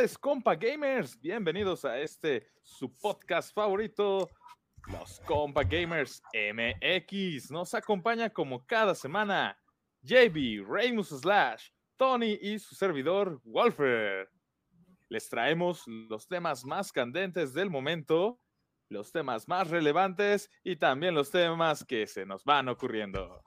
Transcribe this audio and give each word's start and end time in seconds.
Tardes, 0.00 0.16
compa 0.16 0.54
gamers. 0.54 1.20
Bienvenidos 1.20 1.84
a 1.84 1.98
este 1.98 2.46
su 2.62 2.90
podcast 2.96 3.52
favorito, 3.54 4.30
los 4.90 5.20
compa 5.26 5.62
gamers 5.62 6.22
MX. 6.32 7.50
Nos 7.50 7.74
acompaña 7.74 8.30
como 8.30 8.64
cada 8.64 8.94
semana 8.94 9.58
JB, 10.00 10.64
Raymus 10.66 11.08
Slash, 11.08 11.68
Tony 11.98 12.38
y 12.40 12.58
su 12.58 12.74
servidor 12.74 13.42
Wolfer. 13.44 14.30
Les 15.10 15.28
traemos 15.28 15.86
los 15.86 16.26
temas 16.26 16.64
más 16.64 16.90
candentes 16.92 17.52
del 17.52 17.68
momento, 17.68 18.40
los 18.88 19.12
temas 19.12 19.48
más 19.48 19.68
relevantes 19.68 20.50
y 20.64 20.76
también 20.76 21.14
los 21.14 21.30
temas 21.30 21.84
que 21.84 22.06
se 22.06 22.24
nos 22.24 22.42
van 22.44 22.70
ocurriendo. 22.70 23.44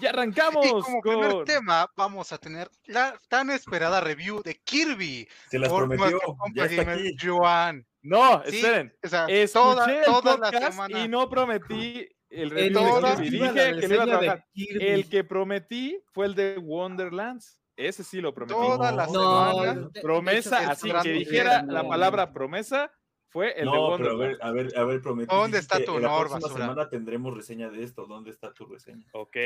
Y 0.00 0.06
arrancamos 0.06 0.64
Y 0.66 0.70
como 0.70 1.00
con... 1.00 1.20
primer 1.20 1.44
tema 1.44 1.90
vamos 1.96 2.32
a 2.32 2.38
tener 2.38 2.70
la 2.86 3.18
tan 3.28 3.50
esperada 3.50 4.00
review 4.00 4.42
de 4.42 4.54
Kirby 4.64 5.28
Se 5.50 5.58
las 5.58 5.68
por 5.68 5.88
prometió, 5.88 6.18
ya 6.54 6.64
está 6.66 6.92
aquí. 6.92 7.16
Joan. 7.20 7.86
No, 8.02 8.42
Sí, 8.46 8.56
esperen. 8.56 8.94
O 9.02 9.08
sea, 9.08 9.26
Escuché 9.26 9.52
toda, 9.52 9.84
el 9.98 10.04
toda 10.04 10.36
la 10.50 10.70
semana. 10.70 11.00
y 11.04 11.08
no 11.08 11.28
prometí 11.28 12.08
el 12.30 12.50
review 12.50 12.72
toda- 12.74 13.16
de 13.16 13.22
Kirby. 13.24 13.36
exclusiva, 13.38 13.52
Dije 13.52 13.72
la 13.74 13.80
que 13.80 13.88
le 13.88 13.94
iba 13.94 14.04
a 14.04 14.06
trabajar. 14.06 14.46
El 14.54 15.08
que 15.08 15.24
prometí 15.24 16.02
fue 16.12 16.26
el 16.26 16.34
de 16.34 16.58
Wonderlands. 16.58 17.60
Ese 17.76 18.02
sí 18.04 18.20
lo 18.20 18.34
prometí. 18.34 18.54
Toda 18.58 18.90
la 18.92 19.06
No, 19.06 19.52
semana. 19.62 19.88
Promesa, 20.02 20.62
hecho, 20.62 20.70
así 20.72 20.92
que 21.02 21.12
dijera 21.12 21.50
gran- 21.62 21.68
la 21.68 21.82
no, 21.84 21.88
palabra 21.88 22.32
promesa, 22.32 22.92
fue 23.28 23.52
el 23.52 23.66
de 23.66 23.76
no, 23.76 23.96
pero 23.96 24.12
a 24.12 24.16
ver, 24.16 24.38
a 24.40 24.50
ver, 24.50 24.78
a 24.78 24.84
ver, 24.84 25.00
prometí. 25.00 25.32
¿Dónde 25.34 25.58
está 25.58 25.84
tu 25.84 25.98
La 25.98 26.08
honor, 26.08 26.28
próxima 26.28 26.40
basura? 26.48 26.64
semana 26.64 26.88
tendremos 26.88 27.36
reseña 27.36 27.68
de 27.70 27.82
esto. 27.84 28.06
¿Dónde 28.06 28.30
está 28.30 28.52
tu 28.52 28.66
reseña? 28.66 29.06
Ok. 29.12 29.36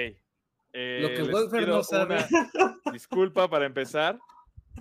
Eh, 0.72 1.00
Lo 1.02 1.08
que 1.08 1.30
Wolfer 1.30 1.64
pido 1.64 1.76
no 1.76 1.82
sabe. 1.82 2.24
disculpa 2.92 3.48
para 3.48 3.66
empezar. 3.66 4.18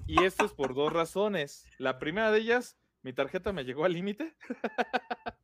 Y 0.08 0.24
esto 0.24 0.46
es 0.46 0.54
por 0.54 0.74
dos 0.74 0.92
razones. 0.92 1.66
La 1.78 2.00
primera 2.00 2.32
de 2.32 2.40
ellas, 2.40 2.78
mi 3.02 3.14
tarjeta 3.14 3.52
me 3.52 3.66
llegó 3.66 3.86
al 3.86 3.94
límite. 3.94 4.36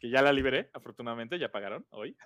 que 0.00 0.10
ya 0.10 0.22
la 0.22 0.32
liberé, 0.32 0.70
afortunadamente, 0.72 1.38
ya 1.38 1.50
pagaron 1.50 1.86
hoy. 1.90 2.16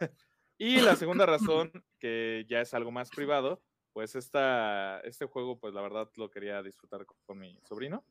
y 0.58 0.80
la 0.80 0.96
segunda 0.96 1.26
razón, 1.26 1.72
que 1.98 2.46
ya 2.48 2.60
es 2.60 2.74
algo 2.74 2.90
más 2.90 3.10
privado, 3.10 3.62
pues 3.92 4.14
esta, 4.14 5.00
este 5.00 5.26
juego, 5.26 5.58
pues 5.58 5.74
la 5.74 5.82
verdad 5.82 6.10
lo 6.16 6.30
quería 6.30 6.62
disfrutar 6.62 7.06
con, 7.06 7.16
con 7.24 7.38
mi 7.38 7.58
sobrino. 7.64 8.04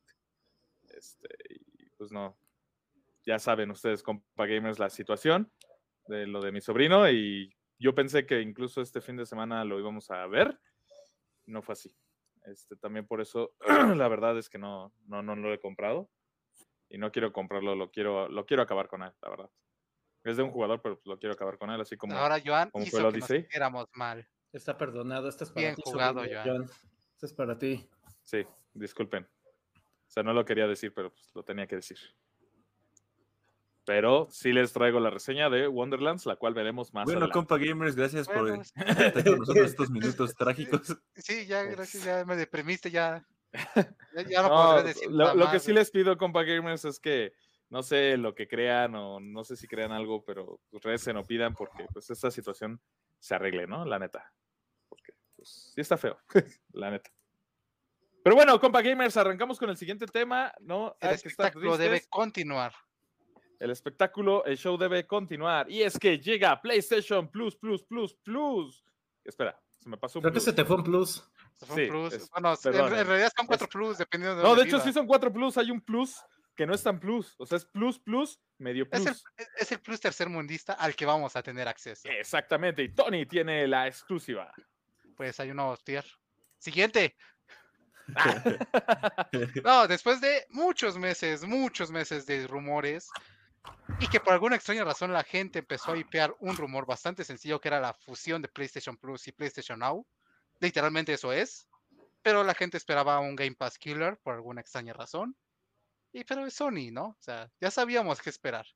Este, 0.88 1.28
y 1.48 1.90
pues 1.96 2.12
no, 2.12 2.36
ya 3.24 3.38
saben 3.38 3.70
ustedes, 3.70 4.02
compa 4.02 4.46
gamers, 4.46 4.78
la 4.78 4.90
situación 4.90 5.50
de 6.06 6.26
lo 6.26 6.40
de 6.40 6.52
mi 6.52 6.60
sobrino 6.60 7.10
y 7.10 7.55
yo 7.78 7.94
pensé 7.94 8.26
que 8.26 8.40
incluso 8.40 8.80
este 8.80 9.00
fin 9.00 9.16
de 9.16 9.26
semana 9.26 9.64
lo 9.64 9.78
íbamos 9.78 10.10
a 10.10 10.26
ver. 10.26 10.58
No 11.46 11.62
fue 11.62 11.74
así. 11.74 11.94
Este, 12.44 12.76
también 12.76 13.06
por 13.06 13.20
eso, 13.20 13.54
la 13.96 14.08
verdad 14.08 14.38
es 14.38 14.48
que 14.48 14.58
no, 14.58 14.92
no, 15.06 15.22
no 15.22 15.36
lo 15.36 15.52
he 15.52 15.60
comprado. 15.60 16.10
Y 16.88 16.98
no 16.98 17.10
quiero 17.10 17.32
comprarlo, 17.32 17.74
lo 17.74 17.90
quiero, 17.90 18.28
lo 18.28 18.46
quiero 18.46 18.62
acabar 18.62 18.88
con 18.88 19.02
él, 19.02 19.12
la 19.20 19.30
verdad. 19.30 19.50
Es 20.22 20.36
de 20.36 20.42
un 20.42 20.50
jugador, 20.50 20.80
pero 20.82 21.00
lo 21.04 21.18
quiero 21.18 21.34
acabar 21.34 21.58
con 21.58 21.70
él, 21.70 21.80
así 21.80 21.96
como. 21.96 22.16
Ahora 22.16 22.40
Joan 22.44 22.70
como 22.70 22.84
fue 22.86 23.00
hizo 23.00 23.12
que 23.12 23.18
nos 23.18 23.54
éramos 23.54 23.88
mal. 23.92 24.28
Está 24.52 24.76
perdonado, 24.76 25.28
esto 25.28 25.44
es 25.44 25.50
para 25.50 25.66
Bien 25.66 25.76
ti. 25.76 25.82
jugado, 25.84 26.20
sobrino, 26.20 26.42
Joan. 26.42 26.56
Joan. 26.56 26.70
Esto 27.12 27.26
es 27.26 27.32
para 27.32 27.58
ti. 27.58 27.88
Sí, 28.22 28.44
disculpen. 28.72 29.24
O 29.24 30.08
sea, 30.10 30.22
no 30.22 30.32
lo 30.32 30.44
quería 30.44 30.66
decir, 30.66 30.94
pero 30.94 31.10
pues, 31.10 31.30
lo 31.34 31.44
tenía 31.44 31.66
que 31.66 31.76
decir. 31.76 31.98
Pero 33.86 34.26
sí 34.32 34.52
les 34.52 34.72
traigo 34.72 34.98
la 34.98 35.10
reseña 35.10 35.48
de 35.48 35.68
Wonderlands, 35.68 36.26
la 36.26 36.34
cual 36.34 36.54
veremos 36.54 36.92
más 36.92 37.04
Bueno, 37.04 37.20
adelante. 37.20 37.34
compa 37.34 37.56
gamers, 37.56 37.94
gracias 37.94 38.26
Bueno, 38.26 38.56
por 38.56 38.64
estar 38.98 39.24
con 39.24 39.38
nosotros 39.38 39.66
estos 39.70 39.90
minutos 39.90 40.34
trágicos. 40.34 40.98
Sí, 41.14 41.46
ya, 41.46 41.62
gracias, 41.62 42.02
ya 42.02 42.24
me 42.24 42.34
deprimiste, 42.34 42.90
ya. 42.90 43.24
Ya, 44.12 44.22
ya 44.28 44.42
no, 44.42 44.48
No, 44.48 44.54
podré 44.74 44.88
decir 44.88 45.08
lo, 45.08 45.18
nada 45.18 45.34
lo 45.34 45.46
que 45.46 45.52
más, 45.52 45.62
sí 45.62 45.72
les 45.72 45.90
pido, 45.92 46.18
compa 46.18 46.42
gamers, 46.42 46.84
es 46.84 46.98
que 46.98 47.32
no 47.70 47.84
sé 47.84 48.16
lo 48.16 48.34
que 48.34 48.48
crean 48.48 48.96
o 48.96 49.20
no 49.20 49.44
sé 49.44 49.56
si 49.56 49.68
crean 49.68 49.92
algo, 49.92 50.24
pero 50.24 50.60
recen 50.82 51.16
o 51.16 51.24
pidan 51.24 51.54
porque 51.54 51.86
pues 51.92 52.10
esta 52.10 52.32
situación 52.32 52.80
se 53.20 53.36
arregle, 53.36 53.68
¿no? 53.68 53.84
La 53.84 54.00
neta. 54.00 54.32
Porque 54.88 55.12
pues 55.36 55.72
sí 55.74 55.80
está 55.80 55.96
feo, 55.96 56.18
la 56.72 56.90
neta. 56.90 57.08
Pero 58.24 58.34
bueno, 58.34 58.58
compa 58.58 58.82
gamers, 58.82 59.16
arrancamos 59.16 59.60
con 59.60 59.70
el 59.70 59.76
siguiente 59.76 60.06
tema, 60.06 60.52
¿no? 60.58 60.96
El 61.00 61.10
estar 61.10 61.12
espectáculo 61.12 61.78
debe 61.78 62.04
continuar. 62.08 62.74
El 63.58 63.70
espectáculo, 63.70 64.44
el 64.44 64.56
show 64.58 64.76
debe 64.76 65.06
continuar. 65.06 65.70
Y 65.70 65.82
es 65.82 65.98
que 65.98 66.18
llega 66.18 66.60
PlayStation 66.60 67.28
Plus, 67.30 67.56
Plus, 67.56 67.82
Plus, 67.84 68.14
Plus. 68.22 68.84
Espera, 69.24 69.58
se 69.80 69.88
me 69.88 69.96
pasó 69.96 70.18
un 70.18 70.22
Creo 70.24 70.32
que 70.32 70.36
plus. 70.36 70.44
se 70.44 70.52
te 70.52 70.64
fue 70.64 70.76
un 70.76 70.84
plus. 70.84 71.24
Fue 71.58 71.68
un 71.70 71.74
Sí, 71.76 71.86
plus. 71.90 72.12
es- 72.12 72.30
bueno, 72.30 72.50
en- 72.52 72.56
perdón, 72.62 72.94
en, 72.98 73.06
realidad 73.06 73.32
son 73.36 73.46
cuatro 73.46 73.66
es- 73.66 73.72
plus, 73.72 73.98
dependiendo 73.98 74.36
de 74.38 74.42
No, 74.42 74.54
de 74.54 74.64
hecho 74.64 74.78
sí 74.80 74.92
son 74.92 75.06
cuatro 75.06 75.32
plus. 75.32 75.56
Hay 75.56 75.70
un 75.70 75.80
plus 75.80 76.16
que 76.54 76.66
no 76.66 76.74
es 76.74 76.82
tan 76.82 77.00
plus. 77.00 77.34
O 77.38 77.46
sea, 77.46 77.56
es 77.58 77.64
plus, 77.64 77.98
plus, 77.98 78.38
medio 78.58 78.86
Es 78.90 79.02
plus. 79.02 79.24
el, 79.38 79.46
es 79.58 79.72
el 79.72 79.80
plus 79.80 80.00
tercermundista 80.00 80.74
al 80.74 80.94
que 80.94 81.06
vamos 81.06 81.34
a 81.36 81.42
tener 81.42 81.66
acceso. 81.68 82.08
Exactamente. 82.08 82.82
Y 82.82 82.94
Tony 82.94 83.24
tiene 83.26 83.66
la 83.66 83.86
exclusiva. 83.86 84.52
Pues 85.16 85.38
hay 85.40 85.50
unos 85.50 85.82
tier. 85.82 86.04
Siguiente. 86.58 87.16
No, 89.64 89.88
después 89.88 90.20
de 90.20 90.46
muchos 90.50 90.96
meses, 90.96 91.44
muchos 91.44 91.90
meses 91.90 92.24
de 92.26 92.46
rumores, 92.46 93.08
y 94.00 94.08
que 94.08 94.20
por 94.20 94.32
alguna 94.32 94.56
extraña 94.56 94.84
razón 94.84 95.12
la 95.12 95.24
gente 95.24 95.60
empezó 95.60 95.92
a 95.92 95.96
hipear 95.98 96.34
un 96.40 96.56
rumor 96.56 96.86
bastante 96.86 97.24
sencillo 97.24 97.60
que 97.60 97.68
era 97.68 97.80
la 97.80 97.94
fusión 97.94 98.42
de 98.42 98.48
PlayStation 98.48 98.96
Plus 98.96 99.26
y 99.28 99.32
PlayStation 99.32 99.78
Now. 99.78 100.06
Literalmente 100.60 101.12
eso 101.12 101.32
es. 101.32 101.66
Pero 102.22 102.42
la 102.42 102.54
gente 102.54 102.76
esperaba 102.76 103.20
un 103.20 103.36
Game 103.36 103.54
Pass 103.54 103.78
Killer 103.78 104.18
por 104.18 104.34
alguna 104.34 104.60
extraña 104.60 104.92
razón. 104.92 105.36
Y 106.12 106.24
pero 106.24 106.46
es 106.46 106.54
Sony, 106.54 106.90
¿no? 106.90 107.08
O 107.08 107.16
sea, 107.20 107.50
ya 107.60 107.70
sabíamos 107.70 108.20
qué 108.20 108.30
esperar. 108.30 108.66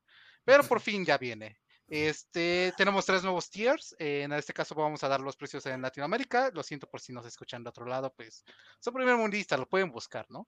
Pero 0.45 0.63
por 0.63 0.79
fin 0.79 1.05
ya 1.05 1.17
viene. 1.17 1.59
Este, 1.87 2.73
tenemos 2.77 3.05
tres 3.05 3.21
nuevos 3.21 3.49
tiers. 3.49 3.93
eh, 3.99 4.23
en 4.23 4.31
este 4.31 4.53
caso 4.53 4.73
vamos 4.73 5.03
a 5.03 5.09
dar 5.09 5.19
los 5.19 5.35
precios 5.35 5.65
en 5.65 5.81
Latinoamérica. 5.81 6.49
Lo 6.53 6.63
siento 6.63 6.89
por 6.89 7.01
si 7.01 7.11
nos 7.11 7.25
escuchan 7.25 7.63
de 7.63 7.69
otro 7.69 7.85
lado, 7.85 8.13
pues 8.15 8.45
son 8.79 8.93
primer 8.93 9.17
mundista, 9.17 9.57
lo 9.57 9.67
pueden 9.67 9.91
buscar, 9.91 10.25
¿no? 10.29 10.47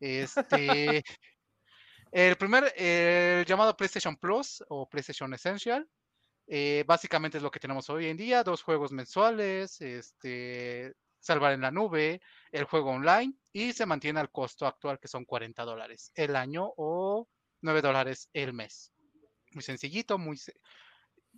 Este, 0.00 1.04
el 2.12 2.36
primer, 2.36 2.72
el 2.76 3.44
llamado 3.44 3.76
PlayStation 3.76 4.16
Plus 4.16 4.64
o 4.68 4.88
PlayStation 4.88 5.32
Essential, 5.34 5.88
eh, 6.46 6.84
básicamente 6.86 7.36
es 7.36 7.42
lo 7.42 7.50
que 7.50 7.60
tenemos 7.60 7.90
hoy 7.90 8.06
en 8.06 8.16
día, 8.16 8.42
dos 8.42 8.62
juegos 8.62 8.90
mensuales, 8.90 9.80
este, 9.80 10.94
salvar 11.20 11.52
en 11.52 11.60
la 11.60 11.70
nube, 11.70 12.20
el 12.52 12.64
juego 12.64 12.90
online 12.90 13.34
y 13.52 13.72
se 13.72 13.84
mantiene 13.84 14.20
al 14.20 14.30
costo 14.30 14.66
actual 14.66 14.98
que 14.98 15.08
son 15.08 15.24
40 15.24 15.62
dólares 15.64 16.10
el 16.14 16.36
año 16.36 16.72
o 16.76 17.28
9 17.60 17.82
dólares 17.82 18.30
el 18.32 18.54
mes. 18.54 18.92
Muy 19.52 19.62
sencillito, 19.62 20.16
muy... 20.16 20.40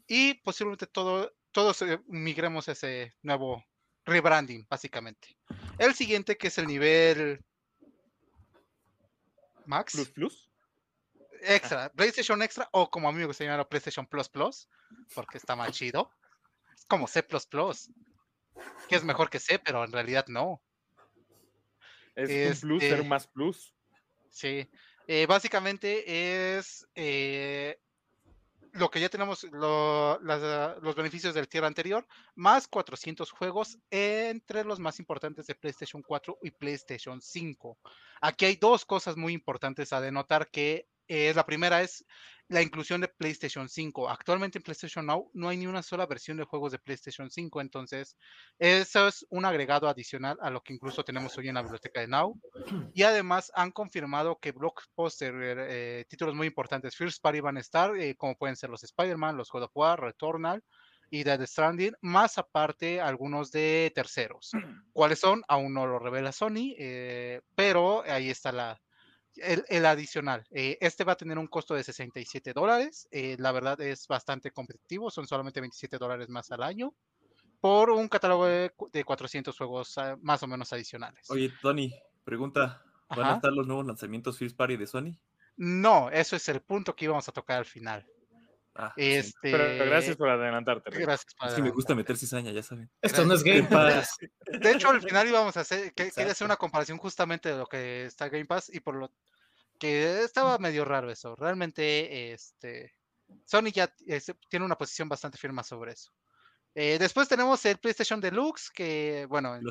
Y 0.07 0.35
posiblemente 0.35 0.87
todo, 0.87 1.33
todos 1.51 1.83
eh, 1.83 2.01
migremos 2.07 2.69
ese 2.69 3.15
nuevo 3.23 3.65
rebranding, 4.05 4.67
básicamente. 4.69 5.37
El 5.79 5.95
siguiente, 5.95 6.37
que 6.37 6.49
es 6.49 6.59
el 6.59 6.67
nivel 6.67 7.45
Max, 9.67 9.93
Plus, 9.95 10.11
plus. 10.11 10.50
Extra, 11.43 11.91
PlayStation 11.91 12.43
Extra, 12.43 12.69
o 12.73 12.91
como 12.91 13.09
a 13.09 13.13
mí 13.13 13.19
me 13.19 13.27
gusta 13.27 13.45
llamarlo 13.45 13.69
PlayStation 13.69 14.07
Plus 14.07 14.29
Plus, 14.29 14.69
porque 15.15 15.39
está 15.39 15.57
más 15.57 15.73
chido. 15.73 16.11
Es 16.75 16.85
como 16.87 17.07
C, 17.07 17.25
que 18.89 18.97
es 18.97 19.05
mejor 19.05 19.31
que 19.31 19.39
C, 19.39 19.59
pero 19.59 19.85
en 19.85 19.93
realidad 19.93 20.27
no. 20.29 20.61
Es 22.17 22.63
un 22.63 22.69
plus, 22.69 22.83
ser 22.83 22.95
Este- 22.99 23.09
más 23.09 23.27
plus. 23.27 23.75
Sí. 24.31 24.69
Eh, 25.07 25.27
básicamente 25.27 26.57
es 26.57 26.87
eh, 26.95 27.81
lo 28.73 28.91
que 28.91 29.01
ya 29.01 29.09
tenemos, 29.09 29.43
lo- 29.45 30.21
las, 30.21 30.81
los 30.83 30.95
beneficios 30.95 31.35
del 31.35 31.49
tier 31.49 31.65
anterior, 31.65 32.07
más 32.37 32.69
400 32.69 33.31
juegos 33.33 33.79
entre 33.91 34.65
los 34.65 34.79
más 34.79 34.99
importantes 35.01 35.47
de 35.47 35.55
PlayStation 35.57 36.03
4 36.03 36.39
y 36.43 36.51
PlayStation 36.53 37.21
5. 37.21 37.79
Aquí 38.21 38.45
hay 38.45 38.57
dos 38.57 38.85
cosas 38.85 39.17
muy 39.17 39.33
importantes 39.33 39.93
a 39.93 40.01
denotar 40.01 40.49
que 40.51 40.87
eh, 41.13 41.33
la 41.35 41.45
primera 41.45 41.83
es 41.83 42.05
la 42.47 42.63
inclusión 42.63 43.01
de 43.01 43.09
PlayStation 43.09 43.69
5. 43.69 44.09
Actualmente 44.09 44.59
en 44.59 44.63
PlayStation 44.63 45.05
Now 45.05 45.29
no 45.35 45.49
hay 45.49 45.57
ni 45.57 45.67
una 45.67 45.83
sola 45.83 46.07
versión 46.07 46.37
de 46.37 46.45
juegos 46.45 46.71
de 46.71 46.79
PlayStation 46.79 47.29
5, 47.29 47.61
entonces 47.61 48.17
eso 48.61 49.09
es 49.09 49.27
un 49.29 49.45
agregado 49.45 49.89
adicional 49.89 50.39
a 50.41 50.51
lo 50.51 50.63
que 50.63 50.73
incluso 50.73 51.03
tenemos 51.05 51.37
hoy 51.37 51.49
en 51.49 51.55
la 51.55 51.63
biblioteca 51.63 52.01
de 52.01 52.07
Now. 52.07 52.41
Y 52.95 53.03
además 53.03 53.51
han 53.57 53.73
confirmado 53.73 54.39
que 54.41 54.53
blockbuster, 54.53 55.35
eh, 55.41 56.05
títulos 56.09 56.37
muy 56.37 56.47
importantes, 56.47 56.95
First 56.95 57.21
Party 57.21 57.41
van 57.41 57.57
a 57.57 57.61
estar, 57.61 57.97
eh, 57.97 58.15
como 58.17 58.37
pueden 58.37 58.55
ser 58.55 58.71
los 58.71 58.85
Spider-Man, 58.85 59.37
los 59.37 59.51
God 59.51 59.65
of 59.65 59.73
War, 59.75 60.01
Returnal 60.01 60.63
y 61.11 61.25
Dead 61.25 61.45
Stranding, 61.45 61.95
más 62.03 62.39
aparte 62.39 63.01
algunos 63.01 63.51
de 63.51 63.91
terceros. 63.97 64.53
¿Cuáles 64.93 65.19
son? 65.19 65.43
Aún 65.49 65.75
no 65.75 65.89
lo 65.89 65.99
revela 65.99 66.31
Sony, 66.31 66.75
eh, 66.79 67.41
pero 67.57 68.03
ahí 68.03 68.31
está 68.31 68.53
la, 68.53 68.81
el, 69.41 69.65
el 69.69 69.87
adicional. 69.87 70.47
Eh, 70.51 70.79
este 70.81 71.05
va 71.05 71.13
a 71.13 71.17
tener 71.17 71.39
un 71.39 71.47
costo 71.47 71.75
de 71.75 71.85
67 71.85 72.53
dólares. 72.53 73.09
eh, 73.11 73.37
la 73.39 73.53
verdad 73.53 73.81
es 73.81 74.07
bastante 74.07 74.51
competitivo, 74.51 75.11
son 75.11 75.27
solamente 75.27 75.61
27 75.61 75.99
dólares 75.99 76.29
más 76.29 76.51
al 76.53 76.63
año 76.63 76.95
por 77.61 77.91
un 77.91 78.09
catálogo 78.09 78.47
de, 78.47 78.73
de 78.93 79.05
400 79.05 79.57
juegos 79.57 79.99
ah, 79.99 80.17
más 80.23 80.43
o 80.43 80.47
menos 80.47 80.73
adicionales. 80.73 81.29
Oye, 81.31 81.53
Tony, 81.61 81.93
Pregunta, 82.25 82.83
¿van 83.09 83.21
Ajá. 83.21 83.33
a 83.33 83.35
estar 83.37 83.53
los 83.53 83.67
nuevos 83.67 83.87
lanzamientos 83.87 84.39
First 84.39 84.57
Party 84.57 84.77
de 84.77 84.87
Sony? 84.87 85.17
No, 85.57 86.11
eso 86.11 86.37
es 86.37 86.49
el 86.49 86.61
punto 86.63 86.95
que 86.95 87.07
íbamos 87.07 87.29
a 87.29 87.33
tocar 87.33 87.59
al 87.59 87.65
final. 87.67 88.07
Ah. 88.89 88.95
Este, 88.97 89.51
Pero 89.51 89.85
gracias 89.87 90.17
por 90.17 90.29
adelantarte. 90.29 90.91
Rick. 90.91 91.01
gracias 91.03 91.35
por 91.35 91.49
Es 91.49 91.55
que 91.55 91.63
me 91.63 91.71
gusta 91.71 91.95
meter 91.95 92.17
cizaña, 92.17 92.51
ya 92.53 92.63
saben. 92.63 92.91
Esto 93.03 93.25
no 93.25 93.35
es 93.35 93.43
Game 93.43 93.63
Pass. 94.09 94.17
De 94.47 94.73
hecho, 94.73 94.91
al 94.91 95.03
final 95.03 95.29
íbamos 95.29 95.57
a 95.57 95.61
hacer, 95.61 95.93
que- 95.95 96.11
quería 96.11 96.33
hacer 96.33 96.45
una 96.45 96.57
comparación 96.57 96.99
justamente 96.99 97.51
de 97.51 97.59
lo 97.59 97.67
que 97.67 98.07
está 98.07 98.29
Game 98.29 98.47
Pass 98.47 98.69
y 98.73 98.81
por 98.81 98.95
lo 98.97 99.13
que 99.79 100.23
estaba 100.23 100.59
medio 100.59 100.85
raro 100.85 101.11
eso. 101.11 101.35
Realmente, 101.37 102.33
este, 102.33 102.95
Sony 103.45 103.71
ya 103.73 103.93
eh, 104.07 104.21
tiene 104.49 104.65
una 104.67 104.77
posición 104.77 105.09
bastante 105.09 105.39
firme 105.39 105.63
sobre 105.65 105.93
eso. 105.93 106.11
Eh, 106.75 106.99
después 107.01 107.27
tenemos 107.29 107.65
el 107.67 107.79
PlayStation 107.79 108.21
Deluxe, 108.21 108.71
que 108.71 109.27
bueno, 109.29 109.57
en, 109.57 109.63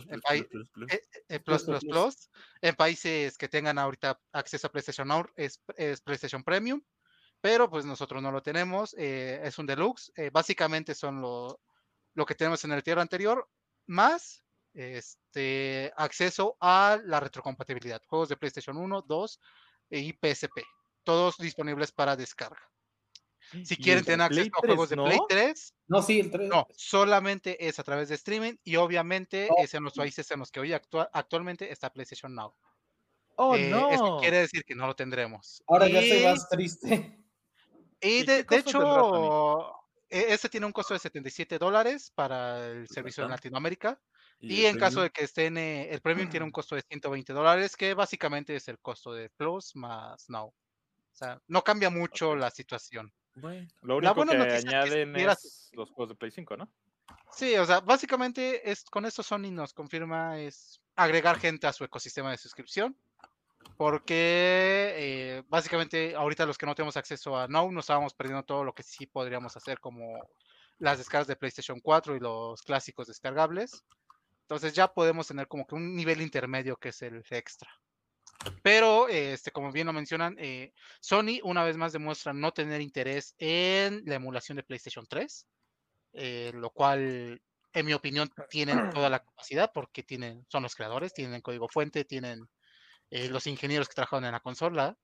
en 2.62 2.76
países 2.76 3.38
que 3.38 3.48
tengan 3.48 3.78
ahorita 3.78 4.20
acceso 4.34 4.68
a 4.68 4.72
PlayStation 4.72 5.08
Now 5.08 5.26
es, 5.36 5.62
es 5.78 6.02
PlayStation 6.02 6.44
Premium, 6.44 6.82
pero 7.42 7.70
pues 7.70 7.86
nosotros 7.86 8.22
no 8.22 8.32
lo 8.32 8.42
tenemos, 8.42 8.94
eh, 8.98 9.40
es 9.44 9.58
un 9.58 9.66
deluxe, 9.66 10.12
eh, 10.16 10.30
básicamente 10.32 10.94
son 10.96 11.22
lo, 11.22 11.60
lo 12.14 12.26
que 12.26 12.36
tenemos 12.36 12.64
en 12.66 12.72
el 12.74 12.84
tier 12.84 13.00
anterior, 13.00 13.48
más 13.88 14.44
este, 14.74 15.92
acceso 15.96 16.58
a 16.60 17.00
la 17.06 17.20
retrocompatibilidad, 17.20 18.02
juegos 18.08 18.30
de 18.30 18.38
PlayStation 18.38 18.78
1, 18.78 19.02
2 19.04 19.40
y 19.92 20.14
PSP, 20.14 20.64
todos 21.04 21.38
disponibles 21.38 21.92
para 21.92 22.16
descarga. 22.16 22.62
Si 23.64 23.74
¿Y 23.74 23.78
quieren 23.78 24.06
tener 24.06 24.22
acceso 24.22 24.52
Play 24.62 24.72
a 24.72 24.76
juegos 24.76 24.90
3 24.90 24.98
de 25.00 25.04
Play 25.06 25.18
no? 25.18 25.26
3, 25.28 25.74
No, 25.88 26.02
sí, 26.04 26.20
el 26.20 26.30
3. 26.30 26.50
no, 26.50 26.68
solamente 26.76 27.68
es 27.68 27.80
a 27.80 27.84
través 27.84 28.10
de 28.10 28.16
streaming 28.16 28.54
y 28.64 28.76
obviamente 28.76 29.48
No. 29.50 29.56
es 29.64 29.74
en 29.74 29.84
los 29.84 29.94
países 29.94 30.30
en 30.30 30.40
los 30.40 30.52
que 30.52 30.60
hoy 30.60 30.74
actua- 30.74 31.10
actualmente 31.14 31.72
está 31.72 31.92
PlayStation 31.92 32.36
Now. 32.36 32.54
Oh, 33.38 33.56
Eh, 33.56 33.70
no. 33.70 33.90
Esto 33.90 34.18
quiere 34.20 34.40
decir 34.42 34.64
que 34.66 34.76
no 34.76 34.86
lo 34.86 34.96
tendremos. 34.96 35.64
Ahora 35.66 35.88
ya 35.88 36.00
estoy 36.00 36.20
Y- 36.20 36.26
más 36.26 36.48
triste. 36.50 37.19
Y 38.02 38.20
¿Y 38.20 38.24
de, 38.24 38.46
hecho, 38.52 39.76
e- 40.10 40.34
este 40.34 40.50
tiene 40.50 40.66
un 40.66 40.72
costo 40.72 40.94
de 40.94 41.00
77 41.00 41.58
dólares 41.58 42.12
para 42.16 42.68
el 42.68 42.88
servicio 42.88 43.24
en. 43.24 43.32
Latinoamérica. 43.32 44.00
Y, 44.42 44.64
en 44.66 44.78
caso 44.78 45.02
de 45.02 45.10
que 45.10 45.26
estén, 45.26 45.58
eh, 45.58 45.90
el 45.92 46.00
premium 46.00 46.30
tiene 46.30 46.46
un 46.46 46.52
costo 46.54 46.76
de 46.76 46.82
120 46.90 47.34
dólares, 47.34 47.76
que 47.76 47.94
básicamente 47.94 48.56
es 48.56 48.68
el 48.70 48.80
costo 48.80 49.14
de 49.14 49.30
Plus 49.30 49.76
más 49.76 50.30
Now. 50.30 50.48
O 50.48 50.56
sea, 51.20 51.42
no 51.48 51.62
cambia 51.64 51.90
mucho 51.90 52.36
la 52.36 52.50
situación. 52.50 53.12
bueno, 53.36 53.68
Lo 53.82 54.00
la 54.00 54.12
único 54.14 54.16
buena 54.16 54.32
que 54.32 54.38
noticia 54.38 54.58
es 54.58 54.64
que 54.64 54.70
añaden 54.70 55.10
estuviera- 55.10 55.34
es 55.34 55.70
los 55.74 55.90
juegos 55.92 56.10
de 56.10 56.16
Play 56.16 56.32
5, 56.32 56.56
¿no? 56.56 56.70
Sí, 57.34 57.56
o 57.58 57.66
sea, 57.66 57.82
básicamente 57.82 58.70
es, 58.72 58.86
con 58.86 59.06
esto 59.06 59.24
Sony 59.24 59.52
nos 59.52 59.74
confirma 59.74 60.40
es 60.40 60.80
agregar 60.96 61.38
gente 61.40 61.68
a 61.68 61.74
su 61.74 61.84
ecosistema 61.84 62.32
de 62.32 62.38
suscripción. 62.38 62.96
Porque 63.80 64.94
eh, 64.98 65.44
básicamente 65.48 66.14
ahorita 66.14 66.46
los 66.46 66.58
que 66.58 66.66
no 66.66 66.76
tenemos 66.76 66.98
acceso 66.98 67.38
a 67.38 67.48
Now 67.48 67.72
nos 67.72 67.84
estábamos 67.84 68.14
perdiendo 68.14 68.44
todo 68.44 68.66
lo 68.66 68.74
que 68.74 68.84
sí 68.84 69.06
podríamos 69.06 69.56
hacer 69.56 69.80
como 69.80 70.20
las 70.80 70.98
descargas 70.98 71.28
de 71.28 71.38
PlayStation 71.38 71.80
4 71.80 72.18
y 72.18 72.20
los 72.20 72.62
clásicos 72.62 73.08
descargables. 73.08 73.86
Entonces 74.42 74.74
ya 74.74 74.90
podemos 74.90 75.28
tener 75.28 75.48
como 75.48 75.66
que 75.66 75.76
un 75.76 75.96
nivel 75.96 76.20
intermedio 76.20 76.76
que 76.76 76.90
es 76.90 77.02
el 77.04 77.24
extra. 77.30 77.72
Pero, 78.64 79.08
este, 79.08 79.52
como 79.52 79.72
bien 79.72 79.88
lo 79.88 79.94
mencionan, 79.94 80.36
eh, 80.40 80.74
Sony 81.00 81.40
una 81.44 81.64
vez 81.64 81.78
más 81.78 81.94
demuestra 81.94 82.34
no 82.34 82.52
tener 82.52 82.82
interés 82.82 83.34
en 83.38 84.04
la 84.06 84.16
emulación 84.16 84.58
de 84.58 84.64
PlayStation 84.64 85.06
3 85.08 85.48
eh, 86.12 86.52
lo 86.54 86.70
cual, 86.72 87.42
en 87.72 87.86
mi 87.86 87.94
opinión, 87.94 88.30
tienen 88.50 88.90
toda 88.90 89.10
la 89.10 89.20
capacidad 89.20 89.72
porque 89.74 90.04
tienen, 90.04 90.46
son 90.50 90.64
los 90.64 90.76
creadores, 90.76 91.14
tienen 91.14 91.40
código 91.40 91.70
fuente, 91.70 92.04
tienen 92.04 92.46
eh, 93.12 93.30
los 93.30 93.48
ingenieros 93.48 93.88
que 93.88 93.96
trabajaron 93.96 94.26
en 94.26 94.32
la 94.32 94.40
consola 94.40 94.98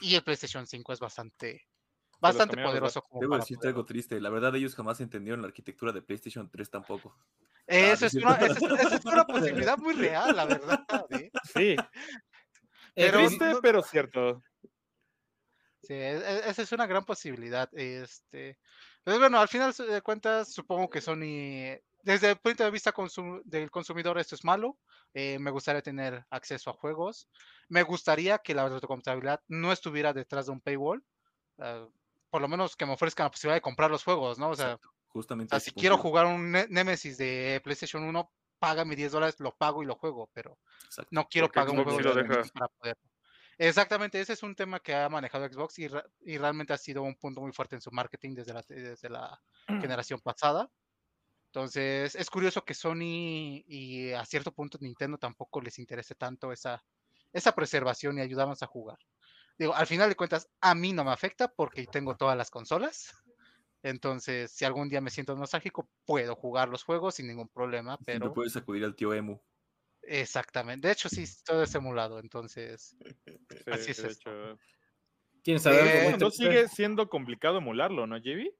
y 0.00 0.14
el 0.14 0.22
PlayStation 0.22 0.66
5 0.66 0.92
es 0.92 1.00
bastante, 1.00 1.66
bastante 2.20 2.56
poderoso 2.62 3.02
como 3.02 3.20
debo 3.20 3.36
decirte 3.36 3.68
algo 3.68 3.84
triste. 3.84 4.20
La 4.20 4.30
verdad, 4.30 4.54
ellos 4.56 4.74
jamás 4.74 5.00
entendieron 5.00 5.42
la 5.42 5.48
arquitectura 5.48 5.92
de 5.92 6.02
PlayStation 6.02 6.48
3 6.50 6.70
tampoco. 6.70 7.16
Eh, 7.66 7.90
Ah, 7.90 7.92
Eso 7.92 8.00
no 8.00 8.06
es 8.06 8.14
una, 8.14 8.36
es- 8.46 9.26
posibilidad 9.26 9.78
muy 9.78 9.94
real, 9.94 10.34
la 10.34 10.44
verdad. 10.44 10.84
¿eh? 11.10 11.30
Sí, 11.54 11.76
Pero 12.94 13.18
triste, 13.18 13.50
no- 13.52 13.60
pero 13.60 13.82
cierto. 13.82 14.42
Sí, 15.82 15.94
e- 15.94 16.16
e- 16.18 16.50
esa 16.50 16.62
es 16.62 16.72
una 16.72 16.86
gran 16.86 17.04
posibilidad. 17.04 17.68
Este, 17.72 18.58
pues 19.04 19.18
bueno, 19.18 19.38
al 19.40 19.48
final 19.48 19.72
de 19.72 20.02
cuentas, 20.02 20.52
supongo 20.52 20.90
que 20.90 21.00
Sony, 21.00 21.78
desde 22.02 22.30
el 22.30 22.38
punto 22.38 22.64
de 22.64 22.70
vista 22.70 22.92
consum- 22.92 23.42
del 23.44 23.70
consumidor, 23.70 24.18
esto 24.18 24.34
es 24.34 24.44
malo. 24.44 24.78
Eh, 25.14 25.38
me 25.38 25.50
gustaría 25.50 25.82
tener 25.82 26.24
acceso 26.30 26.70
a 26.70 26.74
juegos. 26.74 27.28
Me 27.68 27.82
gustaría 27.82 28.38
que 28.38 28.54
la 28.54 28.68
retrocompatibilidad 28.68 29.40
no 29.48 29.72
estuviera 29.72 30.12
detrás 30.12 30.46
de 30.46 30.52
un 30.52 30.60
paywall. 30.60 31.04
ah, 31.58 31.88
por 32.30 32.42
lo 32.42 32.48
menos 32.48 32.76
que 32.76 32.86
me 32.86 32.92
ofrezcan 32.94 33.24
la 33.26 33.30
posibilidad 33.32 33.56
de 33.56 33.62
comprar 33.62 33.90
los 33.90 34.04
juegos, 34.04 34.38
¿no? 34.38 34.50
O 34.50 34.56
sea, 34.56 34.78
Justamente. 35.08 35.50
o 35.50 35.58
sea, 35.58 35.58
ese 35.58 35.70
si 35.70 35.72
quiero 35.72 35.98
jugar 35.98 36.26
un 36.26 36.52
Ne- 36.52 36.66
Nemesis 36.70 37.18
de 37.18 37.60
PlayStation 37.64 38.04
1, 38.04 38.32
págame 38.58 38.96
10 38.96 39.12
dólares, 39.12 39.36
lo 39.40 39.56
pago 39.56 39.82
y 39.82 39.86
lo 39.86 39.96
juego, 39.96 40.30
pero 40.32 40.58
Exacto. 40.84 41.10
no 41.10 41.26
quiero 41.28 41.48
Porque 41.48 41.60
pagar 41.60 41.74
un 41.74 41.82
juego 41.82 42.02
de. 42.02 42.14
Nemesis 42.14 42.52
para 42.52 42.68
poderlo. 42.68 43.02
Exactamente, 43.58 44.20
ese 44.20 44.32
es 44.34 44.42
un 44.42 44.54
tema 44.54 44.80
que 44.80 44.94
ha 44.94 45.08
manejado 45.08 45.46
Xbox 45.46 45.78
y, 45.78 45.88
y 46.20 46.38
realmente 46.38 46.72
ha 46.72 46.78
sido 46.78 47.02
un 47.02 47.16
punto 47.16 47.40
muy 47.42 47.52
fuerte 47.52 47.74
en 47.76 47.82
su 47.82 47.90
marketing 47.92 48.34
desde 48.34 48.54
la, 48.54 48.62
desde 48.68 49.10
la 49.10 49.42
generación 50.06 50.20
pasada. 50.20 50.70
Entonces, 51.52 52.14
es 52.14 52.30
curioso 52.30 52.64
que 52.64 52.74
Sony 52.74 53.64
y 53.66 54.12
a 54.12 54.24
cierto 54.24 54.52
punto 54.52 54.78
Nintendo 54.80 55.18
tampoco 55.18 55.60
les 55.60 55.78
interese 55.80 56.14
tanto 56.14 56.52
esa, 56.52 56.84
esa 57.32 57.54
preservación 57.54 58.18
y 58.18 58.20
ayudarnos 58.22 58.62
a 58.62 58.66
jugar. 58.68 58.98
Digo, 59.58 59.74
al 59.74 59.86
final 59.86 60.08
de 60.08 60.16
cuentas, 60.16 60.50
a 60.60 60.74
mí 60.74 60.92
no 60.92 61.04
me 61.04 61.12
afecta 61.12 61.48
porque 61.48 61.86
tengo 61.86 62.16
todas 62.16 62.36
las 62.36 62.50
consolas. 62.50 63.14
Entonces, 63.82 64.52
si 64.52 64.64
algún 64.64 64.88
día 64.88 65.00
me 65.02 65.10
siento 65.10 65.36
nostálgico, 65.36 65.90
puedo 66.06 66.36
jugar 66.36 66.68
los 66.70 66.84
juegos 66.84 67.16
sin 67.16 67.28
ningún 67.28 67.48
problema, 67.48 68.00
Siempre 68.06 68.28
pero 68.28 68.32
puedes 68.32 68.56
acudir 68.56 68.84
al 68.84 68.94
tío 68.94 69.14
Emu. 69.14 69.40
exactamente. 70.02 70.88
De 70.88 70.92
hecho, 70.92 71.08
sí, 71.08 71.24
todo 71.44 71.62
es 71.62 71.74
emulado, 71.74 72.18
entonces 72.18 72.96
Sí, 73.64 73.70
Así 73.70 73.92
es 73.92 74.02
de 74.02 74.08
esto. 74.08 74.30
hecho. 74.30 74.58
¿Quieren 75.44 75.60
saber 75.60 75.82
algo 75.82 76.00
Eh, 76.00 76.16
No 76.18 76.30
sigue 76.30 76.68
siendo 76.68 77.08
complicado 77.08 77.58
emularlo, 77.58 78.06
¿no, 78.06 78.18
JB? 78.18 78.54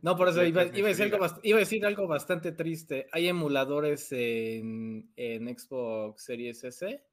No, 0.00 0.16
por 0.16 0.28
eso 0.28 0.42
iba, 0.44 0.62
a 0.62 0.64
decir 0.64 0.84
algo 1.04 1.16
diga. 1.16 1.18
bast- 1.18 1.40
iba 1.42 1.56
a 1.58 1.60
decir 1.60 1.84
algo 1.84 2.06
bastante 2.06 2.52
triste. 2.52 3.08
Hay 3.12 3.28
emuladores 3.28 4.10
en, 4.12 5.12
en 5.16 5.58
Xbox 5.58 6.22
Series 6.24 6.64
S 6.64 7.04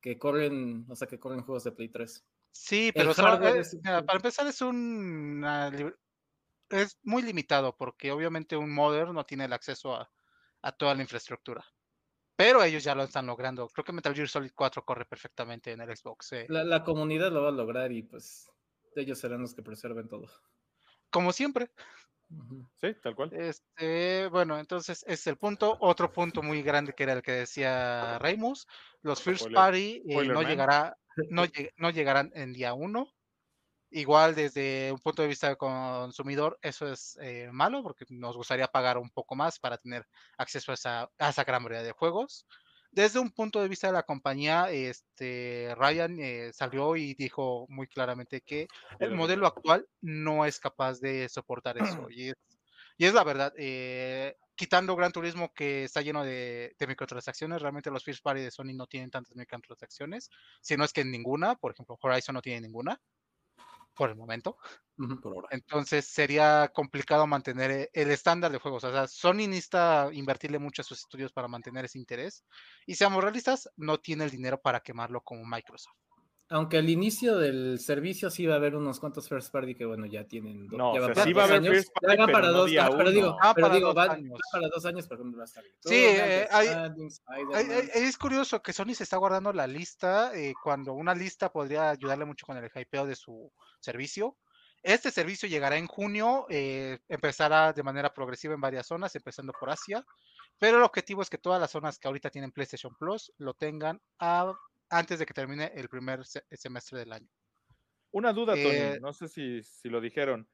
que 0.00 0.18
corren, 0.18 0.84
o 0.88 0.94
sea, 0.94 1.08
que 1.08 1.18
corren 1.18 1.42
juegos 1.42 1.64
de 1.64 1.72
Play 1.72 1.88
3. 1.88 2.26
Sí, 2.50 2.90
pero 2.94 3.14
son- 3.14 3.24
hardware 3.26 3.56
eh, 3.56 3.60
es 3.60 3.76
para 3.82 4.16
empezar 4.16 4.46
es 4.46 4.60
un 4.60 5.42
ah, 5.44 5.70
es 6.70 6.98
muy 7.02 7.22
limitado 7.22 7.76
porque 7.76 8.10
obviamente 8.12 8.56
un 8.56 8.72
modder 8.74 9.08
no 9.08 9.24
tiene 9.24 9.46
el 9.46 9.52
acceso 9.52 9.94
a, 9.94 10.10
a 10.62 10.72
toda 10.72 10.94
la 10.94 11.02
infraestructura. 11.02 11.64
Pero 12.36 12.62
ellos 12.62 12.84
ya 12.84 12.94
lo 12.94 13.02
están 13.02 13.26
logrando. 13.26 13.68
Creo 13.68 13.84
que 13.84 13.92
Metal 13.92 14.14
Gear 14.14 14.28
Solid 14.28 14.52
4 14.54 14.84
corre 14.84 15.04
perfectamente 15.06 15.72
en 15.72 15.80
el 15.80 15.96
Xbox. 15.96 16.32
eh, 16.32 16.46
La, 16.48 16.62
la 16.62 16.84
comunidad 16.84 17.32
lo 17.32 17.42
va 17.42 17.48
a 17.48 17.52
lograr 17.52 17.90
y 17.90 18.02
pues 18.02 18.48
ellos 18.94 19.18
serán 19.18 19.40
los 19.42 19.54
que 19.54 19.62
preserven 19.62 20.08
todo. 20.08 20.28
Como 21.10 21.32
siempre. 21.32 21.70
Sí, 22.80 22.94
tal 23.02 23.14
cual. 23.14 23.30
Este, 23.32 24.28
bueno, 24.28 24.58
entonces 24.58 25.02
ese 25.04 25.12
es 25.14 25.26
el 25.26 25.36
punto. 25.36 25.76
Otro 25.80 26.12
punto 26.12 26.42
muy 26.42 26.62
grande 26.62 26.92
que 26.92 27.02
era 27.04 27.14
el 27.14 27.22
que 27.22 27.32
decía 27.32 28.18
Raimus. 28.18 28.66
Los 29.02 29.22
First 29.22 29.42
Spoiler- 29.46 29.54
Party 29.54 30.02
eh, 30.06 30.14
no 30.34 30.42
llegará, 30.42 30.96
no, 31.30 31.44
lleg- 31.46 31.72
no 31.76 31.90
llegarán 31.90 32.30
en 32.34 32.52
día 32.52 32.74
uno. 32.74 33.08
Igual 33.90 34.34
desde 34.34 34.92
un 34.92 34.98
punto 34.98 35.22
de 35.22 35.28
vista 35.28 35.46
del 35.48 35.56
consumidor, 35.56 36.58
eso 36.60 36.92
es 36.92 37.16
eh, 37.22 37.48
malo 37.50 37.82
porque 37.82 38.04
nos 38.10 38.36
gustaría 38.36 38.66
pagar 38.68 38.98
un 38.98 39.08
poco 39.08 39.34
más 39.34 39.58
para 39.58 39.78
tener 39.78 40.06
acceso 40.36 40.72
a 40.72 40.74
esa, 40.74 41.10
a 41.18 41.28
esa 41.30 41.44
gran 41.44 41.62
variedad 41.64 41.84
de 41.84 41.92
juegos. 41.92 42.46
Desde 42.90 43.18
un 43.20 43.30
punto 43.30 43.60
de 43.60 43.68
vista 43.68 43.86
de 43.88 43.92
la 43.92 44.02
compañía, 44.02 44.70
este, 44.70 45.74
Ryan 45.76 46.18
eh, 46.20 46.52
salió 46.52 46.96
y 46.96 47.14
dijo 47.14 47.66
muy 47.68 47.86
claramente 47.86 48.40
que 48.40 48.66
el 48.98 49.10
lo 49.10 49.16
modelo 49.16 49.46
actual 49.46 49.86
no 50.00 50.44
es 50.46 50.58
capaz 50.58 51.00
de 51.00 51.28
soportar 51.28 51.78
eso. 51.78 52.06
Y 52.10 52.30
es, 52.30 52.34
y 52.96 53.06
es 53.06 53.14
la 53.14 53.24
verdad. 53.24 53.52
eh, 53.56 54.36
quitando 54.56 54.96
Gran 54.96 55.12
Turismo 55.12 55.52
que 55.54 55.84
está 55.84 56.00
lleno 56.02 56.24
de, 56.24 56.74
de 56.78 56.86
microtransacciones, 56.86 57.62
realmente 57.62 57.90
los 57.90 58.04
First 58.04 58.22
Party 58.22 58.40
de 58.42 58.50
Sony 58.50 58.74
no 58.74 58.86
tienen 58.86 59.10
tantas 59.10 59.36
microtransacciones, 59.36 60.30
si 60.60 60.76
no 60.76 60.84
es 60.84 60.92
que 60.92 61.04
ninguna, 61.04 61.56
por 61.56 61.72
ejemplo, 61.72 61.96
Horizon 62.02 62.34
no 62.34 62.42
tiene 62.42 62.62
ninguna, 62.62 63.00
por 63.98 64.10
el 64.10 64.16
momento. 64.16 64.58
Ujú. 64.98 65.20
Por 65.20 65.32
ahora. 65.34 65.50
Entonces 65.50 66.06
sería 66.06 66.70
complicado 66.74 67.26
mantener 67.26 67.70
eh, 67.70 67.90
el 67.94 68.10
estándar 68.10 68.52
de 68.52 68.58
juegos. 68.58 68.84
O 68.84 68.92
sea, 68.92 69.08
Sony 69.08 69.48
necesita 69.48 70.10
invertirle 70.12 70.58
mucho 70.58 70.82
a 70.82 70.84
sus 70.84 71.00
estudios 71.00 71.32
para 71.32 71.48
mantener 71.48 71.84
ese 71.86 71.98
interés. 71.98 72.44
Y 72.86 72.94
seamos 72.96 73.22
realistas, 73.24 73.70
no 73.76 73.98
tiene 73.98 74.24
el 74.24 74.30
dinero 74.30 74.60
para 74.60 74.80
quemarlo 74.80 75.22
como 75.22 75.44
Microsoft. 75.46 75.96
Aunque 76.50 76.78
al 76.78 76.88
inicio 76.88 77.36
del 77.36 77.78
servicio 77.78 78.30
sí 78.30 78.46
va 78.46 78.54
a 78.54 78.56
haber 78.56 78.74
unos 78.74 78.98
cuantos 79.00 79.28
first 79.28 79.52
party 79.52 79.74
que 79.74 79.84
bueno, 79.84 80.06
ya 80.06 80.24
tienen 80.24 80.66
do- 80.66 80.78
No, 80.78 80.94
ya 80.94 81.00
o 81.00 81.02
van 81.02 81.08
sea, 81.08 81.14
para 81.14 81.24
sí 81.26 81.32
va 81.34 81.42
a 81.42 81.46
dos 81.46 81.50
haber 81.56 81.62
años. 81.70 81.74
first 81.76 81.92
party, 81.92 82.16
pero 82.16 82.32
para 82.32 82.46
no 82.46 82.52
dos, 82.58 82.70
día 82.70 82.86
ah, 82.86 82.90
pero 82.96 83.10
digo. 83.10 83.36
Ah, 83.42 83.52
pero 83.54 83.66
para 83.66 83.74
digo, 83.74 83.86
dos 83.88 83.94
van, 83.96 84.10
años. 84.12 84.38
para 84.50 84.68
dos 84.68 84.84
años, 84.86 85.06
por 85.08 85.16
ejemplo, 85.18 85.38
va 85.38 85.44
a 85.44 85.46
estar 85.46 85.64
Sí, 85.84 85.94
eh, 85.94 86.48
hay- 86.50 86.66
Stranding, 86.68 87.08
Ay, 87.26 87.42
Spider-Man. 87.42 87.90
ay, 87.94 88.02
Es 88.02 88.16
curioso 88.16 88.62
que 88.62 88.72
Sony 88.72 88.94
se 88.94 89.02
está 89.04 89.18
guardando 89.18 89.52
la 89.52 89.66
lista 89.66 90.34
eh, 90.34 90.54
cuando 90.62 90.94
una 90.94 91.14
lista 91.14 91.52
podría 91.52 91.90
ayudarle 91.90 92.24
mucho 92.24 92.46
con 92.46 92.56
el 92.56 92.70
hypeo 92.74 93.04
de 93.06 93.14
su 93.16 93.52
servicio. 93.80 94.36
Este 94.82 95.10
servicio 95.10 95.48
llegará 95.50 95.76
en 95.76 95.86
junio, 95.86 96.46
eh, 96.48 96.98
empezará 97.08 97.74
de 97.74 97.82
manera 97.82 98.14
progresiva 98.14 98.54
en 98.54 98.60
varias 98.62 98.86
zonas, 98.86 99.14
empezando 99.16 99.52
por 99.52 99.68
Asia, 99.68 100.02
pero 100.58 100.78
el 100.78 100.84
objetivo 100.84 101.20
es 101.20 101.28
que 101.28 101.36
todas 101.36 101.60
las 101.60 101.72
zonas 101.72 101.98
que 101.98 102.08
ahorita 102.08 102.30
tienen 102.30 102.52
PlayStation 102.52 102.94
Plus 102.96 103.32
lo 103.36 103.52
tengan 103.54 104.00
a- 104.18 104.54
antes 104.90 105.18
de 105.18 105.26
que 105.26 105.34
termine 105.34 105.72
el 105.74 105.88
primer 105.88 106.24
se- 106.26 106.44
semestre 106.52 106.98
del 107.00 107.12
año. 107.12 107.28
Una 108.10 108.32
duda, 108.32 108.54
Tony, 108.54 108.66
Eh, 108.68 108.98
no 109.00 109.12
sé 109.12 109.28
si, 109.28 109.62
si 109.62 109.88
lo 109.88 110.00
dijeron. 110.00 110.48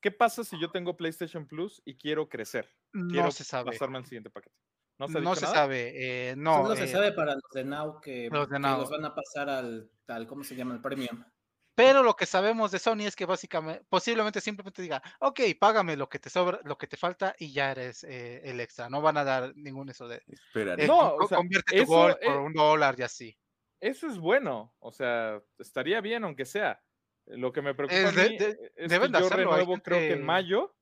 ¿Qué 0.00 0.10
pasa 0.10 0.44
si 0.44 0.60
yo 0.60 0.70
tengo 0.70 0.96
PlayStation 0.96 1.46
Plus 1.46 1.80
y 1.84 1.96
quiero 1.96 2.28
crecer? 2.28 2.68
Quiero 2.92 3.26
No 3.26 3.30
se 3.30 3.44
sabe. 3.44 3.72
pasarme 3.72 3.98
al 3.98 4.04
siguiente 4.04 4.30
paquete. 4.30 4.56
No 4.98 5.08
se, 5.08 5.20
No 5.20 5.34
sabe. 5.34 6.30
eh, 6.30 6.34
no, 6.36 6.62
Solo 6.62 6.76
se 6.76 6.84
eh, 6.84 6.88
sabe 6.88 7.12
para 7.12 7.34
los 7.34 7.42
de 7.54 7.64
Now 7.64 8.00
que, 8.00 8.28
los 8.30 8.48
de 8.48 8.56
que 8.56 8.60
Now. 8.60 8.80
los 8.80 8.90
van 8.90 9.04
a 9.06 9.14
pasar 9.14 9.48
al, 9.48 9.90
al, 10.08 10.26
¿cómo 10.26 10.44
se 10.44 10.54
llama? 10.56 10.74
El 10.74 10.80
premium. 10.82 11.24
Pero 11.74 12.02
lo 12.02 12.14
que 12.16 12.26
sabemos 12.26 12.70
de 12.70 12.78
Sony 12.78 13.06
es 13.06 13.16
que 13.16 13.24
básicamente, 13.24 13.84
posiblemente 13.88 14.40
simplemente 14.42 14.82
diga, 14.82 15.02
ok, 15.20 15.40
págame 15.58 15.96
lo 15.96 16.08
que 16.08 16.18
te 16.18 16.28
sobra, 16.28 16.60
lo 16.64 16.76
que 16.76 16.86
te 16.86 16.98
falta 16.98 17.34
y 17.38 17.52
ya 17.54 17.70
eres 17.72 18.04
eh, 18.04 18.42
el 18.44 18.60
extra. 18.60 18.90
No 18.90 19.00
van 19.00 19.16
a 19.16 19.24
dar 19.24 19.52
ningún 19.56 19.88
eso 19.88 20.06
de 20.06 20.22
Espera, 20.26 20.74
eh, 20.74 20.86
No, 20.86 21.14
o 21.14 21.26
sea, 21.26 21.38
convierte 21.38 21.74
tu 21.74 21.84
eso, 21.84 21.92
gol 21.92 22.16
por 22.22 22.34
eh, 22.34 22.38
un 22.38 22.52
dólar 22.52 22.94
y 22.98 23.02
así. 23.02 23.38
Eso 23.82 24.06
es 24.06 24.18
bueno. 24.18 24.74
O 24.78 24.92
sea, 24.92 25.42
estaría 25.58 26.00
bien 26.00 26.24
aunque 26.24 26.44
sea. 26.46 26.82
Lo 27.26 27.52
que 27.52 27.62
me 27.62 27.74
preocupa 27.74 28.08
a 28.08 28.12
de- 28.12 28.28
mí 28.30 28.38
de- 28.38 28.72
es 28.76 28.88
deben 28.90 29.12
que 29.12 29.18
de 29.18 29.20
yo 29.20 29.26
hacerlo, 29.26 29.50
renuevo 29.52 29.76
creo 29.82 29.98
que 29.98 30.12
en 30.12 30.24
mayo 30.24 30.74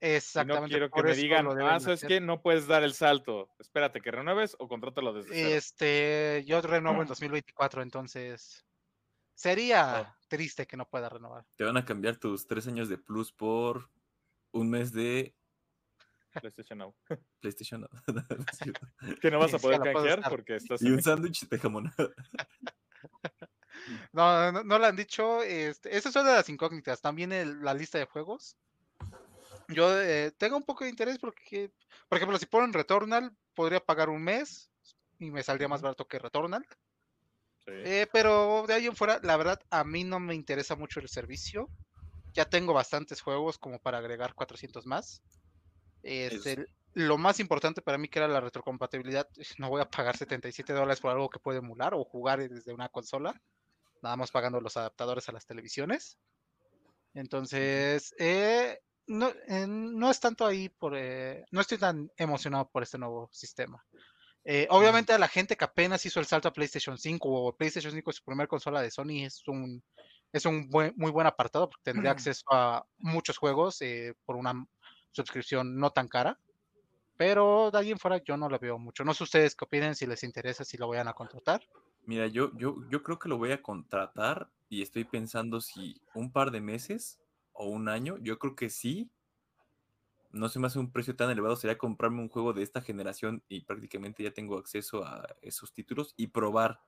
y 0.00 0.06
no 0.06 0.14
Exactamente. 0.16 0.68
quiero 0.70 0.90
que 0.90 1.02
me 1.02 1.14
digan, 1.14 1.46
ah, 1.62 1.80
¿sabes 1.80 1.98
hacer. 2.04 2.08
qué? 2.08 2.20
No 2.20 2.40
puedes 2.42 2.66
dar 2.66 2.84
el 2.84 2.94
salto. 2.94 3.50
Espérate 3.58 4.00
que 4.00 4.10
renueves 4.10 4.56
o 4.58 4.66
contrátalo 4.68 5.12
desde 5.12 5.30
cero. 5.34 5.48
Este, 5.56 6.44
yo 6.46 6.60
renuevo 6.62 7.02
en 7.02 7.08
2024, 7.54 7.82
entonces 7.82 8.64
sería 9.34 10.02
Oh. 10.08 10.14
triste 10.28 10.66
que 10.66 10.76
no 10.76 10.88
pueda 10.88 11.08
renovar. 11.08 11.44
te 11.56 11.64
van 11.64 11.76
a 11.76 11.84
cambiar 11.84 12.16
tus 12.16 12.46
tres 12.46 12.66
años 12.66 12.88
de 12.88 12.98
plus 12.98 13.32
por 13.32 13.90
un 14.52 14.70
mes 14.70 14.92
de 14.92 15.34
PlayStation 16.32 16.78
Now. 16.78 16.94
PlayStation. 17.40 17.80
No, 17.82 17.88
no 18.14 18.44
es 18.52 18.58
cierto. 18.58 18.86
Que 19.20 19.30
no 19.30 19.38
vas 19.38 19.54
a 19.54 19.58
poder 19.58 19.80
canjear 19.80 20.22
porque 20.28 20.56
estás 20.56 20.82
y 20.82 20.90
un 20.90 21.02
sándwich 21.02 21.48
de 21.48 21.58
jamón. 21.58 21.92
No, 24.12 24.50
no, 24.52 24.64
no 24.64 24.78
lo 24.78 24.86
han 24.86 24.96
dicho. 24.96 25.42
Este, 25.42 25.96
esa 25.96 26.08
es 26.08 26.16
una 26.16 26.30
de 26.30 26.36
las 26.36 26.48
incógnitas. 26.48 27.00
También 27.00 27.32
el- 27.32 27.62
la 27.62 27.74
lista 27.74 27.98
de 27.98 28.06
juegos. 28.06 28.56
Yo 29.68 30.00
eh, 30.00 30.32
tengo 30.36 30.56
un 30.56 30.64
poco 30.64 30.84
de 30.84 30.90
interés 30.90 31.18
porque, 31.18 31.70
por 32.08 32.16
ejemplo, 32.16 32.38
si 32.38 32.46
ponen 32.46 32.72
Returnal, 32.72 33.30
podría 33.54 33.80
pagar 33.80 34.08
un 34.08 34.22
mes 34.22 34.70
y 35.18 35.30
me 35.30 35.42
saldría 35.42 35.68
más 35.68 35.82
barato 35.82 36.06
que 36.08 36.18
Returnal. 36.18 36.66
Sí. 37.64 37.70
Eh, 37.72 38.06
pero 38.12 38.64
de 38.66 38.74
ahí 38.74 38.86
en 38.86 38.96
fuera, 38.96 39.20
la 39.22 39.36
verdad, 39.36 39.60
a 39.70 39.84
mí 39.84 40.04
no 40.04 40.18
me 40.20 40.34
interesa 40.34 40.74
mucho 40.74 41.00
el 41.00 41.08
servicio. 41.08 41.68
Ya 42.32 42.46
tengo 42.48 42.72
bastantes 42.72 43.20
juegos 43.20 43.58
como 43.58 43.78
para 43.78 43.98
agregar 43.98 44.34
400 44.34 44.86
más. 44.86 45.22
Este, 46.02 46.66
lo 46.94 47.18
más 47.18 47.40
importante 47.40 47.82
para 47.82 47.98
mí 47.98 48.08
que 48.08 48.18
era 48.18 48.28
la 48.28 48.40
retrocompatibilidad. 48.40 49.28
No 49.58 49.68
voy 49.68 49.80
a 49.80 49.90
pagar 49.90 50.16
77 50.16 50.72
dólares 50.72 51.00
por 51.00 51.10
algo 51.10 51.28
que 51.28 51.38
puedo 51.38 51.58
emular 51.58 51.94
o 51.94 52.04
jugar 52.04 52.48
desde 52.48 52.72
una 52.72 52.88
consola. 52.88 53.40
Nada 54.02 54.16
más 54.16 54.30
pagando 54.30 54.60
los 54.60 54.76
adaptadores 54.76 55.28
a 55.28 55.32
las 55.32 55.46
televisiones. 55.46 56.18
Entonces, 57.14 58.14
eh, 58.18 58.78
no, 59.06 59.30
eh, 59.48 59.66
no 59.66 60.10
es 60.10 60.20
tanto 60.20 60.46
ahí 60.46 60.68
por... 60.68 60.96
eh, 60.96 61.44
no 61.50 61.60
estoy 61.60 61.78
tan 61.78 62.10
emocionado 62.16 62.68
por 62.70 62.82
este 62.82 62.98
nuevo 62.98 63.28
sistema. 63.32 63.84
Eh, 64.50 64.66
obviamente 64.70 65.12
a 65.12 65.18
la 65.18 65.28
gente 65.28 65.56
que 65.56 65.64
apenas 65.64 66.06
hizo 66.06 66.20
el 66.20 66.26
salto 66.26 66.48
a 66.48 66.52
PlayStation 66.52 66.96
5 66.96 67.28
o 67.28 67.56
PlayStation 67.56 67.92
5 67.92 68.10
es 68.10 68.16
su 68.16 68.24
primera 68.24 68.46
consola 68.46 68.80
de 68.80 68.90
Sony 68.90 69.24
es 69.26 69.42
un, 69.46 69.82
es 70.32 70.46
un 70.46 70.70
buen, 70.70 70.94
muy 70.96 71.10
buen 71.10 71.26
apartado 71.26 71.68
porque 71.68 71.82
tendría 71.92 72.12
acceso 72.12 72.44
a 72.50 72.82
muchos 72.96 73.36
juegos 73.36 73.82
eh, 73.82 74.14
por 74.24 74.36
una 74.36 74.54
suscripción 75.10 75.78
no 75.78 75.90
tan 75.90 76.08
cara. 76.08 76.38
Pero 77.16 77.70
de 77.72 77.78
ahí 77.78 77.90
en 77.90 77.98
fuera 77.98 78.22
yo 78.22 78.36
no 78.36 78.48
lo 78.48 78.58
veo 78.58 78.78
mucho. 78.78 79.04
No 79.04 79.12
sé 79.12 79.24
ustedes 79.24 79.56
qué 79.56 79.64
opinen, 79.64 79.96
si 79.96 80.06
les 80.06 80.22
interesa, 80.22 80.64
si 80.64 80.76
lo 80.78 80.88
vayan 80.88 81.08
a 81.08 81.14
contratar. 81.14 81.62
Mira, 82.06 82.28
yo, 82.28 82.56
yo, 82.56 82.76
yo 82.88 83.02
creo 83.02 83.18
que 83.18 83.28
lo 83.28 83.36
voy 83.36 83.52
a 83.52 83.60
contratar 83.60 84.48
y 84.68 84.82
estoy 84.82 85.04
pensando 85.04 85.60
si 85.60 86.00
un 86.14 86.30
par 86.30 86.50
de 86.52 86.60
meses 86.60 87.18
o 87.52 87.66
un 87.66 87.88
año, 87.88 88.16
yo 88.18 88.38
creo 88.38 88.54
que 88.54 88.70
sí. 88.70 89.10
No 90.30 90.48
se 90.48 90.60
me 90.60 90.68
hace 90.68 90.78
un 90.78 90.92
precio 90.92 91.16
tan 91.16 91.30
elevado, 91.30 91.56
sería 91.56 91.76
comprarme 91.76 92.20
un 92.20 92.28
juego 92.28 92.52
de 92.52 92.62
esta 92.62 92.82
generación 92.82 93.42
y 93.48 93.62
prácticamente 93.62 94.22
ya 94.22 94.30
tengo 94.30 94.58
acceso 94.58 95.04
a 95.04 95.26
esos 95.42 95.72
títulos 95.72 96.14
y 96.16 96.28
probar. 96.28 96.80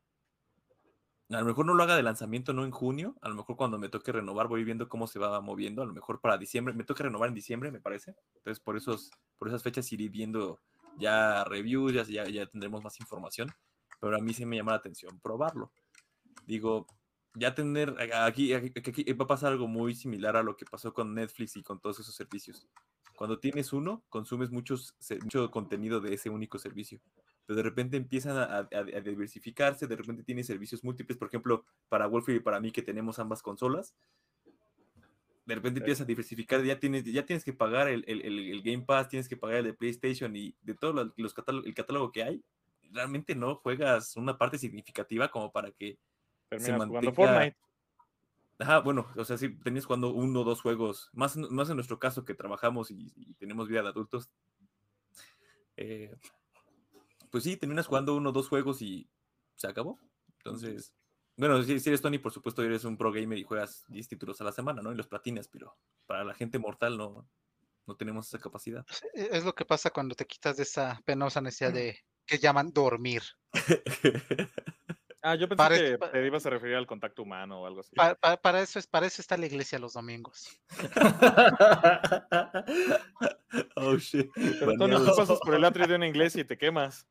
A 1.31 1.41
lo 1.41 1.47
mejor 1.47 1.65
no 1.65 1.75
lo 1.75 1.83
haga 1.83 1.97
de 1.97 2.03
lanzamiento, 2.03 2.53
no 2.53 2.65
en 2.65 2.73
junio, 2.73 3.17
a 3.23 3.29
lo 3.29 3.37
mejor 3.37 3.57
cuando 3.57 3.79
me 3.79 3.89
toque 3.89 4.11
renovar 4.11 4.49
voy 4.49 4.65
viendo 4.65 4.89
cómo 4.89 5.07
se 5.07 5.19
va 5.19 5.41
moviendo, 5.41 5.83
a 5.83 5.87
lo 5.87 5.93
mejor 5.93 6.21
para 6.21 6.39
diciembre, 6.39 6.75
me 6.75 6.85
toca 6.85 7.05
renovar 7.05 7.29
en 7.29 7.35
diciembre, 7.35 7.71
me 7.71 7.81
parece. 7.81 8.17
Entonces 8.37 8.61
por 8.61 8.77
esos, 8.77 9.11
por 9.39 9.49
esas 9.49 9.63
fechas 9.63 9.93
iré 9.93 10.09
viendo 10.09 10.59
ya 10.99 11.45
reviews, 11.45 11.93
ya, 11.93 12.03
ya, 12.03 12.25
ya 12.29 12.47
tendremos 12.47 12.83
más 12.83 12.99
información 12.99 13.55
pero 14.01 14.17
a 14.17 14.21
mí 14.21 14.33
sí 14.35 14.47
me 14.47 14.57
llama 14.57 14.73
la 14.73 14.79
atención 14.79 15.21
probarlo. 15.21 15.71
Digo, 16.47 16.87
ya 17.35 17.55
tener, 17.55 17.95
aquí, 18.15 18.55
aquí, 18.55 18.73
aquí 18.77 19.13
va 19.13 19.25
a 19.25 19.29
pasar 19.29 19.53
algo 19.53 19.69
muy 19.69 19.95
similar 19.95 20.37
a 20.37 20.43
lo 20.43 20.57
que 20.57 20.65
pasó 20.65 20.93
con 20.93 21.15
Netflix 21.15 21.57
y 21.57 21.63
con 21.63 21.79
todos 21.79 22.01
esos 22.01 22.15
servicios. 22.15 22.67
Cuando 23.15 23.39
tienes 23.39 23.73
uno, 23.73 24.03
consumes 24.09 24.51
muchos, 24.51 24.97
mucho 25.23 25.51
contenido 25.51 26.01
de 26.01 26.15
ese 26.15 26.31
único 26.31 26.59
servicio, 26.59 27.01
pero 27.47 27.57
de 27.57 27.63
repente 27.63 27.97
empiezan 27.97 28.37
a, 28.37 28.45
a- 28.45 28.69
a 28.71 29.01
diversificarse, 29.01 29.87
de 29.87 29.97
repente 29.97 30.23
tienes 30.23 30.47
servicios 30.47 30.85
múltiples, 30.85 31.19
por 31.19 31.29
ejemplo, 31.29 31.65
para 31.89 32.07
Wolf 32.07 32.29
y 32.29 32.41
para 32.41 32.61
mí 32.61 32.71
que 32.71 32.83
tenemos 32.83 33.19
ambas 33.19 33.43
consolas, 33.43 33.95
de 35.47 35.55
repente 35.57 35.79
Sí. 35.79 35.83
empiezas 35.83 36.03
a 36.03 36.07
diversificar, 36.07 36.63
ya 36.63 36.79
tienes, 36.79 37.05
ya 37.05 37.27
tienes 37.27 37.45
que 37.45 37.53
pagar 37.53 37.89
el, 37.89 38.05
el- 38.07 38.23
el- 38.23 38.63
Game 38.63 38.85
Pass, 38.85 39.09
tienes 39.09 39.29
que 39.29 39.37
pagar 39.37 39.59
el 39.59 39.65
de 39.65 39.75
PlayStation 39.75 40.35
y 40.37 40.55
de 40.63 40.75
todo 40.75 40.93
lo- 40.93 41.13
los 41.17 41.35
catálogo- 41.35 41.67
el 41.67 41.75
catálogo 41.75 42.13
que 42.13 42.23
hay, 42.23 42.45
realmente 42.93 43.35
no 43.35 43.57
juegas 43.57 44.17
una 44.17 44.37
parte 44.39 44.59
significativa 44.59 45.29
como 45.31 45.51
para 45.51 45.71
que 45.73 45.99
Terminas 46.49 46.75
jugando 46.87 46.95
mantenga- 47.11 47.15
Fortnite. 47.15 47.57
Ajá, 48.59 48.81
bueno, 48.81 49.07
o 49.17 49.25
sea, 49.25 49.39
si 49.39 49.49
tenías 49.61 49.87
jugando 49.87 50.13
uno 50.13 50.41
o 50.43 50.45
dos 50.45 50.61
juegos, 50.61 51.09
más, 51.15 51.37
más 51.37 51.71
en 51.71 51.77
nuestro 51.77 51.99
caso 51.99 52.25
que 52.25 52.35
trabajamos 52.35 52.91
y, 52.91 53.11
y 53.17 53.33
tenemos 53.35 53.69
vida 53.69 53.83
de 53.83 53.89
adultos, 53.89 54.31
eh, 55.77 56.15
pues 57.31 57.45
sí, 57.45 57.57
terminas 57.57 57.87
jugando 57.87 58.17
uno 58.17 58.31
o 58.31 58.33
dos 58.33 58.49
juegos 58.49 58.83
y 58.83 59.09
se 59.57 59.67
acabó. 59.69 59.99
Entonces, 60.39 60.93
bueno, 61.37 61.63
si, 61.63 61.79
si 61.81 61.89
eres 61.89 62.03
Tony, 62.03 62.19
por 62.19 62.33
supuesto, 62.33 62.63
eres 62.63 62.85
un 62.85 62.97
pro 62.97 63.13
gamer 63.13 63.39
y 63.39 63.45
juegas 63.45 63.85
10 63.89 64.09
títulos 64.09 64.41
a 64.41 64.45
la 64.45 64.53
semana, 64.53 64.83
¿no? 64.83 64.93
Y 64.93 64.97
los 64.97 65.07
platinas, 65.07 65.49
pero 65.49 65.77
para 66.07 66.25
la 66.25 66.35
gente 66.35 66.59
mortal 66.59 66.97
no, 66.99 67.29
no 67.87 67.97
tenemos 67.97 68.27
esa 68.29 68.39
capacidad. 68.39 68.85
E- 69.15 69.29
Es 69.33 69.45
lo 69.45 69.55
que 69.55 69.65
pasa 69.65 69.91
cuando 69.91 70.15
te 70.15 70.27
quitas 70.27 70.57
de 70.57 70.65
esa 70.65 71.01
penosa 71.05 71.41
necesidad 71.41 71.73
de 71.73 71.99
que 72.27 72.39
llaman 72.39 72.73
dormir. 72.73 73.23
Ah, 75.23 75.35
yo 75.35 75.47
pensé 75.51 75.57
Para 75.59 75.77
que 75.77 75.93
este- 75.93 76.09
te 76.09 76.27
ibas 76.27 76.47
a 76.47 76.49
referir 76.49 76.77
al 76.77 76.87
contacto 76.87 77.23
humano 77.25 77.61
o 77.61 77.67
algo 77.67 77.81
así. 77.81 77.95
Pa- 77.95 78.15
pa- 78.15 78.39
para 78.39 78.63
eso 78.63 78.79
es, 78.79 78.87
para 78.87 79.05
eso 79.07 79.21
está 79.21 79.37
la 79.37 79.45
iglesia 79.45 79.79
los 79.79 79.93
domingos. 79.93 80.49
oh, 83.77 83.97
shit. 83.97 84.31
Pero 84.35 84.77
Tony, 84.79 84.97
tú 84.97 85.13
pasas 85.17 85.39
por 85.41 85.55
el 85.55 85.65
atrio 85.65 85.87
de 85.87 85.95
una 85.97 86.09
iglesia 86.09 86.41
y 86.41 86.45
te 86.45 86.57
quemas. 86.57 87.07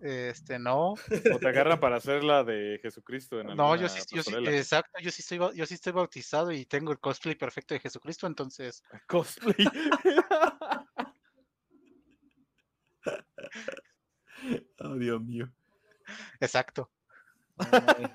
Este, 0.00 0.58
no, 0.58 0.94
O 1.32 1.38
te 1.40 1.48
agarran 1.48 1.80
para 1.80 1.96
hacer 1.96 2.22
la 2.22 2.44
de 2.44 2.78
Jesucristo 2.82 3.40
en 3.40 3.46
no, 3.56 3.76
yo 3.76 3.88
sí, 3.88 4.02
yo 4.14 4.22
sí, 4.22 4.34
exacto, 4.46 5.00
yo 5.00 5.10
sí 5.10 5.22
estoy, 5.22 5.38
yo 5.56 5.66
sí 5.66 5.74
estoy 5.74 5.92
bautizado 5.92 6.52
y 6.52 6.66
tengo 6.66 6.92
el 6.92 6.98
cosplay 6.98 7.34
perfecto 7.34 7.74
de 7.74 7.80
Jesucristo, 7.80 8.26
entonces, 8.26 8.82
Cosplay. 9.06 9.54
Oh, 14.80 14.94
Dios 14.96 15.22
mío. 15.22 15.50
exacto. 16.40 16.90
Bueno, 17.56 18.12